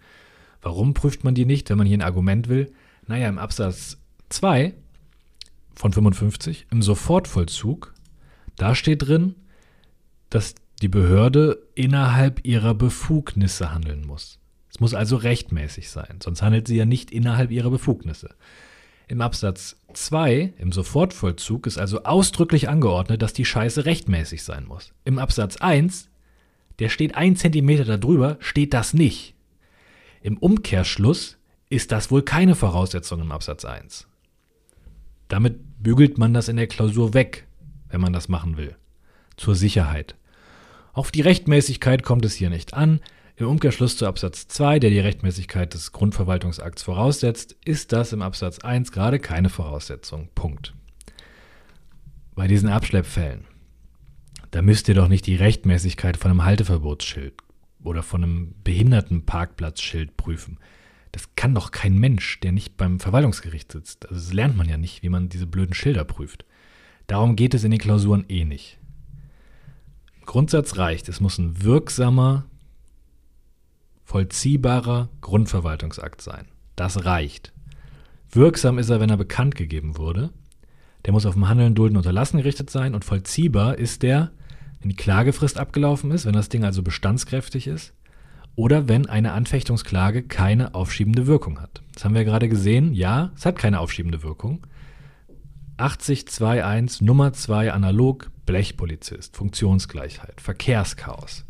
Warum 0.61 0.93
prüft 0.93 1.23
man 1.23 1.37
die 1.37 1.47
nicht, 1.47 1.71
wenn 1.71 1.79
man 1.79 1.87
hier 1.87 1.97
ein 1.97 2.03
Argument 2.03 2.49
will? 2.49 2.73
Naja, 3.07 3.29
im 3.29 3.39
Absatz 3.39 3.99
2 4.31 4.75
von 5.77 5.93
55, 5.93 6.67
im 6.71 6.83
Sofortvollzug, 6.83 7.95
da 8.57 8.75
steht 8.75 9.07
drin, 9.07 9.37
dass 10.31 10.57
die 10.83 10.89
Behörde 10.89 11.63
innerhalb 11.77 12.45
ihrer 12.45 12.75
Befugnisse 12.75 13.73
handeln 13.73 14.05
muss. 14.05 14.41
Es 14.75 14.81
muss 14.81 14.95
also 14.95 15.17
rechtmäßig 15.17 15.89
sein, 15.89 16.19
sonst 16.21 16.43
handelt 16.43 16.67
sie 16.67 16.77
ja 16.77 16.85
nicht 16.85 17.13
innerhalb 17.13 17.53
ihrer 17.53 17.71
Befugnisse. 17.71 18.35
Im 19.07 19.21
Absatz 19.21 19.77
2, 19.93 20.55
im 20.59 20.73
Sofortvollzug, 20.73 21.69
ist 21.69 21.79
also 21.79 22.03
ausdrücklich 22.03 22.69
angeordnet, 22.69 23.23
dass 23.23 23.33
die 23.33 23.45
Scheiße 23.45 23.85
rechtmäßig 23.85 24.43
sein 24.43 24.67
muss. 24.67 24.93
Im 25.05 25.19
Absatz 25.19 25.59
1, 25.59 26.09
der 26.81 26.89
steht 26.89 27.15
ein 27.15 27.37
Zentimeter 27.37 27.85
darüber, 27.85 28.37
steht 28.41 28.75
das 28.75 28.95
nicht. 28.95 29.35
Im 30.23 30.39
Umkehrschluss 30.39 31.37
ist 31.69 31.93
das 31.93 32.11
wohl 32.11 32.23
keine 32.23 32.57
Voraussetzung 32.57 33.21
im 33.21 33.31
Absatz 33.31 33.65
1. 33.65 34.09
Damit 35.29 35.83
bügelt 35.83 36.19
man 36.19 36.35
das 36.35 36.49
in 36.49 36.57
der 36.57 36.67
Klausur 36.67 37.15
weg, 37.15 37.47
wenn 37.91 38.01
man 38.01 38.13
das 38.13 38.29
machen 38.29 38.57
will. 38.57 38.75
Zur 39.37 39.55
Sicherheit. 39.55 40.17
Auf 40.93 41.11
die 41.11 41.21
Rechtmäßigkeit 41.21 42.03
kommt 42.03 42.25
es 42.25 42.35
hier 42.35 42.51
nicht 42.51 42.75
an. 42.75 43.01
Im 43.37 43.49
Umkehrschluss 43.49 43.97
zu 43.97 44.07
Absatz 44.07 44.47
2, 44.47 44.79
der 44.79 44.91
die 44.91 45.01
Rechtmäßigkeit 45.01 45.75
des 45.75 45.91
Grundverwaltungsakts 45.91 46.85
voraussetzt, 46.85 47.57
ist 47.65 47.93
das 47.93 48.13
im 48.13 48.23
Absatz 48.23 48.61
1 48.61 48.93
gerade 48.93 49.19
keine 49.19 49.49
Voraussetzung. 49.49 50.29
Punkt. 50.37 50.73
Bei 52.37 52.47
diesen 52.47 52.69
Abschleppfällen, 52.69 53.45
da 54.53 54.63
müsst 54.63 54.89
ihr 54.89 54.95
doch 54.95 55.09
nicht 55.09 55.27
die 55.27 55.35
Rechtmäßigkeit 55.35 56.17
von 56.17 56.31
einem 56.31 56.45
Halteverbotsschild 56.45 57.35
oder 57.83 58.05
von 58.05 58.23
einem 58.23 58.55
Behindertenparkplatzschild 58.63 60.17
prüfen. 60.17 60.59
Das 61.11 61.35
kann 61.35 61.57
doch 61.57 61.73
kein 61.73 61.99
Mensch, 61.99 62.39
der 62.39 62.53
nicht 62.53 62.77
beim 62.77 63.01
Verwaltungsgericht 63.01 63.73
sitzt. 63.73 64.09
Also 64.09 64.21
das 64.21 64.33
lernt 64.33 64.57
man 64.57 64.69
ja 64.69 64.77
nicht, 64.77 65.03
wie 65.03 65.09
man 65.09 65.29
diese 65.29 65.49
blöden 65.49 65.75
Schilder 65.75 66.05
prüft. 66.05 66.45
Darum 67.09 67.35
geht 67.35 67.55
es 67.55 67.65
in 67.65 67.73
den 67.73 67.81
Klausuren 67.81 68.27
eh 68.29 68.45
nicht. 68.45 68.79
Grundsatz 70.25 70.79
reicht, 70.79 71.09
es 71.09 71.21
muss 71.21 71.39
ein 71.39 71.65
wirksamer 71.65 72.47
vollziehbarer 74.05 75.09
Grundverwaltungsakt 75.21 76.21
sein. 76.21 76.47
Das 76.77 77.05
reicht. 77.05 77.53
Wirksam 78.31 78.79
ist 78.79 78.91
er, 78.91 79.01
wenn 79.01 79.11
er 79.11 79.17
bekannt 79.17 79.55
gegeben 79.55 79.97
wurde. 79.97 80.31
Der 81.05 81.13
muss 81.13 81.27
auf 81.27 81.35
dem 81.35 81.49
Handeln, 81.49 81.75
Dulden, 81.75 81.97
Unterlassen 81.97 82.39
gerichtet 82.39 82.71
sein 82.71 82.95
und 82.95 83.05
vollziehbar 83.05 83.79
ist 83.79 84.03
der, 84.03 84.33
wenn 84.81 84.89
die 84.89 84.97
Klagefrist 84.97 85.59
abgelaufen 85.59 86.11
ist, 86.11 86.27
wenn 86.27 86.33
das 86.33 86.49
Ding 86.49 86.65
also 86.65 86.83
bestandskräftig 86.83 87.67
ist 87.67 87.93
oder 88.57 88.89
wenn 88.89 89.07
eine 89.07 89.33
Anfechtungsklage 89.33 90.23
keine 90.23 90.75
aufschiebende 90.75 91.27
Wirkung 91.27 91.61
hat. 91.61 91.83
Das 91.93 92.05
haben 92.05 92.15
wir 92.15 92.25
gerade 92.25 92.49
gesehen. 92.49 92.93
Ja, 92.95 93.33
es 93.37 93.47
hat 93.47 93.59
keine 93.59 93.81
aufschiebende 93.81 94.23
Wirkung. 94.23 94.67
8021 95.77 97.03
Nummer 97.03 97.33
2 97.33 97.73
analog 97.73 98.31
Blechpolizist, 98.47 99.37
Funktionsgleichheit, 99.37 100.41
Verkehrschaos. 100.41 101.45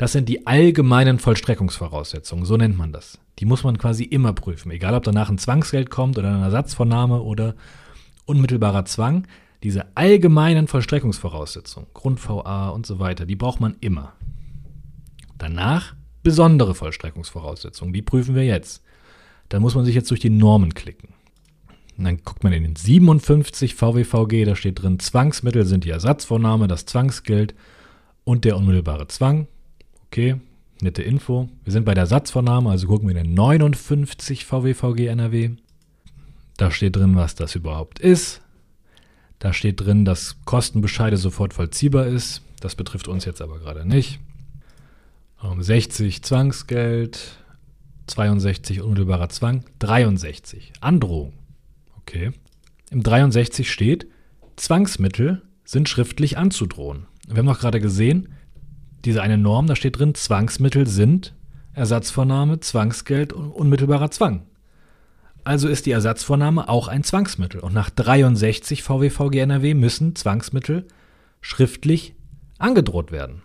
Das 0.00 0.12
sind 0.12 0.30
die 0.30 0.46
allgemeinen 0.46 1.18
Vollstreckungsvoraussetzungen, 1.18 2.46
so 2.46 2.56
nennt 2.56 2.78
man 2.78 2.90
das. 2.90 3.18
Die 3.38 3.44
muss 3.44 3.64
man 3.64 3.76
quasi 3.76 4.02
immer 4.02 4.32
prüfen, 4.32 4.70
egal 4.70 4.94
ob 4.94 5.02
danach 5.02 5.28
ein 5.28 5.36
Zwangsgeld 5.36 5.90
kommt 5.90 6.16
oder 6.16 6.32
eine 6.32 6.44
Ersatzvornahme 6.44 7.20
oder 7.20 7.54
unmittelbarer 8.24 8.86
Zwang. 8.86 9.26
Diese 9.62 9.94
allgemeinen 9.98 10.68
Vollstreckungsvoraussetzungen, 10.68 11.90
Grund-VA 11.92 12.70
und 12.70 12.86
so 12.86 12.98
weiter, 12.98 13.26
die 13.26 13.36
braucht 13.36 13.60
man 13.60 13.76
immer. 13.80 14.14
Danach 15.36 15.94
besondere 16.22 16.74
Vollstreckungsvoraussetzungen, 16.74 17.92
die 17.92 18.00
prüfen 18.00 18.34
wir 18.34 18.46
jetzt. 18.46 18.82
Da 19.50 19.60
muss 19.60 19.74
man 19.74 19.84
sich 19.84 19.94
jetzt 19.94 20.10
durch 20.10 20.20
die 20.20 20.30
Normen 20.30 20.72
klicken. 20.72 21.10
Und 21.98 22.04
dann 22.04 22.22
guckt 22.24 22.42
man 22.42 22.54
in 22.54 22.62
den 22.62 22.76
57 22.76 23.74
VWVG, 23.74 24.46
da 24.46 24.56
steht 24.56 24.80
drin, 24.80 24.98
Zwangsmittel 24.98 25.66
sind 25.66 25.84
die 25.84 25.90
Ersatzvornahme, 25.90 26.68
das 26.68 26.86
Zwangsgeld 26.86 27.54
und 28.24 28.46
der 28.46 28.56
unmittelbare 28.56 29.06
Zwang. 29.06 29.46
Okay, 30.12 30.40
nette 30.80 31.04
Info. 31.04 31.48
Wir 31.62 31.72
sind 31.72 31.84
bei 31.84 31.94
der 31.94 32.06
Satzvornahme, 32.06 32.68
also 32.68 32.88
gucken 32.88 33.08
wir 33.08 33.14
in 33.16 33.22
den 33.22 33.34
59 33.34 34.44
VWVG 34.44 35.06
NRW. 35.06 35.50
Da 36.56 36.72
steht 36.72 36.96
drin, 36.96 37.14
was 37.14 37.36
das 37.36 37.54
überhaupt 37.54 38.00
ist. 38.00 38.40
Da 39.38 39.52
steht 39.52 39.80
drin, 39.80 40.04
dass 40.04 40.44
Kostenbescheide 40.44 41.16
sofort 41.16 41.54
vollziehbar 41.54 42.08
ist. 42.08 42.42
Das 42.58 42.74
betrifft 42.74 43.06
uns 43.06 43.24
jetzt 43.24 43.40
aber 43.40 43.60
gerade 43.60 43.86
nicht. 43.86 44.18
60 45.60 46.16
ähm, 46.16 46.22
Zwangsgeld, 46.24 47.38
62 48.08 48.82
unmittelbarer 48.82 49.28
Zwang, 49.28 49.64
63 49.78 50.72
Androhung. 50.80 51.34
Okay. 52.00 52.32
Im 52.90 53.04
63 53.04 53.70
steht, 53.70 54.08
Zwangsmittel 54.56 55.42
sind 55.64 55.88
schriftlich 55.88 56.36
anzudrohen. 56.36 57.06
Wir 57.28 57.38
haben 57.38 57.46
noch 57.46 57.60
gerade 57.60 57.78
gesehen, 57.80 58.30
diese 59.04 59.22
eine 59.22 59.38
Norm, 59.38 59.66
da 59.66 59.76
steht 59.76 59.98
drin, 59.98 60.14
Zwangsmittel 60.14 60.86
sind 60.86 61.34
Ersatzvornahme, 61.72 62.60
Zwangsgeld 62.60 63.32
und 63.32 63.52
unmittelbarer 63.52 64.10
Zwang. 64.10 64.46
Also 65.44 65.68
ist 65.68 65.86
die 65.86 65.92
Ersatzvornahme 65.92 66.68
auch 66.68 66.88
ein 66.88 67.04
Zwangsmittel. 67.04 67.60
Und 67.60 67.72
nach 67.72 67.90
63 67.90 68.82
VWVG 68.82 69.38
NRW 69.38 69.74
müssen 69.74 70.14
Zwangsmittel 70.14 70.86
schriftlich 71.40 72.14
angedroht 72.58 73.10
werden. 73.12 73.42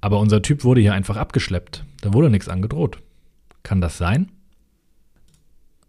Aber 0.00 0.18
unser 0.18 0.42
Typ 0.42 0.64
wurde 0.64 0.80
hier 0.80 0.94
einfach 0.94 1.16
abgeschleppt. 1.16 1.84
Da 2.00 2.12
wurde 2.12 2.30
nichts 2.30 2.48
angedroht. 2.48 2.98
Kann 3.62 3.80
das 3.80 3.98
sein? 3.98 4.30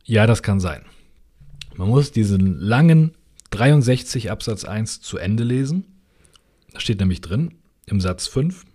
Ja, 0.03 0.27
das 0.27 0.43
kann 0.43 0.59
sein. 0.59 0.83
Man 1.75 1.89
muss 1.89 2.11
diesen 2.11 2.59
langen 2.59 3.15
63 3.51 4.31
Absatz 4.31 4.65
1 4.65 5.01
zu 5.01 5.17
Ende 5.17 5.43
lesen. 5.43 5.85
Da 6.73 6.79
steht 6.79 6.99
nämlich 6.99 7.21
drin, 7.21 7.55
im 7.89 7.99
Satz 8.01 8.27
5. 8.27 8.65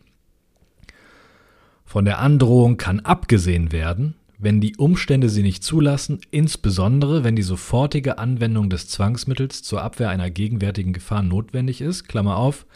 Von 1.84 2.04
der 2.04 2.18
Androhung 2.18 2.76
kann 2.76 3.00
abgesehen 3.00 3.72
werden, 3.72 4.14
wenn 4.38 4.60
die 4.60 4.76
Umstände 4.76 5.28
sie 5.28 5.42
nicht 5.42 5.62
zulassen, 5.62 6.20
insbesondere 6.30 7.24
wenn 7.24 7.36
die 7.36 7.42
sofortige 7.42 8.18
Anwendung 8.18 8.68
des 8.68 8.88
Zwangsmittels 8.88 9.62
zur 9.62 9.82
Abwehr 9.82 10.10
einer 10.10 10.30
gegenwärtigen 10.30 10.92
Gefahr 10.92 11.22
notwendig 11.22 11.80
ist, 11.80 12.08
Klammer 12.08 12.36
auf, 12.36 12.66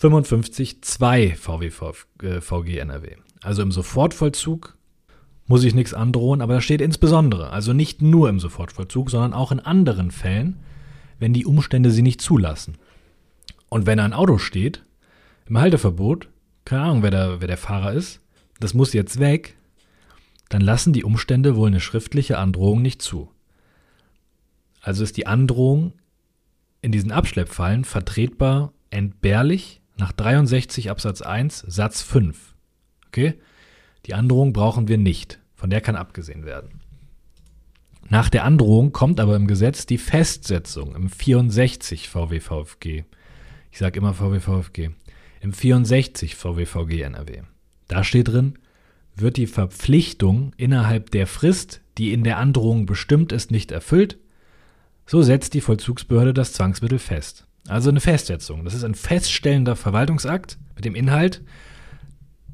55.2 0.00 1.36
VWVG 1.36 2.78
NRW. 2.78 3.16
Also 3.42 3.62
im 3.62 3.70
Sofortvollzug 3.70 4.76
muss 5.46 5.64
ich 5.64 5.74
nichts 5.74 5.94
androhen, 5.94 6.40
aber 6.40 6.54
da 6.54 6.60
steht 6.60 6.80
insbesondere, 6.80 7.50
also 7.50 7.72
nicht 7.72 8.02
nur 8.02 8.28
im 8.28 8.40
Sofortvollzug, 8.40 9.10
sondern 9.10 9.32
auch 9.32 9.52
in 9.52 9.60
anderen 9.60 10.10
Fällen, 10.10 10.58
wenn 11.18 11.32
die 11.32 11.46
Umstände 11.46 11.90
sie 11.90 12.02
nicht 12.02 12.20
zulassen. 12.20 12.74
Und 13.68 13.86
wenn 13.86 14.00
ein 14.00 14.12
Auto 14.12 14.38
steht, 14.38 14.82
im 15.46 15.58
Halteverbot, 15.58 16.28
keine 16.64 16.82
Ahnung, 16.82 17.02
wer 17.02 17.10
der, 17.10 17.40
wer 17.40 17.48
der 17.48 17.56
Fahrer 17.56 17.92
ist, 17.92 18.20
das 18.60 18.74
muss 18.74 18.92
jetzt 18.92 19.18
weg, 19.18 19.56
dann 20.48 20.62
lassen 20.62 20.92
die 20.92 21.04
Umstände 21.04 21.56
wohl 21.56 21.68
eine 21.68 21.80
schriftliche 21.80 22.38
Androhung 22.38 22.82
nicht 22.82 23.02
zu. 23.02 23.30
Also 24.80 25.02
ist 25.02 25.16
die 25.16 25.26
Androhung 25.26 25.94
in 26.80 26.92
diesen 26.92 27.12
Abschleppfallen 27.12 27.84
vertretbar 27.84 28.72
entbehrlich 28.90 29.80
nach 29.96 30.12
63 30.12 30.90
Absatz 30.90 31.22
1 31.22 31.64
Satz 31.68 32.02
5. 32.02 32.54
Okay? 33.08 33.38
Die 34.06 34.14
Androhung 34.14 34.52
brauchen 34.52 34.88
wir 34.88 34.98
nicht. 34.98 35.38
Von 35.54 35.70
der 35.70 35.80
kann 35.80 35.96
abgesehen 35.96 36.44
werden. 36.44 36.80
Nach 38.08 38.28
der 38.28 38.44
Androhung 38.44 38.92
kommt 38.92 39.20
aber 39.20 39.36
im 39.36 39.46
Gesetz 39.46 39.86
die 39.86 39.98
Festsetzung 39.98 40.94
im 40.96 41.08
64 41.08 42.08
VWVFG. 42.08 43.04
Ich 43.70 43.78
sage 43.78 43.98
immer 43.98 44.12
VWVFG 44.12 44.90
im 45.42 45.52
64 45.52 46.36
VWVG 46.36 47.02
NRW. 47.02 47.42
Da 47.88 48.04
steht 48.04 48.28
drin, 48.28 48.58
wird 49.16 49.36
die 49.36 49.48
Verpflichtung 49.48 50.52
innerhalb 50.56 51.10
der 51.10 51.26
Frist, 51.26 51.80
die 51.98 52.12
in 52.12 52.24
der 52.24 52.38
Androhung 52.38 52.86
bestimmt 52.86 53.32
ist, 53.32 53.50
nicht 53.50 53.72
erfüllt, 53.72 54.18
so 55.04 55.20
setzt 55.20 55.54
die 55.54 55.60
Vollzugsbehörde 55.60 56.32
das 56.32 56.52
Zwangsmittel 56.52 57.00
fest. 57.00 57.46
Also 57.66 57.90
eine 57.90 58.00
Festsetzung. 58.00 58.64
Das 58.64 58.72
ist 58.72 58.84
ein 58.84 58.94
feststellender 58.94 59.76
Verwaltungsakt 59.76 60.58
mit 60.76 60.84
dem 60.84 60.94
Inhalt, 60.94 61.42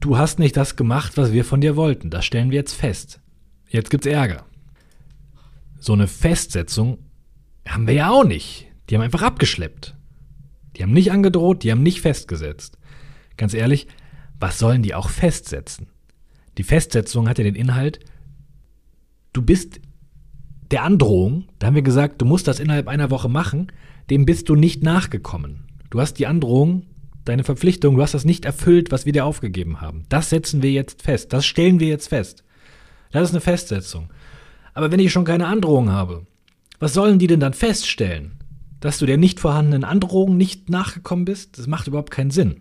du 0.00 0.16
hast 0.16 0.38
nicht 0.38 0.56
das 0.56 0.74
gemacht, 0.74 1.16
was 1.16 1.32
wir 1.32 1.44
von 1.44 1.60
dir 1.60 1.76
wollten. 1.76 2.08
Das 2.08 2.24
stellen 2.24 2.50
wir 2.50 2.56
jetzt 2.56 2.74
fest. 2.74 3.20
Jetzt 3.68 3.90
gibt's 3.90 4.06
Ärger. 4.06 4.46
So 5.78 5.92
eine 5.92 6.08
Festsetzung 6.08 6.98
haben 7.66 7.86
wir 7.86 7.94
ja 7.94 8.10
auch 8.10 8.24
nicht. 8.24 8.66
Die 8.88 8.94
haben 8.94 9.02
einfach 9.02 9.22
abgeschleppt. 9.22 9.94
Die 10.76 10.82
haben 10.82 10.92
nicht 10.92 11.12
angedroht, 11.12 11.62
die 11.62 11.70
haben 11.70 11.82
nicht 11.82 12.00
festgesetzt. 12.00 12.77
Ganz 13.38 13.54
ehrlich, 13.54 13.86
was 14.38 14.58
sollen 14.58 14.82
die 14.82 14.94
auch 14.94 15.08
festsetzen? 15.08 15.86
Die 16.58 16.64
Festsetzung 16.64 17.28
hat 17.28 17.38
ja 17.38 17.44
den 17.44 17.54
Inhalt, 17.54 18.00
du 19.32 19.40
bist 19.40 19.80
der 20.70 20.82
Androhung, 20.82 21.48
da 21.58 21.68
haben 21.68 21.74
wir 21.74 21.82
gesagt, 21.82 22.20
du 22.20 22.26
musst 22.26 22.46
das 22.46 22.60
innerhalb 22.60 22.88
einer 22.88 23.10
Woche 23.10 23.28
machen, 23.28 23.72
dem 24.10 24.26
bist 24.26 24.48
du 24.48 24.54
nicht 24.54 24.82
nachgekommen. 24.82 25.64
Du 25.88 26.00
hast 26.00 26.14
die 26.14 26.26
Androhung, 26.26 26.84
deine 27.24 27.44
Verpflichtung, 27.44 27.96
du 27.96 28.02
hast 28.02 28.14
das 28.14 28.24
nicht 28.24 28.44
erfüllt, 28.44 28.90
was 28.90 29.06
wir 29.06 29.12
dir 29.12 29.24
aufgegeben 29.24 29.80
haben. 29.80 30.04
Das 30.08 30.30
setzen 30.30 30.62
wir 30.62 30.72
jetzt 30.72 31.02
fest, 31.02 31.32
das 31.32 31.46
stellen 31.46 31.80
wir 31.80 31.88
jetzt 31.88 32.08
fest. 32.08 32.44
Das 33.12 33.22
ist 33.28 33.30
eine 33.30 33.40
Festsetzung. 33.40 34.10
Aber 34.74 34.90
wenn 34.90 35.00
ich 35.00 35.12
schon 35.12 35.24
keine 35.24 35.46
Androhung 35.46 35.90
habe, 35.90 36.26
was 36.80 36.92
sollen 36.92 37.18
die 37.18 37.26
denn 37.26 37.40
dann 37.40 37.54
feststellen? 37.54 38.32
Dass 38.80 38.98
du 38.98 39.06
der 39.06 39.16
nicht 39.16 39.40
vorhandenen 39.40 39.84
Androhung 39.84 40.36
nicht 40.36 40.68
nachgekommen 40.70 41.24
bist? 41.24 41.58
Das 41.58 41.66
macht 41.66 41.86
überhaupt 41.86 42.10
keinen 42.10 42.30
Sinn. 42.30 42.60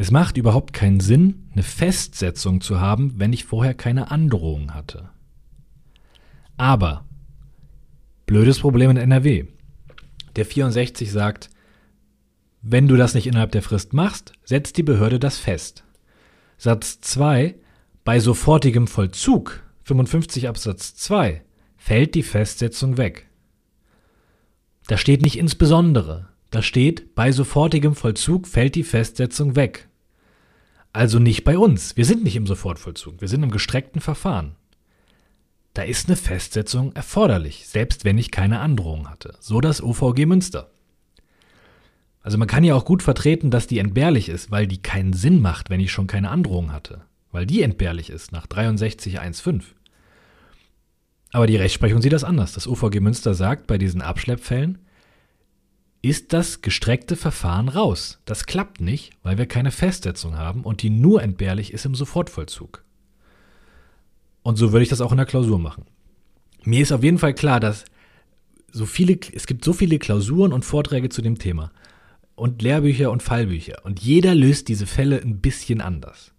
Es 0.00 0.10
macht 0.10 0.38
überhaupt 0.38 0.72
keinen 0.72 1.00
Sinn, 1.00 1.50
eine 1.52 1.62
Festsetzung 1.62 2.62
zu 2.62 2.80
haben, 2.80 3.12
wenn 3.18 3.34
ich 3.34 3.44
vorher 3.44 3.74
keine 3.74 4.10
Androhung 4.10 4.72
hatte. 4.72 5.10
Aber, 6.56 7.04
blödes 8.24 8.60
Problem 8.60 8.92
in 8.92 8.96
NRW. 8.96 9.44
Der 10.36 10.46
64 10.46 11.12
sagt, 11.12 11.50
wenn 12.62 12.88
du 12.88 12.96
das 12.96 13.12
nicht 13.12 13.26
innerhalb 13.26 13.52
der 13.52 13.60
Frist 13.60 13.92
machst, 13.92 14.32
setzt 14.42 14.78
die 14.78 14.82
Behörde 14.82 15.18
das 15.18 15.36
fest. 15.36 15.84
Satz 16.56 17.02
2. 17.02 17.56
Bei 18.02 18.20
sofortigem 18.20 18.86
Vollzug 18.86 19.62
55 19.82 20.48
Absatz 20.48 20.94
2 20.94 21.42
fällt 21.76 22.14
die 22.14 22.22
Festsetzung 22.22 22.96
weg. 22.96 23.28
Da 24.86 24.96
steht 24.96 25.20
nicht 25.20 25.36
insbesondere, 25.36 26.30
da 26.50 26.62
steht 26.62 27.14
bei 27.14 27.32
sofortigem 27.32 27.94
Vollzug 27.94 28.48
fällt 28.48 28.76
die 28.76 28.82
Festsetzung 28.82 29.56
weg. 29.56 29.88
Also 30.92 31.18
nicht 31.18 31.44
bei 31.44 31.56
uns. 31.56 31.96
Wir 31.96 32.04
sind 32.04 32.24
nicht 32.24 32.36
im 32.36 32.46
Sofortvollzug, 32.46 33.20
wir 33.20 33.28
sind 33.28 33.42
im 33.42 33.50
gestreckten 33.50 34.00
Verfahren. 34.00 34.56
Da 35.74 35.82
ist 35.82 36.08
eine 36.08 36.16
Festsetzung 36.16 36.92
erforderlich, 36.94 37.68
selbst 37.68 38.04
wenn 38.04 38.18
ich 38.18 38.32
keine 38.32 38.58
Androhung 38.58 39.08
hatte. 39.08 39.36
So 39.40 39.60
das 39.60 39.82
OVG 39.82 40.26
Münster. 40.26 40.70
Also 42.22 42.38
man 42.38 42.48
kann 42.48 42.64
ja 42.64 42.74
auch 42.74 42.84
gut 42.84 43.02
vertreten, 43.02 43.50
dass 43.50 43.68
die 43.68 43.78
entbehrlich 43.78 44.28
ist, 44.28 44.50
weil 44.50 44.66
die 44.66 44.82
keinen 44.82 45.12
Sinn 45.12 45.40
macht, 45.40 45.70
wenn 45.70 45.80
ich 45.80 45.92
schon 45.92 46.08
keine 46.08 46.30
Androhung 46.30 46.72
hatte. 46.72 47.02
Weil 47.30 47.46
die 47.46 47.62
entbehrlich 47.62 48.10
ist 48.10 48.32
nach 48.32 48.46
63.1.5. 48.46 49.62
Aber 51.32 51.46
die 51.46 51.56
Rechtsprechung 51.56 52.02
sieht 52.02 52.12
das 52.12 52.24
anders. 52.24 52.52
Das 52.52 52.66
OVG 52.66 53.00
Münster 53.00 53.34
sagt, 53.34 53.68
bei 53.68 53.78
diesen 53.78 54.02
Abschleppfällen 54.02 54.78
ist 56.02 56.32
das 56.32 56.62
gestreckte 56.62 57.16
Verfahren 57.16 57.68
raus. 57.68 58.20
Das 58.24 58.46
klappt 58.46 58.80
nicht, 58.80 59.12
weil 59.22 59.38
wir 59.38 59.46
keine 59.46 59.70
Festsetzung 59.70 60.36
haben 60.36 60.62
und 60.62 60.82
die 60.82 60.90
nur 60.90 61.22
entbehrlich 61.22 61.72
ist 61.72 61.84
im 61.84 61.94
Sofortvollzug. 61.94 62.84
Und 64.42 64.56
so 64.56 64.72
würde 64.72 64.82
ich 64.82 64.88
das 64.88 65.02
auch 65.02 65.12
in 65.12 65.18
der 65.18 65.26
Klausur 65.26 65.58
machen. 65.58 65.84
Mir 66.64 66.80
ist 66.80 66.92
auf 66.92 67.04
jeden 67.04 67.18
Fall 67.18 67.34
klar, 67.34 67.60
dass 67.60 67.84
so 68.72 68.86
viele, 68.86 69.18
es 69.32 69.46
gibt 69.46 69.64
so 69.64 69.72
viele 69.72 69.98
Klausuren 69.98 70.52
und 70.52 70.64
Vorträge 70.64 71.08
zu 71.08 71.20
dem 71.20 71.38
Thema 71.38 71.70
und 72.34 72.62
Lehrbücher 72.62 73.10
und 73.10 73.22
Fallbücher. 73.22 73.84
Und 73.84 74.00
jeder 74.00 74.34
löst 74.34 74.68
diese 74.68 74.86
Fälle 74.86 75.20
ein 75.20 75.40
bisschen 75.40 75.80
anders. 75.80 76.32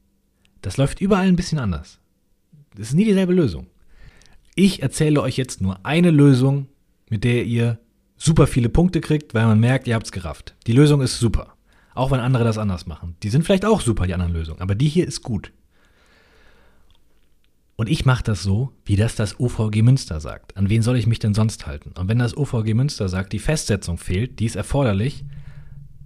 Das 0.62 0.78
läuft 0.78 1.02
überall 1.02 1.28
ein 1.28 1.36
bisschen 1.36 1.60
anders. 1.60 2.00
Das 2.76 2.88
ist 2.88 2.94
nie 2.94 3.06
dieselbe 3.06 3.34
Lösung. 3.34 3.68
Ich 4.56 4.82
erzähle 4.82 5.22
euch 5.22 5.38
jetzt 5.38 5.62
nur 5.62 5.86
eine 5.86 6.12
Lösung, 6.12 6.68
mit 7.10 7.24
der 7.24 7.46
ihr 7.46 7.80
super 8.22 8.46
viele 8.46 8.70
Punkte 8.70 9.02
kriegt, 9.02 9.34
weil 9.34 9.46
man 9.46 9.60
merkt, 9.60 9.88
ihr 9.88 9.96
habt 9.96 10.06
es 10.06 10.12
gerafft. 10.12 10.56
Die 10.68 10.74
Lösung 10.74 11.02
ist 11.02 11.20
super. 11.20 11.56
Auch 11.96 12.12
wenn 12.12 12.20
andere 12.20 12.44
das 12.44 12.58
anders 12.58 12.86
machen. 12.86 13.16
Die 13.24 13.30
sind 13.30 13.44
vielleicht 13.44 13.66
auch 13.66 13.82
super, 13.82 14.06
die 14.06 14.14
anderen 14.14 14.34
Lösungen. 14.34 14.62
Aber 14.62 14.76
die 14.76 14.88
hier 14.88 15.08
ist 15.08 15.24
gut. 15.24 15.52
Und 17.76 17.90
ich 17.90 18.06
mache 18.06 18.24
das 18.24 18.44
so, 18.44 18.72
wie 18.86 18.96
das 18.96 19.16
das 19.16 19.40
OVG 19.40 19.82
Münster 19.82 20.20
sagt. 20.20 20.56
An 20.56 20.70
wen 20.70 20.84
soll 20.84 20.98
ich 20.98 21.08
mich 21.08 21.18
denn 21.18 21.34
sonst 21.34 21.66
halten? 21.66 21.94
Und 21.98 22.08
wenn 22.10 22.20
das 22.20 22.38
OVG 22.38 22.76
Münster 22.76 23.10
sagt, 23.10 23.34
die 23.34 23.40
Festsetzung 23.40 23.98
fehlt, 23.98 24.40
die 24.40 24.46
ist 24.46 24.56
erforderlich, 24.56 25.26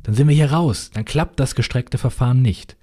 dann 0.04 0.16
sind 0.16 0.30
wir 0.30 0.36
hier 0.36 0.52
raus. 0.52 0.92
Dann 0.94 1.04
klappt 1.04 1.40
das 1.40 1.54
gestreckte 1.54 1.98
Verfahren 1.98 2.42
nicht. 2.42 2.78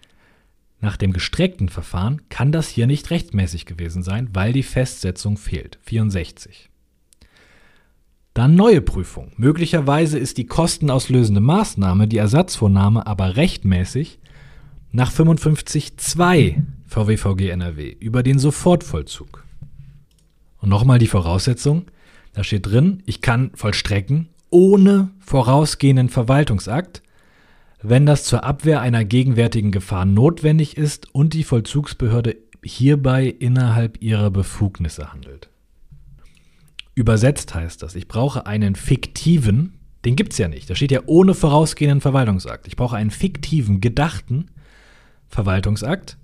Nach 0.80 0.98
dem 0.98 1.12
gestreckten 1.12 1.70
Verfahren 1.70 2.20
kann 2.28 2.52
das 2.52 2.68
hier 2.68 2.86
nicht 2.86 3.10
rechtmäßig 3.10 3.64
gewesen 3.64 4.02
sein, 4.02 4.28
weil 4.34 4.52
die 4.52 4.64
Festsetzung 4.64 5.38
fehlt. 5.38 5.78
64. 5.84 6.68
Dann 8.34 8.54
neue 8.54 8.80
Prüfung. 8.80 9.32
Möglicherweise 9.36 10.18
ist 10.18 10.38
die 10.38 10.46
kostenauslösende 10.46 11.40
Maßnahme, 11.40 12.08
die 12.08 12.16
Ersatzvornahme, 12.16 13.06
aber 13.06 13.36
rechtmäßig 13.36 14.18
nach 14.90 15.12
55.2 15.12 16.62
VWVG 16.86 17.50
NRW 17.50 17.96
über 17.98 18.22
den 18.22 18.38
Sofortvollzug. 18.38 19.44
Und 20.58 20.68
nochmal 20.68 20.98
die 20.98 21.06
Voraussetzung. 21.06 21.86
Da 22.32 22.44
steht 22.44 22.66
drin, 22.66 23.02
ich 23.06 23.20
kann 23.20 23.50
vollstrecken 23.54 24.28
ohne 24.50 25.10
vorausgehenden 25.18 26.08
Verwaltungsakt 26.08 27.02
wenn 27.82 28.06
das 28.06 28.24
zur 28.24 28.44
Abwehr 28.44 28.80
einer 28.80 29.04
gegenwärtigen 29.04 29.72
Gefahr 29.72 30.04
notwendig 30.04 30.76
ist 30.76 31.12
und 31.14 31.34
die 31.34 31.44
Vollzugsbehörde 31.44 32.36
hierbei 32.64 33.26
innerhalb 33.26 34.00
ihrer 34.00 34.30
Befugnisse 34.30 35.12
handelt. 35.12 35.50
Übersetzt 36.94 37.54
heißt 37.54 37.82
das, 37.82 37.94
ich 37.94 38.08
brauche 38.08 38.46
einen 38.46 38.74
fiktiven, 38.74 39.78
den 40.04 40.16
gibt 40.16 40.32
es 40.32 40.38
ja 40.38 40.48
nicht, 40.48 40.68
da 40.68 40.74
steht 40.74 40.92
ja 40.92 41.00
ohne 41.06 41.34
vorausgehenden 41.34 42.00
Verwaltungsakt. 42.00 42.66
Ich 42.66 42.76
brauche 42.76 42.96
einen 42.96 43.10
fiktiven, 43.10 43.80
gedachten 43.80 44.50
Verwaltungsakt, 45.28 46.18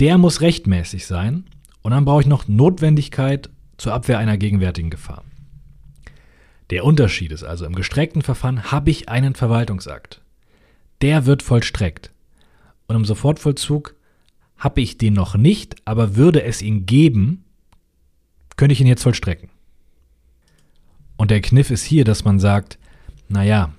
der 0.00 0.18
muss 0.18 0.40
rechtmäßig 0.40 1.06
sein 1.06 1.44
und 1.82 1.92
dann 1.92 2.04
brauche 2.04 2.22
ich 2.22 2.26
noch 2.26 2.48
Notwendigkeit 2.48 3.48
zur 3.78 3.94
Abwehr 3.94 4.18
einer 4.18 4.36
gegenwärtigen 4.36 4.90
Gefahr. 4.90 5.24
Der 6.70 6.84
Unterschied 6.84 7.32
ist 7.32 7.44
also, 7.44 7.64
im 7.64 7.74
gestreckten 7.74 8.22
Verfahren 8.22 8.72
habe 8.72 8.90
ich 8.90 9.08
einen 9.08 9.34
Verwaltungsakt 9.34 10.20
der 11.04 11.26
wird 11.26 11.42
vollstreckt. 11.42 12.12
Und 12.86 12.96
im 12.96 13.04
Sofortvollzug 13.04 13.94
habe 14.56 14.80
ich 14.80 14.96
den 14.96 15.12
noch 15.12 15.36
nicht, 15.36 15.76
aber 15.84 16.16
würde 16.16 16.42
es 16.42 16.62
ihn 16.62 16.86
geben, 16.86 17.44
könnte 18.56 18.72
ich 18.72 18.80
ihn 18.80 18.86
jetzt 18.86 19.02
vollstrecken. 19.02 19.50
Und 21.16 21.30
der 21.30 21.40
Kniff 21.40 21.70
ist 21.70 21.84
hier, 21.84 22.04
dass 22.04 22.24
man 22.24 22.38
sagt, 22.38 22.78
naja, 23.28 23.72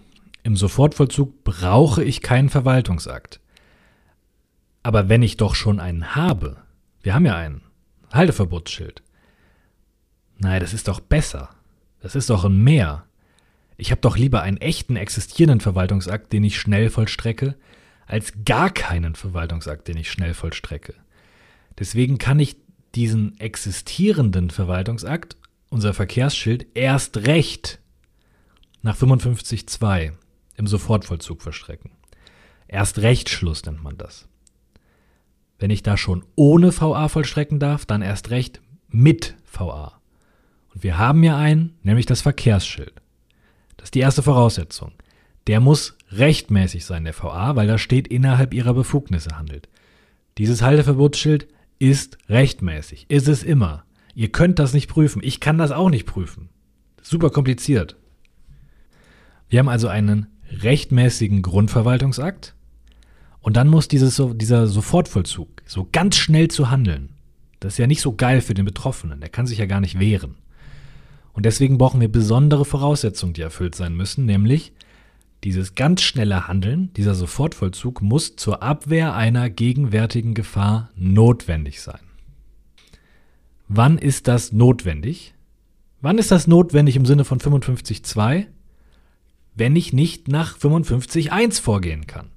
im 0.44 0.56
Sofortvollzug 0.56 1.44
brauche 1.44 2.04
ich 2.04 2.22
keinen 2.22 2.50
Verwaltungsakt. 2.50 3.40
Aber 4.84 5.10
wenn 5.10 5.24
ich 5.24 5.38
doch 5.38 5.56
schon 5.56 5.80
einen 5.80 6.16
habe, 6.16 6.58
wir 7.02 7.14
haben 7.14 7.26
ja 7.26 7.36
einen 7.36 7.62
Halteverbotsschild, 8.14 9.02
naja, 10.38 10.60
das 10.60 10.74
ist 10.74 10.88
doch 10.88 11.00
besser. 11.00 11.50
Das 12.02 12.16
ist 12.16 12.30
doch 12.30 12.46
ein 12.46 12.64
Mehr. 12.64 13.06
Ich 13.78 13.92
habe 13.92 14.02
doch 14.02 14.18
lieber 14.18 14.42
einen 14.42 14.58
echten 14.58 14.96
existierenden 14.96 15.60
Verwaltungsakt, 15.60 16.32
den 16.32 16.44
ich 16.44 16.60
schnell 16.60 16.90
vollstrecke, 16.90 17.56
als 18.06 18.34
gar 18.46 18.70
keinen 18.70 19.16
Verwaltungsakt, 19.16 19.88
den 19.88 19.98
ich 19.98 20.12
schnell 20.12 20.34
vollstrecke. 20.34 20.94
Deswegen 21.80 22.18
kann 22.18 22.40
ich 22.40 22.58
diesen 22.94 23.40
existierenden 23.40 24.50
Verwaltungsakt, 24.50 25.36
unser 25.76 25.94
Verkehrsschild, 25.94 26.68
erst 26.74 27.28
recht 27.28 27.80
nach 28.82 28.96
55.2 28.96 30.14
im 30.56 30.68
Sofortvollzug 30.68 31.42
verstrecken. 31.42 31.92
Erst 32.70 33.00
Rechtsschluss 33.00 33.66
nennt 33.66 33.84
man 33.84 33.98
das. 33.98 34.30
Wenn 35.60 35.72
ich 35.72 35.84
da 35.84 35.98
schon 35.98 36.24
ohne 36.36 36.72
VA 36.72 37.10
vollstrecken 37.10 37.60
darf, 37.60 37.86
dann 37.86 38.02
erst 38.02 38.30
recht 38.30 38.62
mit 38.88 39.36
VA. 39.52 40.00
Und 40.74 40.82
wir 40.82 40.98
haben 40.98 41.24
ja 41.24 41.38
einen, 41.38 41.78
nämlich 41.84 42.06
das 42.06 42.22
Verkehrsschild. 42.22 42.94
Das 43.76 43.88
ist 43.88 43.96
die 43.96 44.00
erste 44.00 44.24
Voraussetzung. 44.24 44.94
Der 45.48 45.60
muss 45.60 45.98
rechtmäßig 46.10 46.86
sein, 46.86 47.04
der 47.04 47.22
VA, 47.22 47.58
weil 47.58 47.68
da 47.68 47.78
steht 47.78 48.08
innerhalb 48.08 48.54
ihrer 48.54 48.74
Befugnisse 48.74 49.38
handelt. 49.38 49.68
Dieses 50.38 50.62
Halteverbotsschild 50.62 51.50
ist 51.80 52.18
rechtmäßig. 52.30 53.08
Ist 53.10 53.28
es 53.28 53.44
immer. 53.44 53.84
Ihr 54.16 54.32
könnt 54.32 54.58
das 54.58 54.74
nicht 54.74 54.88
prüfen. 54.88 55.22
Ich 55.24 55.40
kann 55.40 55.58
das 55.58 55.72
auch 55.72 55.90
nicht 55.90 56.06
prüfen. 56.06 56.50
Super 57.02 57.30
kompliziert. 57.30 57.98
Wir 59.50 59.60
haben 59.60 59.70
also 59.70 59.88
einen 59.88 60.28
rechtmäßigen 60.50 61.42
Grundverwaltungsakt 61.42 62.56
und 63.42 63.58
dann 63.58 63.68
muss 63.68 63.88
dieses, 63.88 64.22
dieser 64.36 64.68
Sofortvollzug 64.68 65.50
so 65.66 65.88
ganz 65.92 66.16
schnell 66.16 66.48
zu 66.48 66.72
handeln. 66.72 67.10
Das 67.60 67.74
ist 67.74 67.78
ja 67.78 67.88
nicht 67.88 68.02
so 68.02 68.16
geil 68.16 68.42
für 68.42 68.54
den 68.54 68.66
Betroffenen. 68.66 69.20
Der 69.20 69.30
kann 69.30 69.46
sich 69.48 69.60
ja 69.60 69.66
gar 69.66 69.82
nicht 69.82 70.00
wehren. 70.00 70.36
Und 71.34 71.46
deswegen 71.46 71.78
brauchen 71.78 72.00
wir 72.00 72.12
besondere 72.12 72.66
Voraussetzungen, 72.66 73.34
die 73.34 73.42
erfüllt 73.42 73.76
sein 73.76 73.96
müssen, 73.96 74.26
nämlich 74.26 74.72
Dieses 75.44 75.76
ganz 75.76 76.02
schnelle 76.02 76.48
Handeln, 76.48 76.92
dieser 76.94 77.14
Sofortvollzug 77.14 78.02
muss 78.02 78.36
zur 78.36 78.64
Abwehr 78.64 79.14
einer 79.14 79.52
gegenwärtigen 79.52 80.34
Gefahr 80.34 80.90
notwendig 80.96 81.82
sein. 81.82 82.00
Wann 83.68 83.98
ist 83.98 84.28
das 84.28 84.52
notwendig? 84.52 85.34
Wann 86.02 86.18
ist 86.18 86.32
das 86.32 86.46
notwendig 86.46 86.96
im 86.96 87.06
Sinne 87.06 87.26
von 87.26 87.40
55.2? 87.40 88.46
Wenn 89.56 89.76
ich 89.76 89.94
nicht 89.94 90.28
nach 90.28 90.58
55.1 90.58 91.62
vorgehen 91.62 92.06
kann. 92.06 92.28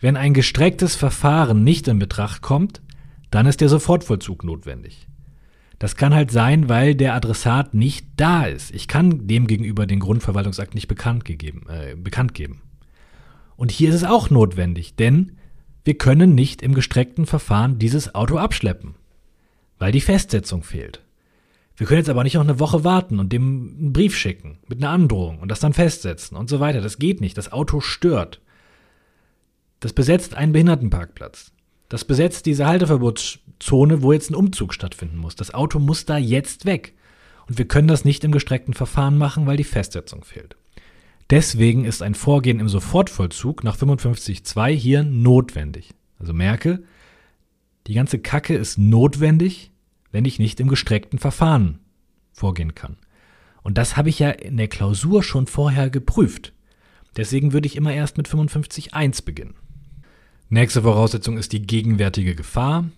Wenn 0.00 0.16
ein 0.16 0.34
gestrecktes 0.34 0.96
Verfahren 0.96 1.64
nicht 1.64 1.88
in 1.88 1.98
Betracht 1.98 2.42
kommt, 2.42 2.80
dann 3.30 3.46
ist 3.46 3.60
der 3.60 3.68
Sofortvollzug 3.68 4.44
notwendig. 4.44 5.06
Das 5.78 5.96
kann 5.96 6.14
halt 6.14 6.30
sein, 6.30 6.68
weil 6.68 6.94
der 6.94 7.14
Adressat 7.14 7.74
nicht 7.74 8.06
da 8.16 8.44
ist. 8.44 8.74
Ich 8.74 8.88
kann 8.88 9.26
dem 9.26 9.46
gegenüber 9.46 9.86
den 9.86 10.00
Grundverwaltungsakt 10.00 10.74
nicht 10.74 10.88
bekannt, 10.88 11.24
gegeben, 11.24 11.66
äh, 11.68 11.96
bekannt 11.96 12.32
geben. 12.32 12.62
Und 13.56 13.70
hier 13.70 13.90
ist 13.90 13.96
es 13.96 14.04
auch 14.04 14.30
notwendig, 14.30 14.94
denn 14.96 15.32
wir 15.84 15.98
können 15.98 16.34
nicht 16.34 16.62
im 16.62 16.74
gestreckten 16.74 17.26
Verfahren 17.26 17.78
dieses 17.78 18.14
Auto 18.14 18.38
abschleppen, 18.38 18.94
weil 19.78 19.92
die 19.92 20.00
Festsetzung 20.00 20.62
fehlt. 20.62 21.00
Wir 21.76 21.86
können 21.86 21.98
jetzt 21.98 22.08
aber 22.08 22.22
nicht 22.22 22.34
noch 22.34 22.42
eine 22.42 22.60
Woche 22.60 22.84
warten 22.84 23.18
und 23.18 23.32
dem 23.32 23.76
einen 23.78 23.92
Brief 23.92 24.16
schicken 24.16 24.58
mit 24.68 24.78
einer 24.78 24.90
Androhung 24.90 25.40
und 25.40 25.50
das 25.50 25.60
dann 25.60 25.72
festsetzen 25.72 26.36
und 26.36 26.48
so 26.48 26.60
weiter. 26.60 26.80
Das 26.80 26.98
geht 26.98 27.20
nicht. 27.20 27.36
Das 27.36 27.52
Auto 27.52 27.80
stört. 27.80 28.40
Das 29.80 29.92
besetzt 29.92 30.34
einen 30.34 30.52
Behindertenparkplatz. 30.52 31.50
Das 31.88 32.04
besetzt 32.04 32.46
diese 32.46 32.66
Halteverbotszone, 32.66 34.02
wo 34.02 34.12
jetzt 34.12 34.30
ein 34.30 34.36
Umzug 34.36 34.72
stattfinden 34.72 35.16
muss. 35.16 35.34
Das 35.36 35.52
Auto 35.52 35.78
muss 35.78 36.06
da 36.06 36.16
jetzt 36.16 36.64
weg. 36.64 36.94
Und 37.48 37.58
wir 37.58 37.68
können 37.68 37.88
das 37.88 38.04
nicht 38.04 38.24
im 38.24 38.32
gestreckten 38.32 38.74
Verfahren 38.74 39.18
machen, 39.18 39.46
weil 39.46 39.56
die 39.56 39.64
Festsetzung 39.64 40.24
fehlt. 40.24 40.56
Deswegen 41.30 41.84
ist 41.84 42.02
ein 42.02 42.14
Vorgehen 42.14 42.60
im 42.60 42.68
Sofortvollzug 42.68 43.64
nach 43.64 43.76
55.2 43.76 44.70
hier 44.70 45.02
notwendig. 45.02 45.90
Also 46.18 46.32
merke, 46.32 46.84
die 47.86 47.94
ganze 47.94 48.18
Kacke 48.18 48.54
ist 48.54 48.78
notwendig, 48.78 49.72
wenn 50.10 50.24
ich 50.24 50.38
nicht 50.38 50.60
im 50.60 50.68
gestreckten 50.68 51.18
Verfahren 51.18 51.80
vorgehen 52.32 52.74
kann. 52.74 52.96
Und 53.62 53.78
das 53.78 53.96
habe 53.96 54.08
ich 54.08 54.18
ja 54.18 54.30
in 54.30 54.56
der 54.56 54.68
Klausur 54.68 55.22
schon 55.22 55.46
vorher 55.46 55.90
geprüft. 55.90 56.52
Deswegen 57.16 57.52
würde 57.52 57.66
ich 57.66 57.76
immer 57.76 57.92
erst 57.92 58.16
mit 58.16 58.28
55.1 58.28 59.24
beginnen. 59.24 59.54
Nächste 60.48 60.82
Voraussetzung 60.82 61.38
ist 61.38 61.52
die 61.52 61.62
gegenwärtige 61.62 62.34
Gefahr. 62.34 62.90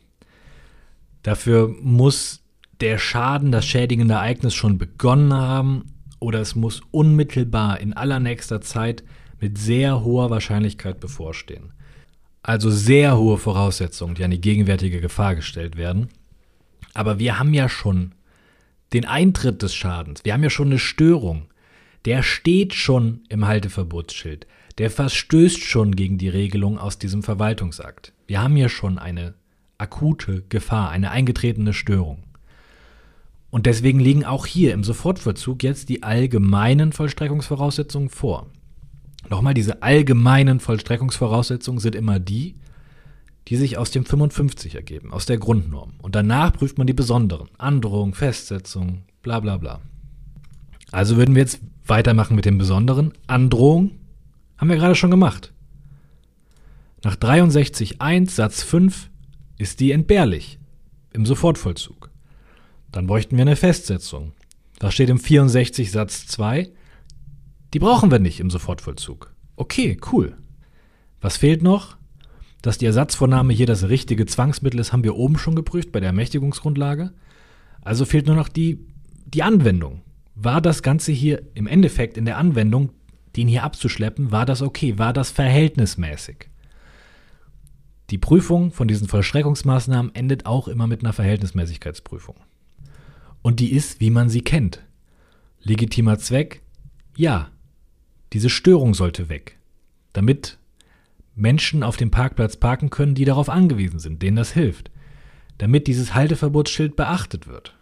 Dafür 1.23 1.75
muss 1.81 2.43
der 2.81 2.99
Schaden, 2.99 3.53
das 3.53 3.67
schädigende 3.67 4.15
Ereignis 4.15 4.55
schon 4.55 4.79
begonnen 4.79 5.33
haben 5.33 5.95
oder 6.19 6.41
es 6.41 6.55
muss 6.55 6.83
unmittelbar 6.91 7.81
in 7.81 7.93
allernächster 7.93 8.61
Zeit 8.61 9.05
mit 9.41 9.59
sehr 9.59 10.03
hoher 10.03 10.31
Wahrscheinlichkeit 10.31 11.01
bevorstehen. 11.01 11.73
Also 12.47 12.71
sehr 12.71 13.17
hohe 13.19 13.39
Voraussetzungen, 13.39 14.15
die 14.15 14.23
an 14.23 14.31
die 14.31 14.41
gegenwärtige 14.41 15.01
Gefahr 15.01 15.35
gestellt 15.35 15.77
werden. 15.77 16.09
Aber 16.95 17.19
wir 17.19 17.39
haben 17.39 17.53
ja 17.53 17.69
schon 17.69 18.13
den 18.93 19.05
Eintritt 19.05 19.63
des 19.63 19.75
Schadens, 19.75 20.25
wir 20.25 20.33
haben 20.33 20.45
ja 20.45 20.51
schon 20.51 20.69
eine 20.69 20.79
Störung. 20.79 21.49
Der 22.05 22.23
steht 22.23 22.73
schon 22.73 23.23
im 23.29 23.47
Halteverbotsschild 23.47 24.47
der 24.79 24.91
verstößt 24.91 25.63
schon 25.63 25.97
gegen 25.97 26.19
die 26.19 26.29
Regelung 26.29 26.79
aus 26.79 26.99
diesem 26.99 27.23
Verwaltungsakt. 27.23 28.13
Wir 28.27 28.43
haben 28.43 28.57
hier 28.57 28.69
schon 28.69 28.99
eine 28.99 29.35
akute 29.79 30.43
Gefahr, 30.49 30.91
eine 30.91 31.11
eingetretene 31.11 31.73
Störung. 31.73 32.23
Und 33.51 33.67
deswegen 33.67 34.01
liegen 34.01 34.25
auch 34.25 34.45
hier 34.45 34.75
im 34.75 34.85
Sofortvollzug 34.85 35.63
jetzt 35.63 35.89
die 35.89 36.03
allgemeinen 36.03 36.93
Vollstreckungsvoraussetzungen 36.93 38.11
vor. 38.11 38.47
Nochmal, 39.29 39.55
diese 39.55 39.83
allgemeinen 39.83 40.61
Vollstreckungsvoraussetzungen 40.61 41.81
sind 41.81 41.95
immer 41.95 42.19
die, 42.19 42.57
die 43.49 43.57
sich 43.57 43.79
aus 43.79 43.91
dem 43.91 44.05
55 44.05 44.75
ergeben, 44.75 45.13
aus 45.13 45.27
der 45.27 45.39
Grundnorm. 45.39 45.95
Und 46.03 46.15
danach 46.15 46.53
prüft 46.53 46.79
man 46.79 46.87
die 46.87 46.93
besonderen. 46.93 47.49
Androhung, 47.59 48.15
Festsetzung, 48.15 49.03
bla 49.23 49.41
bla 49.41 49.57
bla. 49.57 49.81
Also 50.91 51.17
würden 51.17 51.35
wir 51.35 51.43
jetzt 51.43 51.61
weitermachen 51.85 52.37
mit 52.37 52.45
dem 52.45 52.59
besonderen. 52.59 53.13
Androhung 53.27 53.93
haben 54.57 54.69
wir 54.69 54.77
gerade 54.77 54.95
schon 54.95 55.11
gemacht. 55.11 55.53
Nach 57.05 57.17
63.1 57.17 58.31
Satz 58.31 58.63
5 58.63 59.11
ist 59.59 59.81
die 59.81 59.93
entbehrlich 59.93 60.59
im 61.13 61.27
Sofortvollzug. 61.27 62.11
Dann 62.91 63.07
bräuchten 63.07 63.37
wir 63.37 63.43
eine 63.43 63.57
Festsetzung. 63.57 64.33
Da 64.79 64.91
steht 64.91 65.09
im 65.09 65.19
64 65.19 65.91
Satz 65.91 66.27
2, 66.27 66.71
die 67.77 67.81
brauchen 67.81 68.11
wir 68.11 68.19
nicht 68.19 68.41
im 68.41 68.49
Sofortvollzug. 68.49 69.35
Okay, 69.55 69.99
cool. 70.11 70.35
Was 71.21 71.37
fehlt 71.37 71.63
noch? 71.63 71.99
Dass 72.63 72.79
die 72.79 72.87
Ersatzvornahme 72.87 73.53
hier 73.53 73.67
das 73.67 73.91
richtige 73.91 74.25
Zwangsmittel 74.25 74.81
ist, 74.81 74.95
haben 74.95 75.05
wir 75.05 75.15
oben 75.15 75.37
schon 75.37 75.55
geprüft 75.55 75.93
bei 75.93 76.01
der 76.01 76.07
Ermächtigungsgrundlage. 76.07 77.13
Also 77.83 78.07
fehlt 78.07 78.29
nur 78.29 78.35
noch 78.35 78.49
die, 78.49 78.79
die 79.27 79.43
Anwendung. 79.43 80.01
War 80.35 80.63
das 80.63 80.83
Ganze 80.83 81.13
hier 81.13 81.43
im 81.53 81.67
Endeffekt 81.67 82.17
in 82.17 82.25
der 82.25 82.39
Anwendung 82.39 82.93
den 83.37 83.47
hier 83.47 83.63
abzuschleppen, 83.63 84.33
war 84.33 84.47
das 84.47 84.63
okay, 84.63 84.97
war 84.97 85.13
das 85.13 85.31
verhältnismäßig. 85.31 86.49
Die 88.09 88.17
Prüfung 88.17 88.73
von 88.73 88.89
diesen 88.89 89.07
Vollstreckungsmaßnahmen 89.07 90.15
endet 90.15 90.47
auch 90.47 90.67
immer 90.67 90.87
mit 90.87 91.03
einer 91.03 91.13
Verhältnismäßigkeitsprüfung. 91.13 92.37
Und 93.43 93.61
die 93.61 93.75
ist, 93.75 94.01
wie 94.01 94.09
man 94.09 94.31
sie 94.31 94.41
kennt. 94.41 94.83
Legitimer 95.61 96.19
Zweck? 96.19 96.63
Ja. 97.19 97.51
Diese 98.33 98.51
Störung 98.51 98.95
sollte 98.95 99.29
weg. 99.29 99.59
Damit 100.13 100.59
Menschen 101.35 101.83
auf 101.83 101.97
dem 101.97 102.11
Parkplatz 102.11 102.57
parken 102.57 102.91
können, 102.91 103.15
die 103.15 103.25
darauf 103.25 103.49
angewiesen 103.49 103.99
sind, 103.99 104.23
denen 104.23 104.37
das 104.37 104.53
hilft. 104.53 104.91
Damit 105.59 105.87
dieses 105.87 106.15
Halteverbotsschild 106.15 106.97
beachtet 106.97 107.47
wird. 107.47 107.75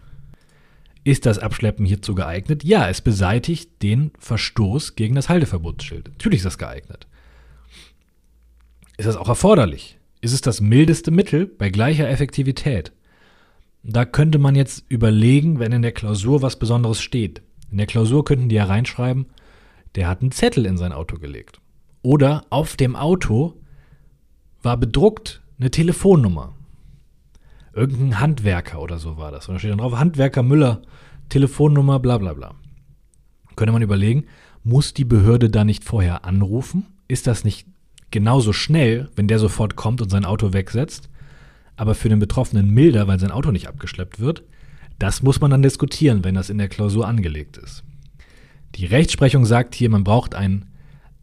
Ist 1.04 1.26
das 1.26 1.38
Abschleppen 1.38 1.84
hierzu 1.84 2.14
geeignet? 2.14 2.64
Ja, 2.64 2.88
es 2.88 3.00
beseitigt 3.00 3.82
den 3.82 4.10
Verstoß 4.18 4.96
gegen 4.96 5.14
das 5.14 5.28
Halteverbotsschild. 5.28 6.08
Natürlich 6.08 6.38
ist 6.38 6.46
das 6.46 6.58
geeignet. 6.58 7.06
Ist 8.96 9.06
das 9.06 9.16
auch 9.16 9.28
erforderlich? 9.28 9.98
Ist 10.20 10.32
es 10.32 10.40
das 10.40 10.60
mildeste 10.60 11.10
Mittel 11.10 11.46
bei 11.46 11.68
gleicher 11.68 12.08
Effektivität? 12.08 12.92
Da 13.82 14.06
könnte 14.06 14.38
man 14.38 14.54
jetzt 14.54 14.84
überlegen, 14.88 15.58
wenn 15.58 15.72
in 15.72 15.82
der 15.82 15.92
Klausur 15.92 16.40
was 16.40 16.58
Besonderes 16.58 17.02
steht. 17.02 17.42
In 17.70 17.76
der 17.76 17.86
Klausur 17.86 18.24
könnten 18.24 18.48
die 18.48 18.54
ja 18.54 18.64
reinschreiben, 18.64 19.26
der 19.94 20.08
hat 20.08 20.20
einen 20.20 20.32
Zettel 20.32 20.66
in 20.66 20.76
sein 20.76 20.92
Auto 20.92 21.18
gelegt. 21.18 21.60
Oder 22.02 22.44
auf 22.50 22.76
dem 22.76 22.96
Auto 22.96 23.54
war 24.62 24.76
bedruckt 24.76 25.42
eine 25.58 25.70
Telefonnummer. 25.70 26.54
Irgendein 27.72 28.20
Handwerker 28.20 28.80
oder 28.80 28.98
so 28.98 29.16
war 29.16 29.30
das. 29.30 29.48
Und 29.48 29.54
da 29.54 29.58
steht 29.58 29.72
dann 29.72 29.78
drauf, 29.78 29.96
Handwerker 29.98 30.42
Müller, 30.42 30.82
Telefonnummer, 31.28 31.98
bla 31.98 32.18
bla 32.18 32.32
bla. 32.32 32.54
Könnte 33.56 33.72
man 33.72 33.82
überlegen, 33.82 34.26
muss 34.62 34.94
die 34.94 35.04
Behörde 35.04 35.50
da 35.50 35.64
nicht 35.64 35.84
vorher 35.84 36.24
anrufen? 36.24 36.86
Ist 37.08 37.26
das 37.26 37.44
nicht 37.44 37.66
genauso 38.10 38.52
schnell, 38.52 39.10
wenn 39.16 39.28
der 39.28 39.38
sofort 39.38 39.76
kommt 39.76 40.00
und 40.00 40.10
sein 40.10 40.24
Auto 40.24 40.52
wegsetzt? 40.52 41.08
Aber 41.76 41.94
für 41.94 42.08
den 42.08 42.20
Betroffenen 42.20 42.70
milder, 42.70 43.08
weil 43.08 43.18
sein 43.18 43.32
Auto 43.32 43.50
nicht 43.50 43.68
abgeschleppt 43.68 44.20
wird? 44.20 44.44
Das 44.98 45.22
muss 45.22 45.40
man 45.40 45.50
dann 45.50 45.62
diskutieren, 45.62 46.22
wenn 46.22 46.34
das 46.34 46.50
in 46.50 46.58
der 46.58 46.68
Klausur 46.68 47.06
angelegt 47.06 47.56
ist. 47.56 47.82
Die 48.74 48.86
Rechtsprechung 48.86 49.44
sagt 49.44 49.74
hier, 49.74 49.88
man 49.88 50.04
braucht 50.04 50.34
einen 50.34 50.70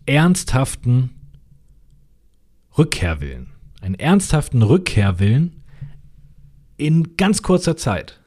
ernsthaften 0.05 1.09
Rückkehrwillen. 2.77 3.49
Einen 3.81 3.95
ernsthaften 3.95 4.61
Rückkehrwillen 4.61 5.63
in 6.77 7.17
ganz 7.17 7.41
kurzer 7.41 7.75
Zeit. 7.75 8.19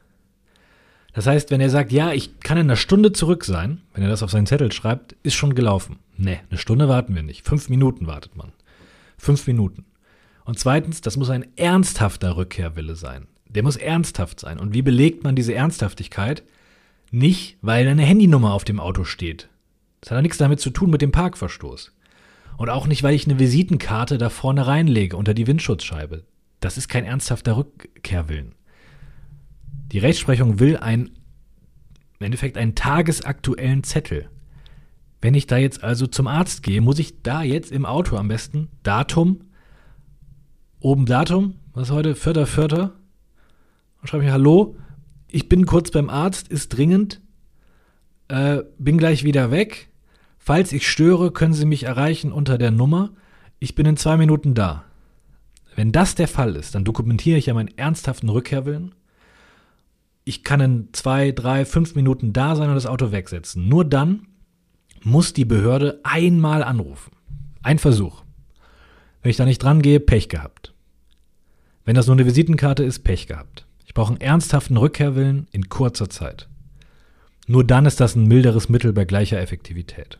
Das 1.13 1.27
heißt, 1.27 1.49
wenn 1.49 1.61
er 1.61 1.69
sagt, 1.69 1.91
ja, 1.91 2.11
ich 2.11 2.39
kann 2.41 2.57
in 2.57 2.67
einer 2.67 2.75
Stunde 2.75 3.13
zurück 3.13 3.45
sein, 3.45 3.81
wenn 3.93 4.03
er 4.03 4.09
das 4.09 4.21
auf 4.21 4.31
seinen 4.31 4.47
Zettel 4.47 4.71
schreibt, 4.71 5.13
ist 5.23 5.35
schon 5.35 5.55
gelaufen. 5.55 5.99
Nee, 6.17 6.39
eine 6.49 6.59
Stunde 6.59 6.89
warten 6.89 7.15
wir 7.15 7.23
nicht. 7.23 7.47
Fünf 7.47 7.69
Minuten 7.69 8.05
wartet 8.05 8.35
man. 8.35 8.51
Fünf 9.17 9.47
Minuten. 9.47 9.85
Und 10.43 10.59
zweitens, 10.59 11.01
das 11.01 11.17
muss 11.17 11.29
ein 11.29 11.45
ernsthafter 11.55 12.37
Rückkehrwille 12.37 12.95
sein. 12.95 13.27
Der 13.47 13.63
muss 13.63 13.77
ernsthaft 13.77 14.39
sein. 14.39 14.59
Und 14.59 14.73
wie 14.73 14.81
belegt 14.81 15.23
man 15.23 15.35
diese 15.35 15.53
Ernsthaftigkeit? 15.53 16.43
Nicht, 17.15 17.57
weil 17.61 17.87
eine 17.87 18.03
Handynummer 18.03 18.51
auf 18.51 18.65
dem 18.65 18.81
Auto 18.81 19.05
steht. 19.05 19.47
Das 20.01 20.11
hat 20.11 20.17
ja 20.17 20.21
nichts 20.21 20.37
damit 20.37 20.59
zu 20.59 20.69
tun 20.69 20.89
mit 20.89 21.01
dem 21.01 21.13
Parkverstoß. 21.13 21.93
Und 22.57 22.69
auch 22.69 22.87
nicht, 22.87 23.03
weil 23.03 23.15
ich 23.15 23.25
eine 23.25 23.39
Visitenkarte 23.39 24.17
da 24.17 24.29
vorne 24.29 24.67
reinlege 24.67 25.15
unter 25.15 25.33
die 25.33 25.47
Windschutzscheibe. 25.47 26.25
Das 26.59 26.75
ist 26.75 26.89
kein 26.89 27.05
ernsthafter 27.05 27.55
Rückkehrwillen. 27.55 28.53
Die 29.93 29.99
Rechtsprechung 29.99 30.59
will 30.59 30.75
ein, 30.75 31.11
im 32.19 32.25
Endeffekt 32.25 32.57
einen 32.57 32.75
tagesaktuellen 32.75 33.85
Zettel. 33.85 34.29
Wenn 35.21 35.35
ich 35.35 35.47
da 35.47 35.55
jetzt 35.55 35.85
also 35.85 36.07
zum 36.07 36.27
Arzt 36.27 36.63
gehe, 36.63 36.81
muss 36.81 36.99
ich 36.99 37.21
da 37.21 37.43
jetzt 37.43 37.71
im 37.71 37.85
Auto 37.85 38.17
am 38.17 38.27
besten 38.27 38.67
Datum, 38.83 39.39
oben 40.81 41.05
Datum, 41.05 41.55
was 41.73 41.91
heute, 41.91 42.13
vierter, 42.13 42.45
vierter, 42.45 42.91
dann 44.01 44.07
schreibe 44.07 44.25
ich 44.25 44.31
Hallo, 44.31 44.75
ich 45.27 45.49
bin 45.49 45.65
kurz 45.65 45.91
beim 45.91 46.09
Arzt, 46.09 46.47
ist 46.47 46.69
dringend, 46.69 47.21
äh, 48.27 48.63
bin 48.77 48.97
gleich 48.97 49.23
wieder 49.23 49.51
weg, 49.51 49.89
falls 50.37 50.71
ich 50.71 50.89
störe, 50.89 51.31
können 51.31 51.53
Sie 51.53 51.65
mich 51.65 51.83
erreichen 51.83 52.31
unter 52.31 52.57
der 52.57 52.71
Nummer. 52.71 53.11
Ich 53.59 53.75
bin 53.75 53.85
in 53.85 53.97
zwei 53.97 54.17
Minuten 54.17 54.53
da. 54.53 54.85
Wenn 55.75 55.91
das 55.91 56.15
der 56.15 56.27
Fall 56.27 56.55
ist, 56.55 56.75
dann 56.75 56.85
dokumentiere 56.85 57.37
ich 57.37 57.47
ja 57.47 57.53
meinen 57.53 57.77
ernsthaften 57.77 58.29
Rückkehrwillen. 58.29 58.95
Ich 60.23 60.43
kann 60.43 60.61
in 60.61 60.89
zwei, 60.93 61.31
drei, 61.31 61.65
fünf 61.65 61.95
Minuten 61.95 62.33
da 62.33 62.55
sein 62.55 62.69
und 62.69 62.75
das 62.75 62.85
Auto 62.85 63.11
wegsetzen. 63.11 63.67
Nur 63.67 63.85
dann 63.85 64.27
muss 65.03 65.33
die 65.33 65.45
Behörde 65.45 65.99
einmal 66.03 66.63
anrufen. 66.63 67.11
Ein 67.61 67.77
Versuch. 67.77 68.23
Wenn 69.21 69.31
ich 69.31 69.37
da 69.37 69.45
nicht 69.45 69.61
dran 69.61 69.81
gehe, 69.81 69.99
Pech 69.99 70.29
gehabt. 70.29 70.73
Wenn 71.83 71.95
das 71.95 72.07
nur 72.07 72.15
eine 72.15 72.25
Visitenkarte 72.25 72.83
ist, 72.83 72.99
Pech 72.99 73.27
gehabt. 73.27 73.64
Ich 73.95 73.97
brauche 73.97 74.11
einen 74.11 74.19
ernsthaften 74.19 74.75
Rückkehrwillen 74.75 75.47
in 75.53 75.69
kurzer 75.69 76.09
Zeit. 76.09 76.49
Nur 77.47 77.63
dann 77.63 77.85
ist 77.85 78.01
das 78.01 78.17
ein 78.17 78.27
milderes 78.27 78.67
Mittel 78.67 78.91
bei 78.91 79.05
gleicher 79.05 79.39
Effektivität. 79.39 80.19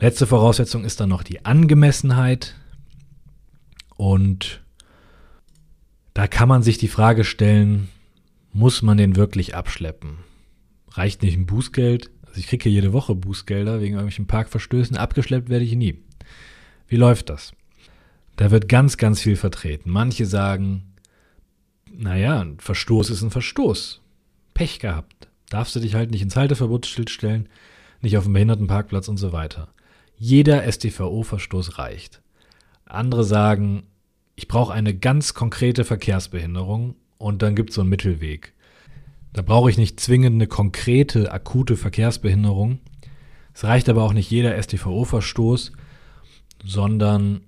Letzte 0.00 0.26
Voraussetzung 0.26 0.82
ist 0.82 0.98
dann 0.98 1.08
noch 1.08 1.22
die 1.22 1.44
Angemessenheit. 1.44 2.56
Und 3.94 4.60
da 6.14 6.26
kann 6.26 6.48
man 6.48 6.64
sich 6.64 6.78
die 6.78 6.88
Frage 6.88 7.22
stellen, 7.22 7.90
muss 8.52 8.82
man 8.82 8.96
den 8.96 9.14
wirklich 9.14 9.54
abschleppen? 9.54 10.18
Reicht 10.90 11.22
nicht 11.22 11.38
ein 11.38 11.46
Bußgeld? 11.46 12.10
Also 12.26 12.40
ich 12.40 12.48
kriege 12.48 12.64
hier 12.64 12.72
jede 12.72 12.92
Woche 12.92 13.14
Bußgelder 13.14 13.80
wegen 13.80 13.94
irgendwelchen 13.94 14.26
Parkverstößen. 14.26 14.96
Abgeschleppt 14.96 15.48
werde 15.48 15.64
ich 15.64 15.76
nie. 15.76 16.02
Wie 16.88 16.96
läuft 16.96 17.30
das? 17.30 17.52
Da 18.34 18.50
wird 18.50 18.68
ganz, 18.68 18.96
ganz 18.96 19.20
viel 19.20 19.36
vertreten. 19.36 19.92
Manche 19.92 20.26
sagen, 20.26 20.87
naja, 21.98 22.40
ein 22.40 22.60
Verstoß 22.60 23.10
ist 23.10 23.22
ein 23.22 23.32
Verstoß. 23.32 24.00
Pech 24.54 24.78
gehabt. 24.78 25.28
Darfst 25.50 25.74
du 25.74 25.80
dich 25.80 25.94
halt 25.94 26.12
nicht 26.12 26.22
ins 26.22 26.36
Halteverbotsschild 26.36 27.10
stellen, 27.10 27.48
nicht 28.00 28.16
auf 28.16 28.24
dem 28.24 28.34
Behindertenparkplatz 28.34 29.08
und 29.08 29.16
so 29.16 29.32
weiter. 29.32 29.68
Jeder 30.16 30.70
StVO-Verstoß 30.70 31.78
reicht. 31.78 32.22
Andere 32.84 33.24
sagen, 33.24 33.82
ich 34.36 34.46
brauche 34.46 34.72
eine 34.72 34.94
ganz 34.94 35.34
konkrete 35.34 35.84
Verkehrsbehinderung 35.84 36.94
und 37.18 37.42
dann 37.42 37.56
gibt 37.56 37.70
es 37.70 37.74
so 37.74 37.80
einen 37.80 37.90
Mittelweg. 37.90 38.54
Da 39.32 39.42
brauche 39.42 39.68
ich 39.68 39.76
nicht 39.76 39.98
zwingend 39.98 40.34
eine 40.34 40.46
konkrete, 40.46 41.32
akute 41.32 41.76
Verkehrsbehinderung. 41.76 42.78
Es 43.54 43.64
reicht 43.64 43.88
aber 43.88 44.04
auch 44.04 44.12
nicht 44.12 44.30
jeder 44.30 44.60
StVO-Verstoß, 44.62 45.72
sondern 46.64 47.40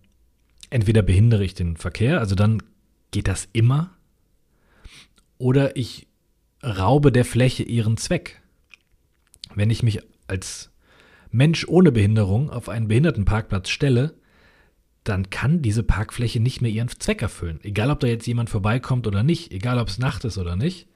entweder 0.71 1.03
behindere 1.03 1.45
ich 1.45 1.55
den 1.55 1.77
Verkehr, 1.77 2.19
also 2.19 2.35
dann 2.35 2.63
geht 3.13 3.29
das 3.29 3.49
immer, 3.53 3.91
oder 5.41 5.75
ich 5.77 6.07
raube 6.63 7.11
der 7.11 7.25
Fläche 7.25 7.63
ihren 7.63 7.97
Zweck. 7.97 8.43
Wenn 9.55 9.71
ich 9.71 9.83
mich 9.83 10.01
als 10.29 10.71
Mensch 11.31 11.67
ohne 11.67 11.93
Behinderung 11.93 12.51
auf 12.51 12.69
einen 12.69 12.89
Behindertenparkplatz 12.89 13.71
stelle, 13.71 14.15
dann 15.03 15.31
kann 15.31 15.63
diese 15.63 15.83
Parkfläche 15.83 16.41
nicht 16.41 16.61
mehr 16.61 16.71
ihren 16.71 16.89
Zweck 16.89 17.23
erfüllen. 17.23 17.59
Egal, 17.63 17.91
ob 17.91 18.01
da 18.01 18.07
jetzt 18.07 18.27
jemand 18.27 18.51
vorbeikommt 18.51 19.07
oder 19.07 19.23
nicht, 19.23 19.51
egal, 19.51 19.79
ob 19.79 19.89
es 19.89 19.99
Nacht 19.99 20.27
ist 20.27 20.37
oder 20.37 20.57
nicht. 20.57 20.89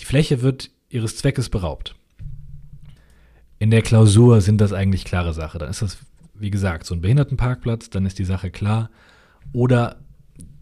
Die 0.00 0.04
Fläche 0.04 0.42
wird 0.42 0.72
ihres 0.88 1.16
Zweckes 1.16 1.50
beraubt. 1.50 1.94
In 3.60 3.70
der 3.70 3.82
Klausur 3.82 4.40
sind 4.40 4.60
das 4.60 4.72
eigentlich 4.72 5.04
klare 5.04 5.34
Sache. 5.34 5.58
Dann 5.58 5.70
ist 5.70 5.82
das, 5.82 5.98
wie 6.34 6.50
gesagt, 6.50 6.84
so 6.84 6.96
ein 6.96 7.00
Behindertenparkplatz, 7.00 7.90
dann 7.90 8.06
ist 8.06 8.18
die 8.18 8.24
Sache 8.24 8.50
klar. 8.50 8.90
Oder 9.52 10.00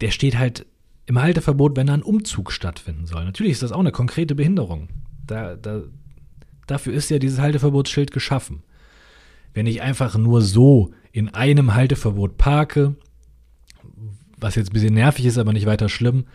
der 0.01 0.11
steht 0.11 0.37
halt 0.37 0.67
im 1.07 1.21
Halteverbot, 1.21 1.75
wenn 1.75 1.87
da 1.87 1.93
ein 1.93 2.03
Umzug 2.03 2.51
stattfinden 2.51 3.05
soll. 3.05 3.23
Natürlich 3.23 3.53
ist 3.53 3.63
das 3.63 3.71
auch 3.71 3.79
eine 3.79 3.91
konkrete 3.91 4.35
Behinderung. 4.35 4.89
Da, 5.25 5.55
da, 5.55 5.83
dafür 6.67 6.93
ist 6.93 7.09
ja 7.09 7.17
dieses 7.17 7.39
Halteverbotsschild 7.39 8.11
geschaffen. 8.11 8.63
Wenn 9.53 9.67
ich 9.67 9.81
einfach 9.81 10.17
nur 10.17 10.41
so 10.41 10.91
in 11.11 11.29
einem 11.33 11.73
Halteverbot 11.73 12.37
parke, 12.37 12.95
was 14.37 14.55
jetzt 14.55 14.69
ein 14.69 14.73
bisschen 14.73 14.93
nervig 14.93 15.25
ist, 15.25 15.37
aber 15.37 15.53
nicht 15.53 15.65
weiter 15.65 15.89
schlimm, 15.89 16.25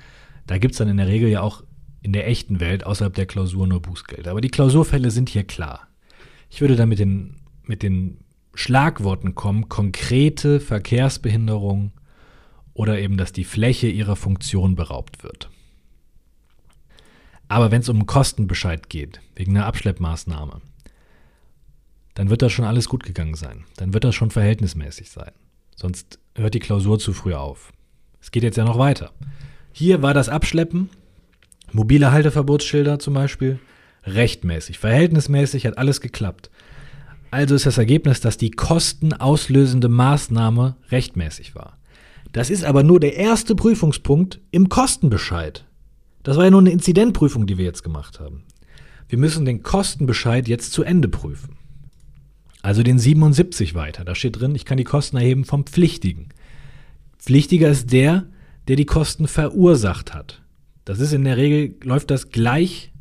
da 0.46 0.58
gibt 0.58 0.72
es 0.72 0.78
dann 0.78 0.88
in 0.88 0.96
der 0.96 1.06
Regel 1.06 1.28
ja 1.28 1.42
auch 1.42 1.62
in 2.00 2.12
der 2.12 2.26
echten 2.26 2.58
Welt 2.58 2.84
außerhalb 2.84 3.14
der 3.14 3.26
Klausur 3.26 3.66
nur 3.66 3.80
Bußgeld. 3.80 4.26
Aber 4.26 4.40
die 4.40 4.48
Klausurfälle 4.50 5.10
sind 5.10 5.28
hier 5.28 5.44
klar. 5.44 5.86
Ich 6.50 6.60
würde 6.60 6.76
da 6.76 6.86
mit 6.86 6.98
den, 6.98 7.36
mit 7.64 7.82
den 7.82 8.18
Schlagworten 8.54 9.34
kommen, 9.34 9.68
konkrete 9.68 10.60
Verkehrsbehinderung 10.60 11.92
oder 12.74 12.98
eben, 12.98 13.16
dass 13.16 13.32
die 13.32 13.44
Fläche 13.44 13.88
ihrer 13.88 14.16
Funktion 14.16 14.74
beraubt 14.74 15.22
wird. 15.22 15.50
Aber 17.48 17.70
wenn 17.70 17.82
es 17.82 17.88
um 17.88 17.96
einen 17.96 18.06
Kostenbescheid 18.06 18.88
geht, 18.88 19.20
wegen 19.34 19.56
einer 19.56 19.66
Abschleppmaßnahme, 19.66 20.62
dann 22.14 22.30
wird 22.30 22.42
das 22.42 22.52
schon 22.52 22.64
alles 22.64 22.88
gut 22.88 23.04
gegangen 23.04 23.34
sein. 23.34 23.64
Dann 23.76 23.92
wird 23.92 24.04
das 24.04 24.14
schon 24.14 24.30
verhältnismäßig 24.30 25.10
sein. 25.10 25.32
Sonst 25.76 26.18
hört 26.34 26.54
die 26.54 26.60
Klausur 26.60 26.98
zu 26.98 27.12
früh 27.12 27.34
auf. 27.34 27.72
Es 28.20 28.30
geht 28.30 28.42
jetzt 28.42 28.56
ja 28.56 28.64
noch 28.64 28.78
weiter. 28.78 29.12
Hier 29.72 30.02
war 30.02 30.14
das 30.14 30.28
Abschleppen, 30.28 30.90
mobile 31.72 32.12
Halteverbotsschilder 32.12 32.98
zum 32.98 33.14
Beispiel, 33.14 33.58
rechtmäßig, 34.04 34.78
verhältnismäßig, 34.78 35.66
hat 35.66 35.78
alles 35.78 36.00
geklappt. 36.00 36.50
Also 37.30 37.54
ist 37.54 37.66
das 37.66 37.78
Ergebnis, 37.78 38.20
dass 38.20 38.36
die 38.36 38.50
kostenauslösende 38.50 39.88
Maßnahme 39.88 40.76
rechtmäßig 40.90 41.54
war. 41.54 41.78
Das 42.32 42.48
ist 42.50 42.64
aber 42.64 42.82
nur 42.82 42.98
der 42.98 43.16
erste 43.16 43.54
Prüfungspunkt 43.54 44.40
im 44.50 44.68
Kostenbescheid. 44.68 45.66
Das 46.22 46.36
war 46.36 46.44
ja 46.44 46.50
nur 46.50 46.60
eine 46.60 46.70
Inzidentprüfung, 46.70 47.46
die 47.46 47.58
wir 47.58 47.64
jetzt 47.64 47.82
gemacht 47.82 48.20
haben. 48.20 48.44
Wir 49.08 49.18
müssen 49.18 49.44
den 49.44 49.62
Kostenbescheid 49.62 50.48
jetzt 50.48 50.72
zu 50.72 50.82
Ende 50.82 51.08
prüfen. 51.08 51.56
Also 52.62 52.82
den 52.82 52.98
77 52.98 53.74
weiter. 53.74 54.04
Da 54.04 54.14
steht 54.14 54.40
drin, 54.40 54.54
ich 54.54 54.64
kann 54.64 54.78
die 54.78 54.84
Kosten 54.84 55.16
erheben 55.16 55.44
vom 55.44 55.66
Pflichtigen. 55.66 56.28
Pflichtiger 57.18 57.68
ist 57.68 57.92
der, 57.92 58.26
der 58.68 58.76
die 58.76 58.86
Kosten 58.86 59.26
verursacht 59.26 60.14
hat. 60.14 60.42
Das 60.84 61.00
ist 61.00 61.12
in 61.12 61.24
der 61.24 61.36
Regel, 61.36 61.76
läuft 61.84 62.10
das 62.10 62.30
gleich 62.30 62.92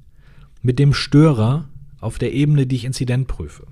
mit 0.61 0.79
dem 0.79 0.93
Störer 0.93 1.69
auf 1.99 2.17
der 2.17 2.33
Ebene, 2.33 2.67
die 2.67 2.75
ich 2.75 2.85
Inzident 2.85 3.27
prüfe. 3.27 3.67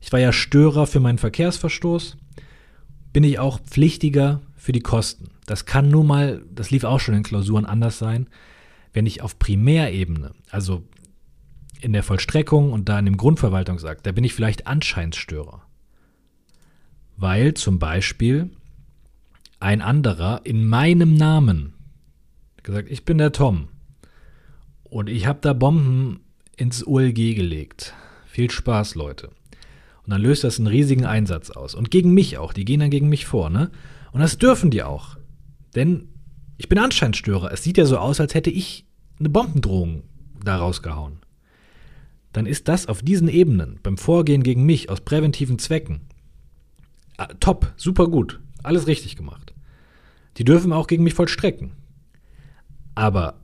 Ich 0.00 0.12
war 0.12 0.20
ja 0.20 0.32
Störer 0.32 0.86
für 0.86 1.00
meinen 1.00 1.18
Verkehrsverstoß, 1.18 2.16
bin 3.12 3.24
ich 3.24 3.38
auch 3.38 3.60
Pflichtiger 3.60 4.42
für 4.64 4.72
die 4.72 4.80
Kosten. 4.80 5.28
Das 5.44 5.66
kann 5.66 5.90
nun 5.90 6.06
mal, 6.06 6.42
das 6.50 6.70
lief 6.70 6.84
auch 6.84 6.98
schon 6.98 7.14
in 7.14 7.22
Klausuren 7.22 7.66
anders 7.66 7.98
sein, 7.98 8.30
wenn 8.94 9.04
ich 9.04 9.20
auf 9.20 9.38
Primärebene, 9.38 10.32
also 10.50 10.82
in 11.82 11.92
der 11.92 12.02
Vollstreckung 12.02 12.72
und 12.72 12.88
da 12.88 12.98
in 12.98 13.04
dem 13.04 13.18
Grundverwaltungsakt, 13.18 14.06
da 14.06 14.12
bin 14.12 14.24
ich 14.24 14.32
vielleicht 14.32 14.66
Anscheinsstörer. 14.66 15.60
Weil 17.18 17.52
zum 17.52 17.78
Beispiel 17.78 18.48
ein 19.60 19.82
anderer 19.82 20.40
in 20.44 20.66
meinem 20.66 21.14
Namen 21.14 21.74
gesagt, 22.62 22.90
ich 22.90 23.04
bin 23.04 23.18
der 23.18 23.32
Tom 23.32 23.68
und 24.84 25.10
ich 25.10 25.26
habe 25.26 25.40
da 25.42 25.52
Bomben 25.52 26.20
ins 26.56 26.86
OLG 26.86 27.34
gelegt. 27.34 27.92
Viel 28.24 28.50
Spaß, 28.50 28.94
Leute. 28.94 29.28
Und 30.04 30.10
dann 30.10 30.20
löst 30.20 30.44
das 30.44 30.58
einen 30.58 30.66
riesigen 30.66 31.06
Einsatz 31.06 31.50
aus. 31.50 31.74
Und 31.74 31.90
gegen 31.90 32.12
mich 32.12 32.38
auch. 32.38 32.52
Die 32.52 32.64
gehen 32.64 32.80
dann 32.80 32.90
gegen 32.90 33.08
mich 33.08 33.26
vor, 33.26 33.50
ne? 33.50 33.70
Und 34.12 34.20
das 34.20 34.38
dürfen 34.38 34.70
die 34.70 34.82
auch. 34.82 35.16
Denn 35.74 36.08
ich 36.58 36.68
bin 36.68 36.78
Anscheinsstörer. 36.78 37.50
Es 37.52 37.62
sieht 37.62 37.78
ja 37.78 37.86
so 37.86 37.98
aus, 37.98 38.20
als 38.20 38.34
hätte 38.34 38.50
ich 38.50 38.86
eine 39.18 39.30
Bombendrohung 39.30 40.04
da 40.44 40.56
rausgehauen. 40.56 41.18
Dann 42.32 42.46
ist 42.46 42.68
das 42.68 42.86
auf 42.86 43.02
diesen 43.02 43.28
Ebenen, 43.28 43.78
beim 43.82 43.96
Vorgehen 43.96 44.42
gegen 44.42 44.64
mich 44.64 44.90
aus 44.90 45.00
präventiven 45.00 45.58
Zwecken, 45.58 46.00
ah, 47.16 47.28
top, 47.38 47.72
super 47.76 48.08
gut, 48.08 48.40
alles 48.62 48.86
richtig 48.86 49.16
gemacht. 49.16 49.54
Die 50.36 50.44
dürfen 50.44 50.72
auch 50.72 50.88
gegen 50.88 51.04
mich 51.04 51.14
vollstrecken. 51.14 51.72
Aber 52.96 53.40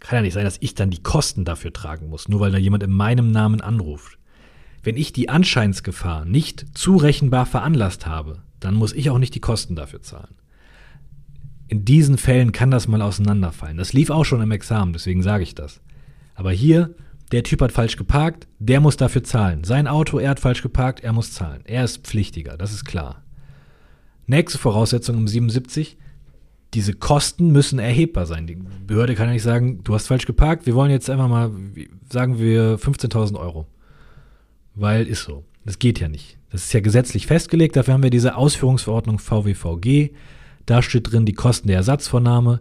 kann 0.00 0.16
ja 0.18 0.22
nicht 0.22 0.34
sein, 0.34 0.44
dass 0.44 0.58
ich 0.60 0.74
dann 0.74 0.90
die 0.90 1.02
Kosten 1.02 1.44
dafür 1.44 1.72
tragen 1.72 2.08
muss, 2.08 2.28
nur 2.28 2.40
weil 2.40 2.52
da 2.52 2.58
jemand 2.58 2.82
in 2.82 2.90
meinem 2.90 3.30
Namen 3.30 3.60
anruft. 3.60 4.18
Wenn 4.84 4.98
ich 4.98 5.14
die 5.14 5.30
Anscheinsgefahr 5.30 6.26
nicht 6.26 6.66
zurechenbar 6.74 7.46
veranlasst 7.46 8.06
habe, 8.06 8.42
dann 8.60 8.74
muss 8.74 8.92
ich 8.92 9.08
auch 9.08 9.18
nicht 9.18 9.34
die 9.34 9.40
Kosten 9.40 9.74
dafür 9.74 10.02
zahlen. 10.02 10.34
In 11.68 11.86
diesen 11.86 12.18
Fällen 12.18 12.52
kann 12.52 12.70
das 12.70 12.86
mal 12.86 13.00
auseinanderfallen. 13.00 13.78
Das 13.78 13.94
lief 13.94 14.10
auch 14.10 14.24
schon 14.24 14.42
im 14.42 14.50
Examen, 14.50 14.92
deswegen 14.92 15.22
sage 15.22 15.42
ich 15.42 15.54
das. 15.54 15.80
Aber 16.34 16.52
hier, 16.52 16.94
der 17.32 17.42
Typ 17.42 17.62
hat 17.62 17.72
falsch 17.72 17.96
geparkt, 17.96 18.46
der 18.58 18.80
muss 18.80 18.98
dafür 18.98 19.24
zahlen. 19.24 19.64
Sein 19.64 19.88
Auto, 19.88 20.18
er 20.18 20.28
hat 20.28 20.40
falsch 20.40 20.62
geparkt, 20.62 21.00
er 21.00 21.14
muss 21.14 21.32
zahlen. 21.32 21.62
Er 21.64 21.82
ist 21.84 22.06
pflichtiger, 22.06 22.58
das 22.58 22.74
ist 22.74 22.84
klar. 22.84 23.22
Nächste 24.26 24.58
Voraussetzung 24.58 25.16
um 25.16 25.26
77, 25.26 25.96
diese 26.74 26.92
Kosten 26.92 27.52
müssen 27.52 27.78
erhebbar 27.78 28.26
sein. 28.26 28.46
Die 28.46 28.56
Behörde 28.86 29.14
kann 29.14 29.28
ja 29.28 29.32
nicht 29.32 29.42
sagen, 29.42 29.82
du 29.82 29.94
hast 29.94 30.08
falsch 30.08 30.26
geparkt, 30.26 30.66
wir 30.66 30.74
wollen 30.74 30.90
jetzt 30.90 31.08
einfach 31.08 31.28
mal, 31.28 31.50
sagen 32.10 32.38
wir 32.38 32.78
15.000 32.78 33.38
Euro. 33.38 33.66
Weil 34.74 35.06
ist 35.06 35.24
so. 35.24 35.44
Das 35.64 35.78
geht 35.78 36.00
ja 36.00 36.08
nicht. 36.08 36.38
Das 36.50 36.64
ist 36.64 36.72
ja 36.72 36.80
gesetzlich 36.80 37.26
festgelegt. 37.26 37.76
Dafür 37.76 37.94
haben 37.94 38.02
wir 38.02 38.10
diese 38.10 38.36
Ausführungsverordnung 38.36 39.18
VWVG. 39.18 40.10
Da 40.66 40.82
steht 40.82 41.10
drin 41.10 41.26
die 41.26 41.32
Kosten 41.32 41.68
der 41.68 41.78
Ersatzvornahme. 41.78 42.60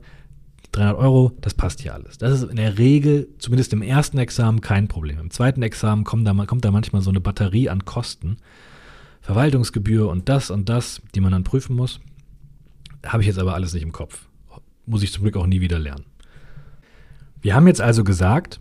300 0.72 0.98
Euro, 0.98 1.32
das 1.42 1.54
passt 1.54 1.82
hier 1.82 1.94
alles. 1.94 2.18
Das 2.18 2.34
ist 2.34 2.50
in 2.50 2.56
der 2.56 2.80
Regel, 2.80 3.28
zumindest 3.38 3.74
im 3.74 3.84
ersten 3.84 4.18
Examen, 4.18 4.62
kein 4.62 4.88
Problem. 4.88 5.20
Im 5.20 5.30
zweiten 5.30 5.62
Examen 5.62 6.04
kommt 6.04 6.28
da, 6.28 6.34
kommt 6.46 6.66
da 6.66 6.72
manchmal 6.72 7.04
so 7.04 7.12
eine 7.12 7.22
Batterie 7.22 7.70
an 7.70 7.86
Kosten. 7.86 8.38
Verwaltungsgebühr 9.22 10.10
und 10.10 10.28
das 10.30 10.50
und 10.50 10.70
das, 10.70 11.02
die 11.14 11.22
man 11.22 11.32
dann 11.32 11.44
prüfen 11.44 11.76
muss. 11.76 12.02
Habe 13.06 13.22
ich 13.22 13.28
jetzt 13.28 13.40
aber 13.40 13.54
alles 13.54 13.74
nicht 13.74 13.84
im 13.84 13.92
Kopf. 13.92 14.28
Muss 14.86 15.04
ich 15.04 15.14
zum 15.14 15.24
Glück 15.24 15.38
auch 15.38 15.46
nie 15.46 15.62
wieder 15.62 15.80
lernen. 15.80 16.06
Wir 17.42 17.56
haben 17.56 17.68
jetzt 17.68 17.82
also 17.82 18.04
gesagt, 18.04 18.60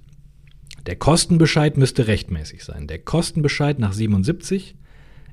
der 0.86 0.96
Kostenbescheid 0.96 1.76
müsste 1.76 2.06
rechtmäßig 2.06 2.64
sein. 2.64 2.86
Der 2.86 2.98
Kostenbescheid 2.98 3.78
nach 3.78 3.92
77 3.92 4.74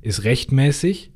ist 0.02 0.24
rechtmäßig, 0.24 1.12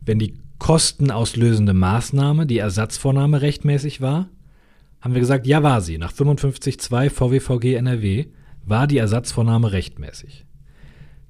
wenn 0.00 0.18
die 0.18 0.34
kostenauslösende 0.58 1.74
Maßnahme, 1.74 2.46
die 2.46 2.58
Ersatzvornahme, 2.58 3.40
rechtmäßig 3.40 4.00
war. 4.00 4.28
Haben 5.00 5.14
wir 5.14 5.20
gesagt, 5.20 5.46
ja 5.46 5.62
war 5.62 5.80
sie. 5.80 5.98
Nach 5.98 6.12
55.2 6.12 7.10
VWVG 7.10 7.74
NRW 7.74 8.26
war 8.64 8.86
die 8.86 8.98
Ersatzvornahme 8.98 9.72
rechtmäßig. 9.72 10.44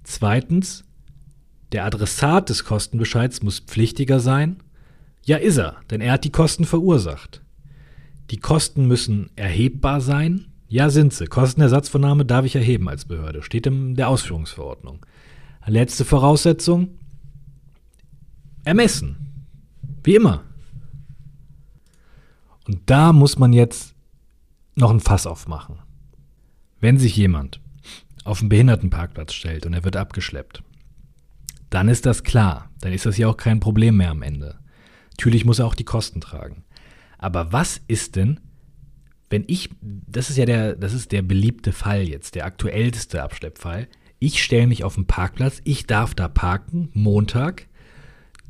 Zweitens, 0.05 0.85
der 1.73 1.85
Adressat 1.85 2.49
des 2.49 2.65
Kostenbescheids 2.65 3.43
muss 3.43 3.61
pflichtiger 3.61 4.21
sein. 4.21 4.63
Ja, 5.25 5.37
ist 5.37 5.59
er, 5.59 5.77
denn 5.91 6.01
er 6.01 6.13
hat 6.13 6.25
die 6.25 6.33
Kosten 6.33 6.65
verursacht. 6.65 7.43
Die 8.31 8.39
Kosten 8.39 8.87
müssen 8.87 9.31
erhebbar 9.37 10.01
sein. 10.01 10.47
Ja, 10.69 10.91
sind 10.91 11.15
sie. 11.15 11.27
Kostenersatzvernahme 11.27 12.27
darf 12.27 12.45
ich 12.45 12.55
erheben 12.55 12.89
als 12.89 13.07
Behörde. 13.07 13.43
Steht 13.43 13.67
in 13.67 13.95
der 13.95 14.09
Ausführungsverordnung. 14.09 15.05
Letzte 15.67 16.05
Voraussetzung. 16.05 16.99
Ermessen. 18.65 19.47
Wie 20.05 20.15
immer. 20.15 20.45
Und 22.67 22.83
da 22.87 23.15
muss 23.15 23.39
man 23.39 23.55
jetzt 23.55 23.95
noch 24.75 24.91
ein 24.91 25.01
Fass 25.01 25.27
aufmachen. 25.27 25.79
Wenn 26.81 26.99
sich 26.99 27.17
jemand 27.17 27.61
auf 28.25 28.41
einen 28.41 28.51
Behindertenparkplatz 28.51 29.33
stellt 29.33 29.65
und 29.65 29.73
er 29.73 29.85
wird 29.85 29.97
abgeschleppt, 29.97 30.63
dann 31.71 31.89
ist 31.89 32.05
das 32.05 32.25
klar. 32.25 32.71
Dann 32.81 32.93
ist 32.93 33.07
das 33.07 33.17
ja 33.17 33.29
auch 33.29 33.39
kein 33.39 33.61
Problem 33.61 33.97
mehr 33.97 34.11
am 34.11 34.23
Ende. 34.23 34.59
Natürlich 35.13 35.47
muss 35.47 35.59
er 35.59 35.67
auch 35.67 35.75
die 35.75 35.85
Kosten 35.85 36.21
tragen. 36.21 36.65
Aber 37.17 37.53
was 37.53 37.81
ist 37.89 38.17
denn, 38.17 38.39
wenn 39.31 39.45
ich, 39.47 39.71
das 39.81 40.31
ist 40.31 40.37
ja 40.37 40.47
der, 40.47 40.75
das 40.75 40.95
ist 40.95 41.13
der 41.13 41.23
beliebte 41.23 41.73
Fall 41.73 42.09
jetzt, 42.09 42.35
der 42.35 42.47
aktuellste 42.47 43.23
Abschleppfall. 43.23 43.89
Ich 44.19 44.43
stelle 44.43 44.67
mich 44.67 44.85
auf 44.85 44.95
den 44.95 45.07
Parkplatz, 45.07 45.61
ich 45.65 45.87
darf 45.87 46.15
da 46.15 46.29
parken, 46.29 46.91
Montag. 46.93 47.67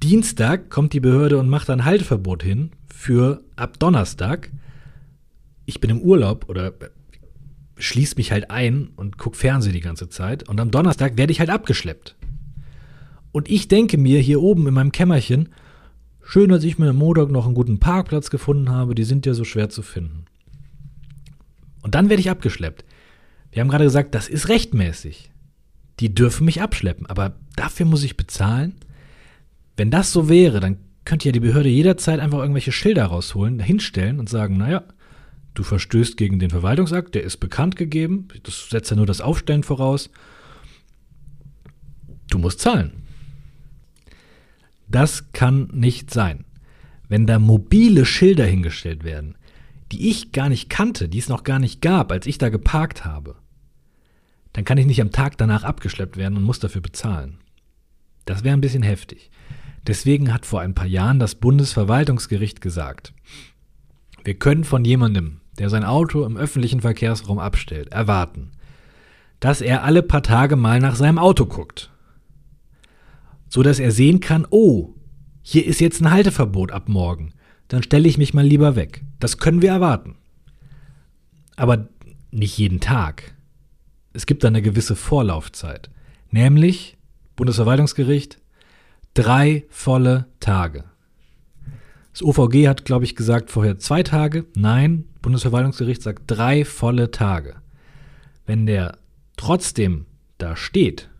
Dienstag 0.02 0.70
kommt 0.70 0.92
die 0.92 1.00
Behörde 1.00 1.38
und 1.38 1.48
macht 1.48 1.68
ein 1.70 1.84
Halteverbot 1.84 2.42
hin 2.42 2.70
für 2.94 3.42
ab 3.56 3.78
Donnerstag. 3.78 4.50
Ich 5.66 5.80
bin 5.80 5.90
im 5.90 6.00
Urlaub 6.00 6.48
oder 6.48 6.72
schließe 7.76 8.16
mich 8.16 8.32
halt 8.32 8.50
ein 8.50 8.90
und 8.96 9.18
gucke 9.18 9.36
Fernsehen 9.36 9.72
die 9.72 9.80
ganze 9.80 10.08
Zeit. 10.08 10.48
Und 10.48 10.60
am 10.60 10.70
Donnerstag 10.70 11.16
werde 11.16 11.32
ich 11.32 11.40
halt 11.40 11.50
abgeschleppt. 11.50 12.16
Und 13.32 13.50
ich 13.50 13.68
denke 13.68 13.98
mir 13.98 14.20
hier 14.20 14.40
oben 14.40 14.66
in 14.66 14.74
meinem 14.74 14.92
Kämmerchen, 14.92 15.50
schön, 16.22 16.48
dass 16.48 16.64
ich 16.64 16.78
mir 16.78 16.90
am 16.90 16.96
Montag 16.96 17.30
noch 17.30 17.46
einen 17.46 17.54
guten 17.54 17.78
Parkplatz 17.78 18.30
gefunden 18.30 18.70
habe, 18.70 18.94
die 18.94 19.04
sind 19.04 19.26
ja 19.26 19.34
so 19.34 19.44
schwer 19.44 19.68
zu 19.68 19.82
finden. 19.82 20.27
Und 21.82 21.94
dann 21.94 22.08
werde 22.08 22.20
ich 22.20 22.30
abgeschleppt. 22.30 22.84
Wir 23.50 23.60
haben 23.60 23.68
gerade 23.68 23.84
gesagt, 23.84 24.14
das 24.14 24.28
ist 24.28 24.48
rechtmäßig. 24.48 25.30
Die 26.00 26.14
dürfen 26.14 26.44
mich 26.44 26.62
abschleppen, 26.62 27.06
aber 27.06 27.34
dafür 27.56 27.86
muss 27.86 28.04
ich 28.04 28.16
bezahlen. 28.16 28.74
Wenn 29.76 29.90
das 29.90 30.12
so 30.12 30.28
wäre, 30.28 30.60
dann 30.60 30.78
könnte 31.04 31.26
ja 31.26 31.32
die 31.32 31.40
Behörde 31.40 31.68
jederzeit 31.68 32.20
einfach 32.20 32.38
irgendwelche 32.38 32.72
Schilder 32.72 33.06
rausholen, 33.06 33.60
hinstellen 33.60 34.20
und 34.20 34.28
sagen, 34.28 34.58
naja, 34.58 34.84
du 35.54 35.62
verstößt 35.62 36.16
gegen 36.16 36.38
den 36.38 36.50
Verwaltungsakt, 36.50 37.14
der 37.14 37.22
ist 37.22 37.38
bekannt 37.38 37.76
gegeben, 37.76 38.28
das 38.42 38.68
setzt 38.68 38.90
ja 38.90 38.96
nur 38.96 39.06
das 39.06 39.20
Aufstellen 39.20 39.62
voraus. 39.62 40.10
Du 42.30 42.38
musst 42.38 42.60
zahlen. 42.60 42.92
Das 44.88 45.32
kann 45.32 45.68
nicht 45.72 46.12
sein. 46.12 46.44
Wenn 47.08 47.26
da 47.26 47.38
mobile 47.38 48.04
Schilder 48.04 48.44
hingestellt 48.44 49.02
werden, 49.02 49.36
die 49.92 50.10
ich 50.10 50.32
gar 50.32 50.48
nicht 50.48 50.68
kannte, 50.68 51.08
die 51.08 51.18
es 51.18 51.28
noch 51.28 51.44
gar 51.44 51.58
nicht 51.58 51.80
gab, 51.80 52.12
als 52.12 52.26
ich 52.26 52.38
da 52.38 52.48
geparkt 52.48 53.04
habe, 53.04 53.36
dann 54.52 54.64
kann 54.64 54.78
ich 54.78 54.86
nicht 54.86 55.00
am 55.00 55.12
Tag 55.12 55.38
danach 55.38 55.64
abgeschleppt 55.64 56.16
werden 56.16 56.36
und 56.36 56.42
muss 56.42 56.58
dafür 56.58 56.80
bezahlen. 56.80 57.38
Das 58.24 58.44
wäre 58.44 58.56
ein 58.56 58.60
bisschen 58.60 58.82
heftig. 58.82 59.30
Deswegen 59.86 60.32
hat 60.32 60.44
vor 60.44 60.60
ein 60.60 60.74
paar 60.74 60.86
Jahren 60.86 61.18
das 61.18 61.34
Bundesverwaltungsgericht 61.36 62.60
gesagt, 62.60 63.14
wir 64.24 64.34
können 64.34 64.64
von 64.64 64.84
jemandem, 64.84 65.40
der 65.58 65.70
sein 65.70 65.84
Auto 65.84 66.24
im 66.24 66.36
öffentlichen 66.36 66.80
Verkehrsraum 66.80 67.38
abstellt, 67.38 67.88
erwarten, 67.92 68.52
dass 69.40 69.60
er 69.60 69.84
alle 69.84 70.02
paar 70.02 70.22
Tage 70.22 70.56
mal 70.56 70.80
nach 70.80 70.96
seinem 70.96 71.18
Auto 71.18 71.46
guckt. 71.46 71.90
So 73.48 73.62
dass 73.62 73.78
er 73.78 73.92
sehen 73.92 74.20
kann, 74.20 74.46
oh, 74.50 74.94
hier 75.42 75.64
ist 75.64 75.80
jetzt 75.80 76.02
ein 76.02 76.10
Halteverbot 76.10 76.72
ab 76.72 76.88
morgen 76.88 77.32
dann 77.68 77.82
stelle 77.82 78.08
ich 78.08 78.18
mich 78.18 78.34
mal 78.34 78.44
lieber 78.44 78.76
weg. 78.76 79.02
Das 79.20 79.38
können 79.38 79.62
wir 79.62 79.70
erwarten. 79.70 80.16
Aber 81.56 81.88
nicht 82.30 82.56
jeden 82.58 82.80
Tag. 82.80 83.34
Es 84.12 84.26
gibt 84.26 84.42
da 84.42 84.48
eine 84.48 84.62
gewisse 84.62 84.96
Vorlaufzeit. 84.96 85.90
Nämlich, 86.30 86.96
Bundesverwaltungsgericht, 87.36 88.40
drei 89.14 89.64
volle 89.68 90.26
Tage. 90.40 90.84
Das 92.12 92.22
OVG 92.22 92.66
hat, 92.68 92.84
glaube 92.84 93.04
ich, 93.04 93.14
gesagt 93.14 93.50
vorher 93.50 93.78
zwei 93.78 94.02
Tage. 94.02 94.46
Nein, 94.56 95.04
Bundesverwaltungsgericht 95.22 96.02
sagt 96.02 96.22
drei 96.26 96.64
volle 96.64 97.10
Tage. 97.10 97.56
Wenn 98.46 98.66
der 98.66 98.98
trotzdem 99.36 100.06
da 100.38 100.56
steht, 100.56 101.10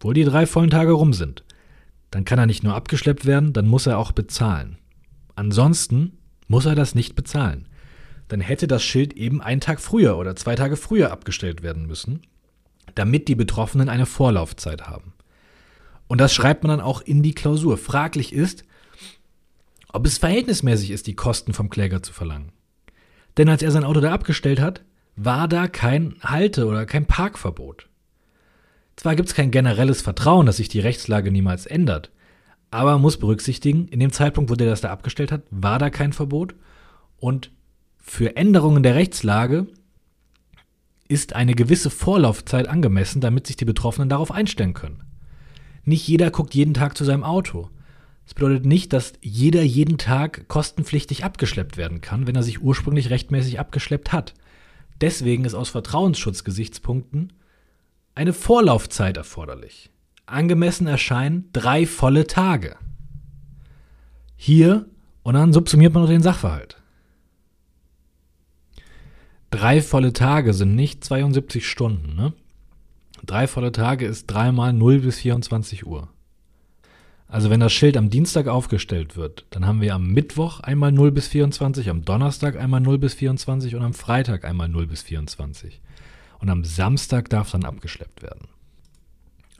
wo 0.00 0.12
die 0.12 0.24
drei 0.24 0.46
vollen 0.46 0.70
Tage 0.70 0.92
rum 0.92 1.12
sind, 1.12 1.44
dann 2.10 2.24
kann 2.24 2.38
er 2.38 2.46
nicht 2.46 2.64
nur 2.64 2.74
abgeschleppt 2.74 3.26
werden, 3.26 3.52
dann 3.52 3.68
muss 3.68 3.86
er 3.86 3.98
auch 3.98 4.12
bezahlen. 4.12 4.78
Ansonsten 5.34 6.18
muss 6.48 6.66
er 6.66 6.74
das 6.74 6.94
nicht 6.94 7.14
bezahlen. 7.14 7.68
Dann 8.28 8.40
hätte 8.40 8.66
das 8.66 8.82
Schild 8.82 9.12
eben 9.14 9.40
einen 9.40 9.60
Tag 9.60 9.80
früher 9.80 10.16
oder 10.16 10.36
zwei 10.36 10.54
Tage 10.54 10.76
früher 10.76 11.10
abgestellt 11.10 11.62
werden 11.62 11.86
müssen, 11.86 12.22
damit 12.94 13.28
die 13.28 13.34
Betroffenen 13.34 13.88
eine 13.88 14.06
Vorlaufzeit 14.06 14.86
haben. 14.86 15.12
Und 16.06 16.20
das 16.20 16.34
schreibt 16.34 16.64
man 16.64 16.70
dann 16.76 16.84
auch 16.84 17.02
in 17.02 17.22
die 17.22 17.34
Klausur. 17.34 17.76
Fraglich 17.76 18.32
ist, 18.32 18.64
ob 19.92 20.06
es 20.06 20.18
verhältnismäßig 20.18 20.90
ist, 20.90 21.06
die 21.06 21.14
Kosten 21.14 21.52
vom 21.52 21.70
Kläger 21.70 22.02
zu 22.02 22.12
verlangen. 22.12 22.52
Denn 23.36 23.48
als 23.48 23.62
er 23.62 23.70
sein 23.70 23.84
Auto 23.84 24.00
da 24.00 24.12
abgestellt 24.12 24.60
hat, 24.60 24.82
war 25.16 25.48
da 25.48 25.68
kein 25.68 26.16
Halte- 26.22 26.66
oder 26.66 26.86
kein 26.86 27.06
Parkverbot. 27.06 27.88
Zwar 28.96 29.16
gibt 29.16 29.28
es 29.28 29.34
kein 29.34 29.50
generelles 29.50 30.02
Vertrauen, 30.02 30.46
dass 30.46 30.58
sich 30.58 30.68
die 30.68 30.80
Rechtslage 30.80 31.30
niemals 31.30 31.66
ändert, 31.66 32.10
aber 32.70 32.98
muss 32.98 33.18
berücksichtigen, 33.18 33.88
in 33.88 34.00
dem 34.00 34.12
Zeitpunkt, 34.12 34.50
wo 34.50 34.54
der 34.54 34.68
das 34.68 34.80
da 34.80 34.90
abgestellt 34.90 35.32
hat, 35.32 35.42
war 35.50 35.78
da 35.78 35.90
kein 35.90 36.12
Verbot. 36.12 36.54
Und 37.18 37.50
für 37.98 38.36
Änderungen 38.36 38.82
der 38.82 38.94
Rechtslage 38.94 39.66
ist 41.08 41.34
eine 41.34 41.54
gewisse 41.54 41.90
Vorlaufzeit 41.90 42.68
angemessen, 42.68 43.20
damit 43.20 43.46
sich 43.46 43.56
die 43.56 43.64
Betroffenen 43.64 44.08
darauf 44.08 44.30
einstellen 44.30 44.74
können. 44.74 45.02
Nicht 45.84 46.06
jeder 46.06 46.30
guckt 46.30 46.54
jeden 46.54 46.74
Tag 46.74 46.96
zu 46.96 47.04
seinem 47.04 47.24
Auto. 47.24 47.68
Das 48.24 48.34
bedeutet 48.34 48.64
nicht, 48.64 48.92
dass 48.92 49.14
jeder 49.20 49.62
jeden 49.62 49.98
Tag 49.98 50.46
kostenpflichtig 50.46 51.24
abgeschleppt 51.24 51.76
werden 51.76 52.00
kann, 52.00 52.28
wenn 52.28 52.36
er 52.36 52.44
sich 52.44 52.62
ursprünglich 52.62 53.10
rechtmäßig 53.10 53.58
abgeschleppt 53.58 54.12
hat. 54.12 54.34
Deswegen 55.00 55.44
ist 55.44 55.54
aus 55.54 55.70
Vertrauensschutzgesichtspunkten 55.70 57.32
eine 58.14 58.32
Vorlaufzeit 58.32 59.16
erforderlich 59.16 59.90
angemessen 60.30 60.86
erscheinen 60.86 61.48
drei 61.52 61.86
volle 61.86 62.26
Tage. 62.26 62.76
Hier, 64.36 64.86
und 65.22 65.34
dann 65.34 65.52
subsumiert 65.52 65.92
man 65.92 66.02
noch 66.02 66.10
den 66.10 66.22
Sachverhalt. 66.22 66.80
Drei 69.50 69.82
volle 69.82 70.12
Tage 70.12 70.54
sind 70.54 70.74
nicht 70.74 71.04
72 71.04 71.68
Stunden, 71.68 72.14
ne? 72.14 72.32
Drei 73.26 73.46
volle 73.46 73.72
Tage 73.72 74.06
ist 74.06 74.26
dreimal 74.26 74.72
0 74.72 75.00
bis 75.00 75.18
24 75.18 75.86
Uhr. 75.86 76.08
Also 77.28 77.50
wenn 77.50 77.60
das 77.60 77.72
Schild 77.72 77.96
am 77.96 78.10
Dienstag 78.10 78.48
aufgestellt 78.48 79.16
wird, 79.16 79.46
dann 79.50 79.66
haben 79.66 79.80
wir 79.80 79.94
am 79.94 80.08
Mittwoch 80.08 80.60
einmal 80.60 80.90
0 80.90 81.12
bis 81.12 81.28
24, 81.28 81.90
am 81.90 82.04
Donnerstag 82.04 82.56
einmal 82.56 82.80
0 82.80 82.98
bis 82.98 83.14
24 83.14 83.76
und 83.76 83.82
am 83.82 83.94
Freitag 83.94 84.44
einmal 84.44 84.68
0 84.68 84.86
bis 84.86 85.02
24. 85.02 85.80
Und 86.40 86.48
am 86.48 86.64
Samstag 86.64 87.28
darf 87.28 87.50
dann 87.50 87.64
abgeschleppt 87.64 88.22
werden. 88.22 88.48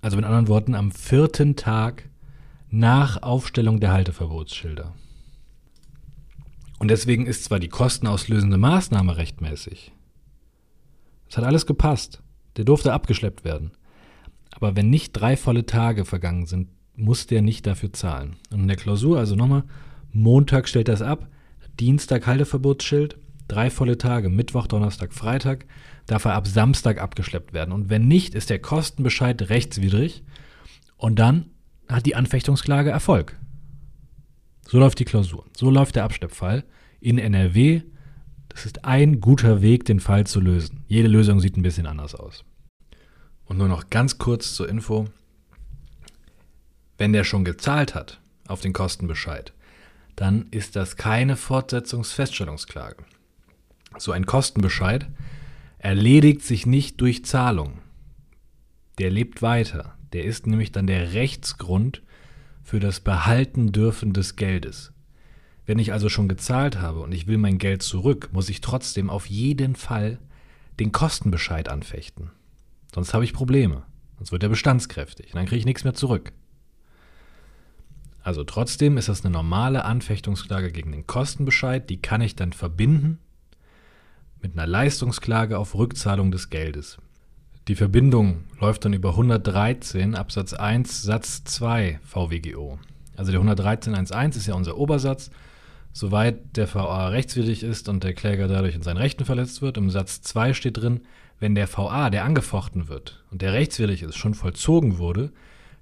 Also 0.01 0.17
mit 0.17 0.25
anderen 0.25 0.49
Worten, 0.49 0.75
am 0.75 0.91
vierten 0.91 1.57
Tag 1.57 2.09
nach 2.71 3.23
Aufstellung 3.23 3.81
der 3.81 3.93
Halteverbotsschilder. 3.93 4.95
Und 6.79 6.89
deswegen 6.89 7.27
ist 7.27 7.45
zwar 7.45 7.61
die 7.61 7.69
kostenauslösende 7.69 8.57
Maßnahme 8.57 9.17
rechtmäßig. 9.17 9.93
Es 11.29 11.37
hat 11.37 11.45
alles 11.45 11.67
gepasst. 11.67 12.23
Der 12.57 12.65
durfte 12.65 12.93
abgeschleppt 12.93 13.45
werden. 13.45 13.73
Aber 14.51 14.75
wenn 14.77 14.91
nicht 14.91 15.13
drei 15.13 15.37
volle 15.37 15.67
Tage 15.67 16.05
vergangen 16.05 16.47
sind, 16.47 16.69
muss 16.97 17.27
der 17.27 17.43
nicht 17.43 17.67
dafür 17.67 17.93
zahlen. 17.93 18.37
Und 18.51 18.61
in 18.61 18.69
der 18.69 18.77
Klausur, 18.77 19.19
also 19.19 19.37
nochmal, 19.37 19.65
Montag 20.13 20.69
stellt 20.69 20.89
das 20.89 21.03
ab, 21.03 21.29
Dienstag 21.79 22.27
Halteverbotsschild, 22.27 23.17
drei 23.51 23.71
volle 23.71 23.99
Tage, 23.99 24.29
Mittwoch, 24.29 24.67
Donnerstag, 24.67 25.13
Freitag, 25.13 25.67
darf 26.07 26.25
er 26.25 26.35
ab 26.35 26.47
Samstag 26.47 27.01
abgeschleppt 27.01 27.53
werden. 27.53 27.73
Und 27.73 27.91
wenn 27.91 28.07
nicht, 28.07 28.35
ist 28.35 28.51
der 28.51 28.61
Kostenbescheid 28.61 29.51
rechtswidrig 29.51 30.23
und 30.97 31.19
dann 31.19 31.51
hat 31.89 32.07
die 32.07 32.15
Anfechtungsklage 32.15 32.91
Erfolg. 32.91 33.37
So 34.67 34.79
läuft 34.79 35.01
die 35.01 35.05
Klausur. 35.05 35.47
So 35.57 35.71
läuft 35.71 35.97
der 35.97 36.05
Abschleppfall 36.05 36.65
in 37.01 37.19
NRW. 37.19 37.83
Das 38.49 38.67
ist 38.67 38.85
ein 38.85 39.21
guter 39.21 39.63
Weg, 39.63 39.85
den 39.85 40.01
Fall 40.01 40.27
zu 40.27 40.41
lösen. 40.41 40.85
Jede 40.87 41.09
Lösung 41.09 41.41
sieht 41.41 41.57
ein 41.57 41.63
bisschen 41.63 41.87
anders 41.87 42.15
aus. 42.15 42.45
Und 43.45 43.59
nur 43.59 43.69
noch 43.69 43.91
ganz 43.91 44.19
kurz 44.19 44.55
zur 44.55 44.69
Info. 44.69 45.07
Wenn 46.99 47.13
der 47.13 47.25
schon 47.25 47.45
gezahlt 47.45 47.95
hat 47.95 48.21
auf 48.47 48.61
den 48.61 48.73
Kostenbescheid, 48.73 49.53
dann 50.15 50.47
ist 50.51 50.77
das 50.77 50.97
keine 50.97 51.37
Fortsetzungsfeststellungsklage. 51.37 53.05
So 53.99 54.12
ein 54.12 54.26
Kostenbescheid 54.26 55.09
erledigt 55.78 56.43
sich 56.43 56.66
nicht 56.66 57.01
durch 57.01 57.24
Zahlung. 57.24 57.78
Der 58.99 59.11
lebt 59.11 59.43
weiter. 59.43 59.97
Der 60.12 60.24
ist 60.24 60.47
nämlich 60.47 60.72
dann 60.72 60.86
der 60.86 61.14
Rechtsgrund 61.14 62.03
für 62.62 62.80
das 62.80 63.01
Behalten 63.01 63.72
dürfen 63.72 64.12
des 64.12 64.36
Geldes. 64.36 64.93
Wenn 65.66 65.78
ich 65.78 65.93
also 65.93 66.09
schon 66.09 66.28
gezahlt 66.28 66.80
habe 66.80 67.01
und 67.01 67.12
ich 67.12 67.26
will 67.26 67.38
mein 67.38 67.59
Geld 67.59 67.82
zurück, 67.82 68.30
muss 68.32 68.49
ich 68.49 68.61
trotzdem 68.61 69.09
auf 69.09 69.26
jeden 69.26 69.76
Fall 69.76 70.18
den 70.78 70.93
Kostenbescheid 70.93 71.68
anfechten. 71.68 72.30
Sonst 72.95 73.14
habe 73.14 73.24
ich 73.24 73.32
Probleme. 73.32 73.84
Sonst 74.18 74.32
wird 74.32 74.43
er 74.43 74.49
bestandskräftig. 74.49 75.26
Und 75.26 75.36
dann 75.36 75.47
kriege 75.47 75.61
ich 75.61 75.64
nichts 75.64 75.84
mehr 75.84 75.95
zurück. 75.95 76.32
Also 78.22 78.45
trotzdem 78.45 78.99
ist 78.99 79.09
das 79.09 79.24
eine 79.24 79.32
normale 79.32 79.84
Anfechtungsklage 79.84 80.72
gegen 80.72 80.93
den 80.93 81.07
Kostenbescheid, 81.07 81.88
die 81.88 82.03
kann 82.03 82.20
ich 82.20 82.36
dann 82.36 82.53
verbinden 82.53 83.18
mit 84.43 84.55
einer 84.55 84.66
Leistungsklage 84.66 85.59
auf 85.59 85.74
Rückzahlung 85.74 86.30
des 86.30 86.51
Geldes. 86.51 86.99
Die 87.68 87.74
Verbindung 87.74 88.45
läuft 88.61 88.84
dann 88.84 88.93
über 88.93 89.11
113 89.11 90.14
Absatz 90.14 90.55
1 90.55 91.03
Satz 91.03 91.45
2 91.45 92.01
VWGO. 92.03 92.78
Also 93.16 93.32
der 93.32 93.41
113.1.1 93.41 94.36
ist 94.36 94.47
ja 94.47 94.55
unser 94.55 94.76
Obersatz. 94.76 95.30
Soweit 95.93 96.57
der 96.57 96.72
VA 96.72 97.09
rechtswidrig 97.09 97.62
ist 97.62 97.88
und 97.88 98.03
der 98.03 98.14
Kläger 98.14 98.49
dadurch 98.49 98.74
in 98.74 98.82
seinen 98.82 98.97
Rechten 98.97 99.24
verletzt 99.24 99.61
wird. 99.61 99.76
Im 99.76 99.91
Satz 99.91 100.22
2 100.22 100.55
steht 100.55 100.78
drin, 100.78 101.01
wenn 101.38 101.55
der 101.55 101.68
VA, 101.68 102.11
der 102.11 102.24
angefochten 102.24 102.88
wird 102.88 103.24
und 103.30 103.43
der 103.43 103.53
rechtswidrig 103.53 104.03
ist, 104.03 104.16
schon 104.16 104.34
vollzogen 104.34 104.99
wurde, 104.99 105.32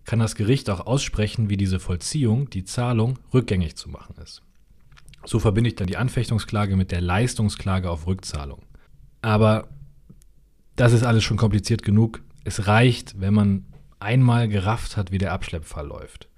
kann 0.05 0.19
das 0.19 0.35
Gericht 0.35 0.71
auch 0.71 0.87
aussprechen, 0.87 1.51
wie 1.51 1.57
diese 1.57 1.81
Vollziehung, 1.81 2.49
die 2.49 2.65
Zahlung, 2.65 3.19
rückgängig 3.35 3.77
zu 3.77 3.91
machen 3.91 4.15
ist. 4.23 4.43
So 5.29 5.39
verbinde 5.39 5.69
ich 5.69 5.77
dann 5.77 5.89
die 5.89 5.99
Anfechtungsklage 5.99 6.75
mit 6.75 6.91
der 6.91 7.03
Leistungsklage 7.03 7.91
auf 7.91 8.07
Rückzahlung. 8.07 8.63
Aber 9.21 9.69
das 10.75 10.95
ist 10.95 11.03
alles 11.03 11.23
schon 11.23 11.37
kompliziert 11.37 11.83
genug. 11.83 12.23
Es 12.45 12.67
reicht, 12.67 13.21
wenn 13.21 13.35
man 13.35 13.67
einmal 14.01 14.49
gerafft 14.49 14.97
hat, 14.97 15.13
wie 15.13 15.19
der 15.19 15.35
Abschleppfall 15.35 15.87
läuft. 15.87 16.31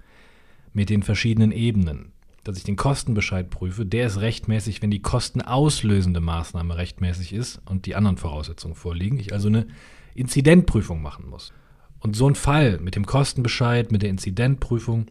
Mit 0.73 0.91
den 0.91 1.05
verschiedenen 1.05 1.53
Ebenen. 1.53 2.11
Dass 2.43 2.59
ich 2.59 2.65
den 2.65 2.75
Kostenbescheid 2.75 3.49
prüfe, 3.49 3.87
der 3.87 4.09
ist 4.09 4.21
rechtmäßig, 4.21 4.83
wenn 4.83 4.91
die 4.91 5.03
kostenauslösende 5.03 6.19
Maßnahme 6.19 6.77
rechtmäßig 6.77 7.33
ist 7.33 7.61
und 7.67 7.87
die 7.87 7.95
anderen 7.95 8.17
Voraussetzungen 8.17 8.75
vorliegen. 8.75 9.21
Ich 9.21 9.33
also 9.33 9.47
eine 9.47 9.69
Inzidentprüfung 10.17 11.01
machen 11.01 11.31
muss. 11.31 11.53
Und 12.01 12.17
so 12.17 12.27
ein 12.27 12.35
Fall 12.35 12.81
mit 12.81 12.97
dem 12.97 13.07
Kostenbescheid, 13.07 13.93
mit 13.93 14.03
der 14.03 14.11
Inzidentprüfung, 14.11 15.07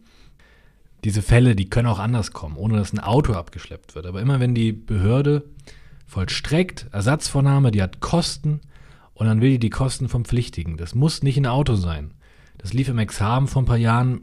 diese 1.04 1.22
Fälle, 1.22 1.56
die 1.56 1.70
können 1.70 1.88
auch 1.88 1.98
anders 1.98 2.32
kommen, 2.32 2.56
ohne 2.56 2.76
dass 2.76 2.92
ein 2.92 3.00
Auto 3.00 3.32
abgeschleppt 3.32 3.94
wird. 3.94 4.06
Aber 4.06 4.20
immer 4.20 4.40
wenn 4.40 4.54
die 4.54 4.72
Behörde 4.72 5.44
vollstreckt, 6.06 6.86
Ersatzvornahme, 6.92 7.70
die 7.70 7.82
hat 7.82 8.00
Kosten 8.00 8.60
und 9.14 9.26
dann 9.26 9.40
will 9.40 9.50
die 9.50 9.58
die 9.58 9.70
Kosten 9.70 10.08
vom 10.08 10.24
Pflichtigen. 10.24 10.76
Das 10.76 10.94
muss 10.94 11.22
nicht 11.22 11.36
ein 11.36 11.46
Auto 11.46 11.74
sein. 11.74 12.12
Das 12.58 12.72
lief 12.72 12.88
im 12.88 12.98
Examen 12.98 13.48
vor 13.48 13.62
ein 13.62 13.66
paar 13.66 13.76
Jahren. 13.76 14.22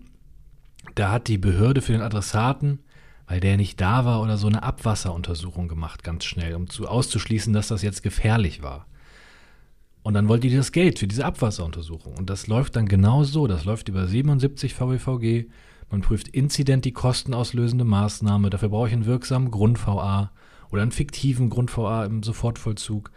Da 0.95 1.11
hat 1.11 1.27
die 1.27 1.37
Behörde 1.37 1.81
für 1.81 1.91
den 1.91 2.01
Adressaten, 2.01 2.79
weil 3.27 3.39
der 3.39 3.57
nicht 3.57 3.81
da 3.81 4.05
war 4.05 4.21
oder 4.21 4.37
so, 4.37 4.47
eine 4.47 4.63
Abwasseruntersuchung 4.63 5.67
gemacht, 5.67 6.03
ganz 6.03 6.25
schnell, 6.25 6.55
um 6.55 6.69
zu, 6.69 6.87
auszuschließen, 6.87 7.53
dass 7.53 7.67
das 7.67 7.81
jetzt 7.81 8.03
gefährlich 8.03 8.61
war. 8.61 8.85
Und 10.03 10.13
dann 10.13 10.29
wollte 10.29 10.47
die 10.47 10.55
das 10.55 10.71
Geld 10.71 10.99
für 10.99 11.07
diese 11.07 11.25
Abwasseruntersuchung. 11.25 12.15
Und 12.15 12.29
das 12.29 12.47
läuft 12.47 12.75
dann 12.75 12.87
genau 12.87 13.23
so. 13.23 13.45
Das 13.45 13.65
läuft 13.65 13.89
über 13.89 14.07
77 14.07 14.73
VWVG. 14.73 15.49
Man 15.89 16.01
prüft 16.01 16.27
inzident 16.27 16.85
die 16.85 16.91
kostenauslösende 16.91 17.85
Maßnahme. 17.85 18.49
Dafür 18.49 18.69
brauche 18.69 18.87
ich 18.87 18.93
einen 18.93 19.05
wirksamen 19.05 19.51
Grund-VA 19.51 20.31
oder 20.69 20.81
einen 20.81 20.91
fiktiven 20.91 21.49
Grund-VA 21.49 22.05
im 22.05 22.23
Sofortvollzug. 22.23 23.11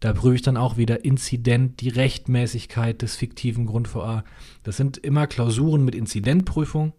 Da 0.00 0.12
prüfe 0.12 0.34
ich 0.34 0.42
dann 0.42 0.56
auch 0.56 0.76
wieder 0.76 1.04
inzident 1.04 1.80
die 1.80 1.90
Rechtmäßigkeit 1.90 3.00
des 3.02 3.16
fiktiven 3.16 3.66
Grund-VA. 3.66 4.24
Das 4.62 4.76
sind 4.76 4.96
immer 4.96 5.26
Klausuren 5.26 5.84
mit 5.84 5.94
Inzidentprüfung. 5.94 6.94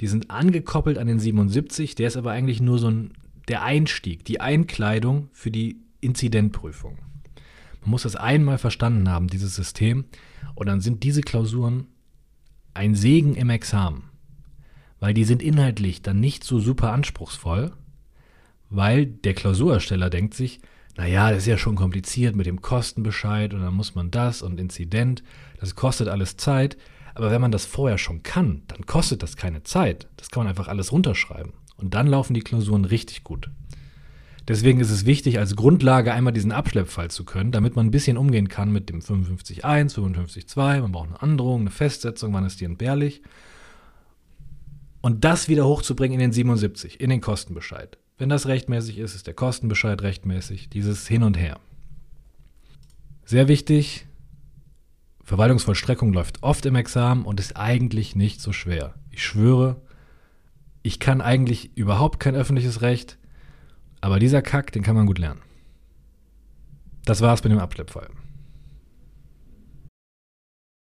Die 0.00 0.08
sind 0.08 0.30
angekoppelt 0.30 0.98
an 0.98 1.06
den 1.06 1.20
77. 1.20 1.94
Der 1.94 2.08
ist 2.08 2.16
aber 2.16 2.32
eigentlich 2.32 2.60
nur 2.60 2.78
so 2.78 2.88
ein, 2.88 3.12
der 3.46 3.62
Einstieg, 3.62 4.24
die 4.24 4.40
Einkleidung 4.40 5.28
für 5.32 5.52
die 5.52 5.80
Inzidentprüfung. 6.00 6.98
Man 7.82 7.90
muss 7.90 8.02
das 8.02 8.16
einmal 8.16 8.58
verstanden 8.58 9.08
haben, 9.08 9.28
dieses 9.28 9.54
System. 9.54 10.04
Und 10.54 10.66
dann 10.66 10.80
sind 10.80 11.04
diese 11.04 11.20
Klausuren 11.20 11.86
ein 12.72 12.96
Segen 12.96 13.36
im 13.36 13.50
Examen. 13.50 14.13
Weil 15.04 15.12
die 15.12 15.24
sind 15.24 15.42
inhaltlich 15.42 16.00
dann 16.00 16.18
nicht 16.18 16.44
so 16.44 16.60
super 16.60 16.90
anspruchsvoll, 16.90 17.72
weil 18.70 19.04
der 19.04 19.34
Klausurersteller 19.34 20.08
denkt 20.08 20.32
sich, 20.32 20.60
naja, 20.96 21.28
das 21.28 21.40
ist 21.40 21.46
ja 21.46 21.58
schon 21.58 21.76
kompliziert 21.76 22.34
mit 22.34 22.46
dem 22.46 22.62
Kostenbescheid 22.62 23.52
und 23.52 23.60
dann 23.60 23.74
muss 23.74 23.94
man 23.94 24.10
das 24.10 24.40
und 24.40 24.58
Inzident, 24.58 25.22
das 25.60 25.74
kostet 25.74 26.08
alles 26.08 26.38
Zeit. 26.38 26.78
Aber 27.14 27.30
wenn 27.30 27.42
man 27.42 27.52
das 27.52 27.66
vorher 27.66 27.98
schon 27.98 28.22
kann, 28.22 28.62
dann 28.68 28.86
kostet 28.86 29.22
das 29.22 29.36
keine 29.36 29.62
Zeit. 29.62 30.08
Das 30.16 30.30
kann 30.30 30.44
man 30.44 30.48
einfach 30.48 30.68
alles 30.68 30.90
runterschreiben. 30.90 31.52
Und 31.76 31.92
dann 31.92 32.06
laufen 32.06 32.32
die 32.32 32.40
Klausuren 32.40 32.86
richtig 32.86 33.24
gut. 33.24 33.50
Deswegen 34.48 34.80
ist 34.80 34.90
es 34.90 35.04
wichtig, 35.04 35.38
als 35.38 35.54
Grundlage 35.54 36.14
einmal 36.14 36.32
diesen 36.32 36.50
Abschleppfall 36.50 37.10
zu 37.10 37.26
können, 37.26 37.52
damit 37.52 37.76
man 37.76 37.88
ein 37.88 37.90
bisschen 37.90 38.16
umgehen 38.16 38.48
kann 38.48 38.72
mit 38.72 38.88
dem 38.88 39.00
55.1, 39.00 39.96
55.2. 39.96 40.80
Man 40.80 40.92
braucht 40.92 41.08
eine 41.10 41.20
Androhung, 41.20 41.60
eine 41.60 41.70
Festsetzung, 41.70 42.32
wann 42.32 42.46
ist 42.46 42.62
die 42.62 42.64
entbehrlich. 42.64 43.20
Und 45.04 45.22
das 45.22 45.50
wieder 45.50 45.66
hochzubringen 45.66 46.14
in 46.14 46.20
den 46.20 46.32
77, 46.32 46.98
in 46.98 47.10
den 47.10 47.20
Kostenbescheid. 47.20 47.98
Wenn 48.16 48.30
das 48.30 48.46
rechtmäßig 48.46 48.96
ist, 48.96 49.14
ist 49.14 49.26
der 49.26 49.34
Kostenbescheid 49.34 50.00
rechtmäßig. 50.00 50.70
Dieses 50.70 51.06
Hin 51.06 51.22
und 51.22 51.36
Her. 51.36 51.60
Sehr 53.26 53.46
wichtig, 53.46 54.06
Verwaltungsvollstreckung 55.22 56.14
läuft 56.14 56.42
oft 56.42 56.64
im 56.64 56.74
Examen 56.74 57.26
und 57.26 57.38
ist 57.38 57.54
eigentlich 57.54 58.16
nicht 58.16 58.40
so 58.40 58.54
schwer. 58.54 58.94
Ich 59.10 59.22
schwöre, 59.22 59.76
ich 60.82 61.00
kann 61.00 61.20
eigentlich 61.20 61.76
überhaupt 61.76 62.18
kein 62.18 62.34
öffentliches 62.34 62.80
Recht. 62.80 63.18
Aber 64.00 64.18
dieser 64.18 64.40
Kack, 64.40 64.72
den 64.72 64.82
kann 64.82 64.96
man 64.96 65.04
gut 65.04 65.18
lernen. 65.18 65.42
Das 67.04 67.20
war's 67.20 67.44
mit 67.44 67.52
dem 67.52 67.58
Abschleppfall. 67.58 68.08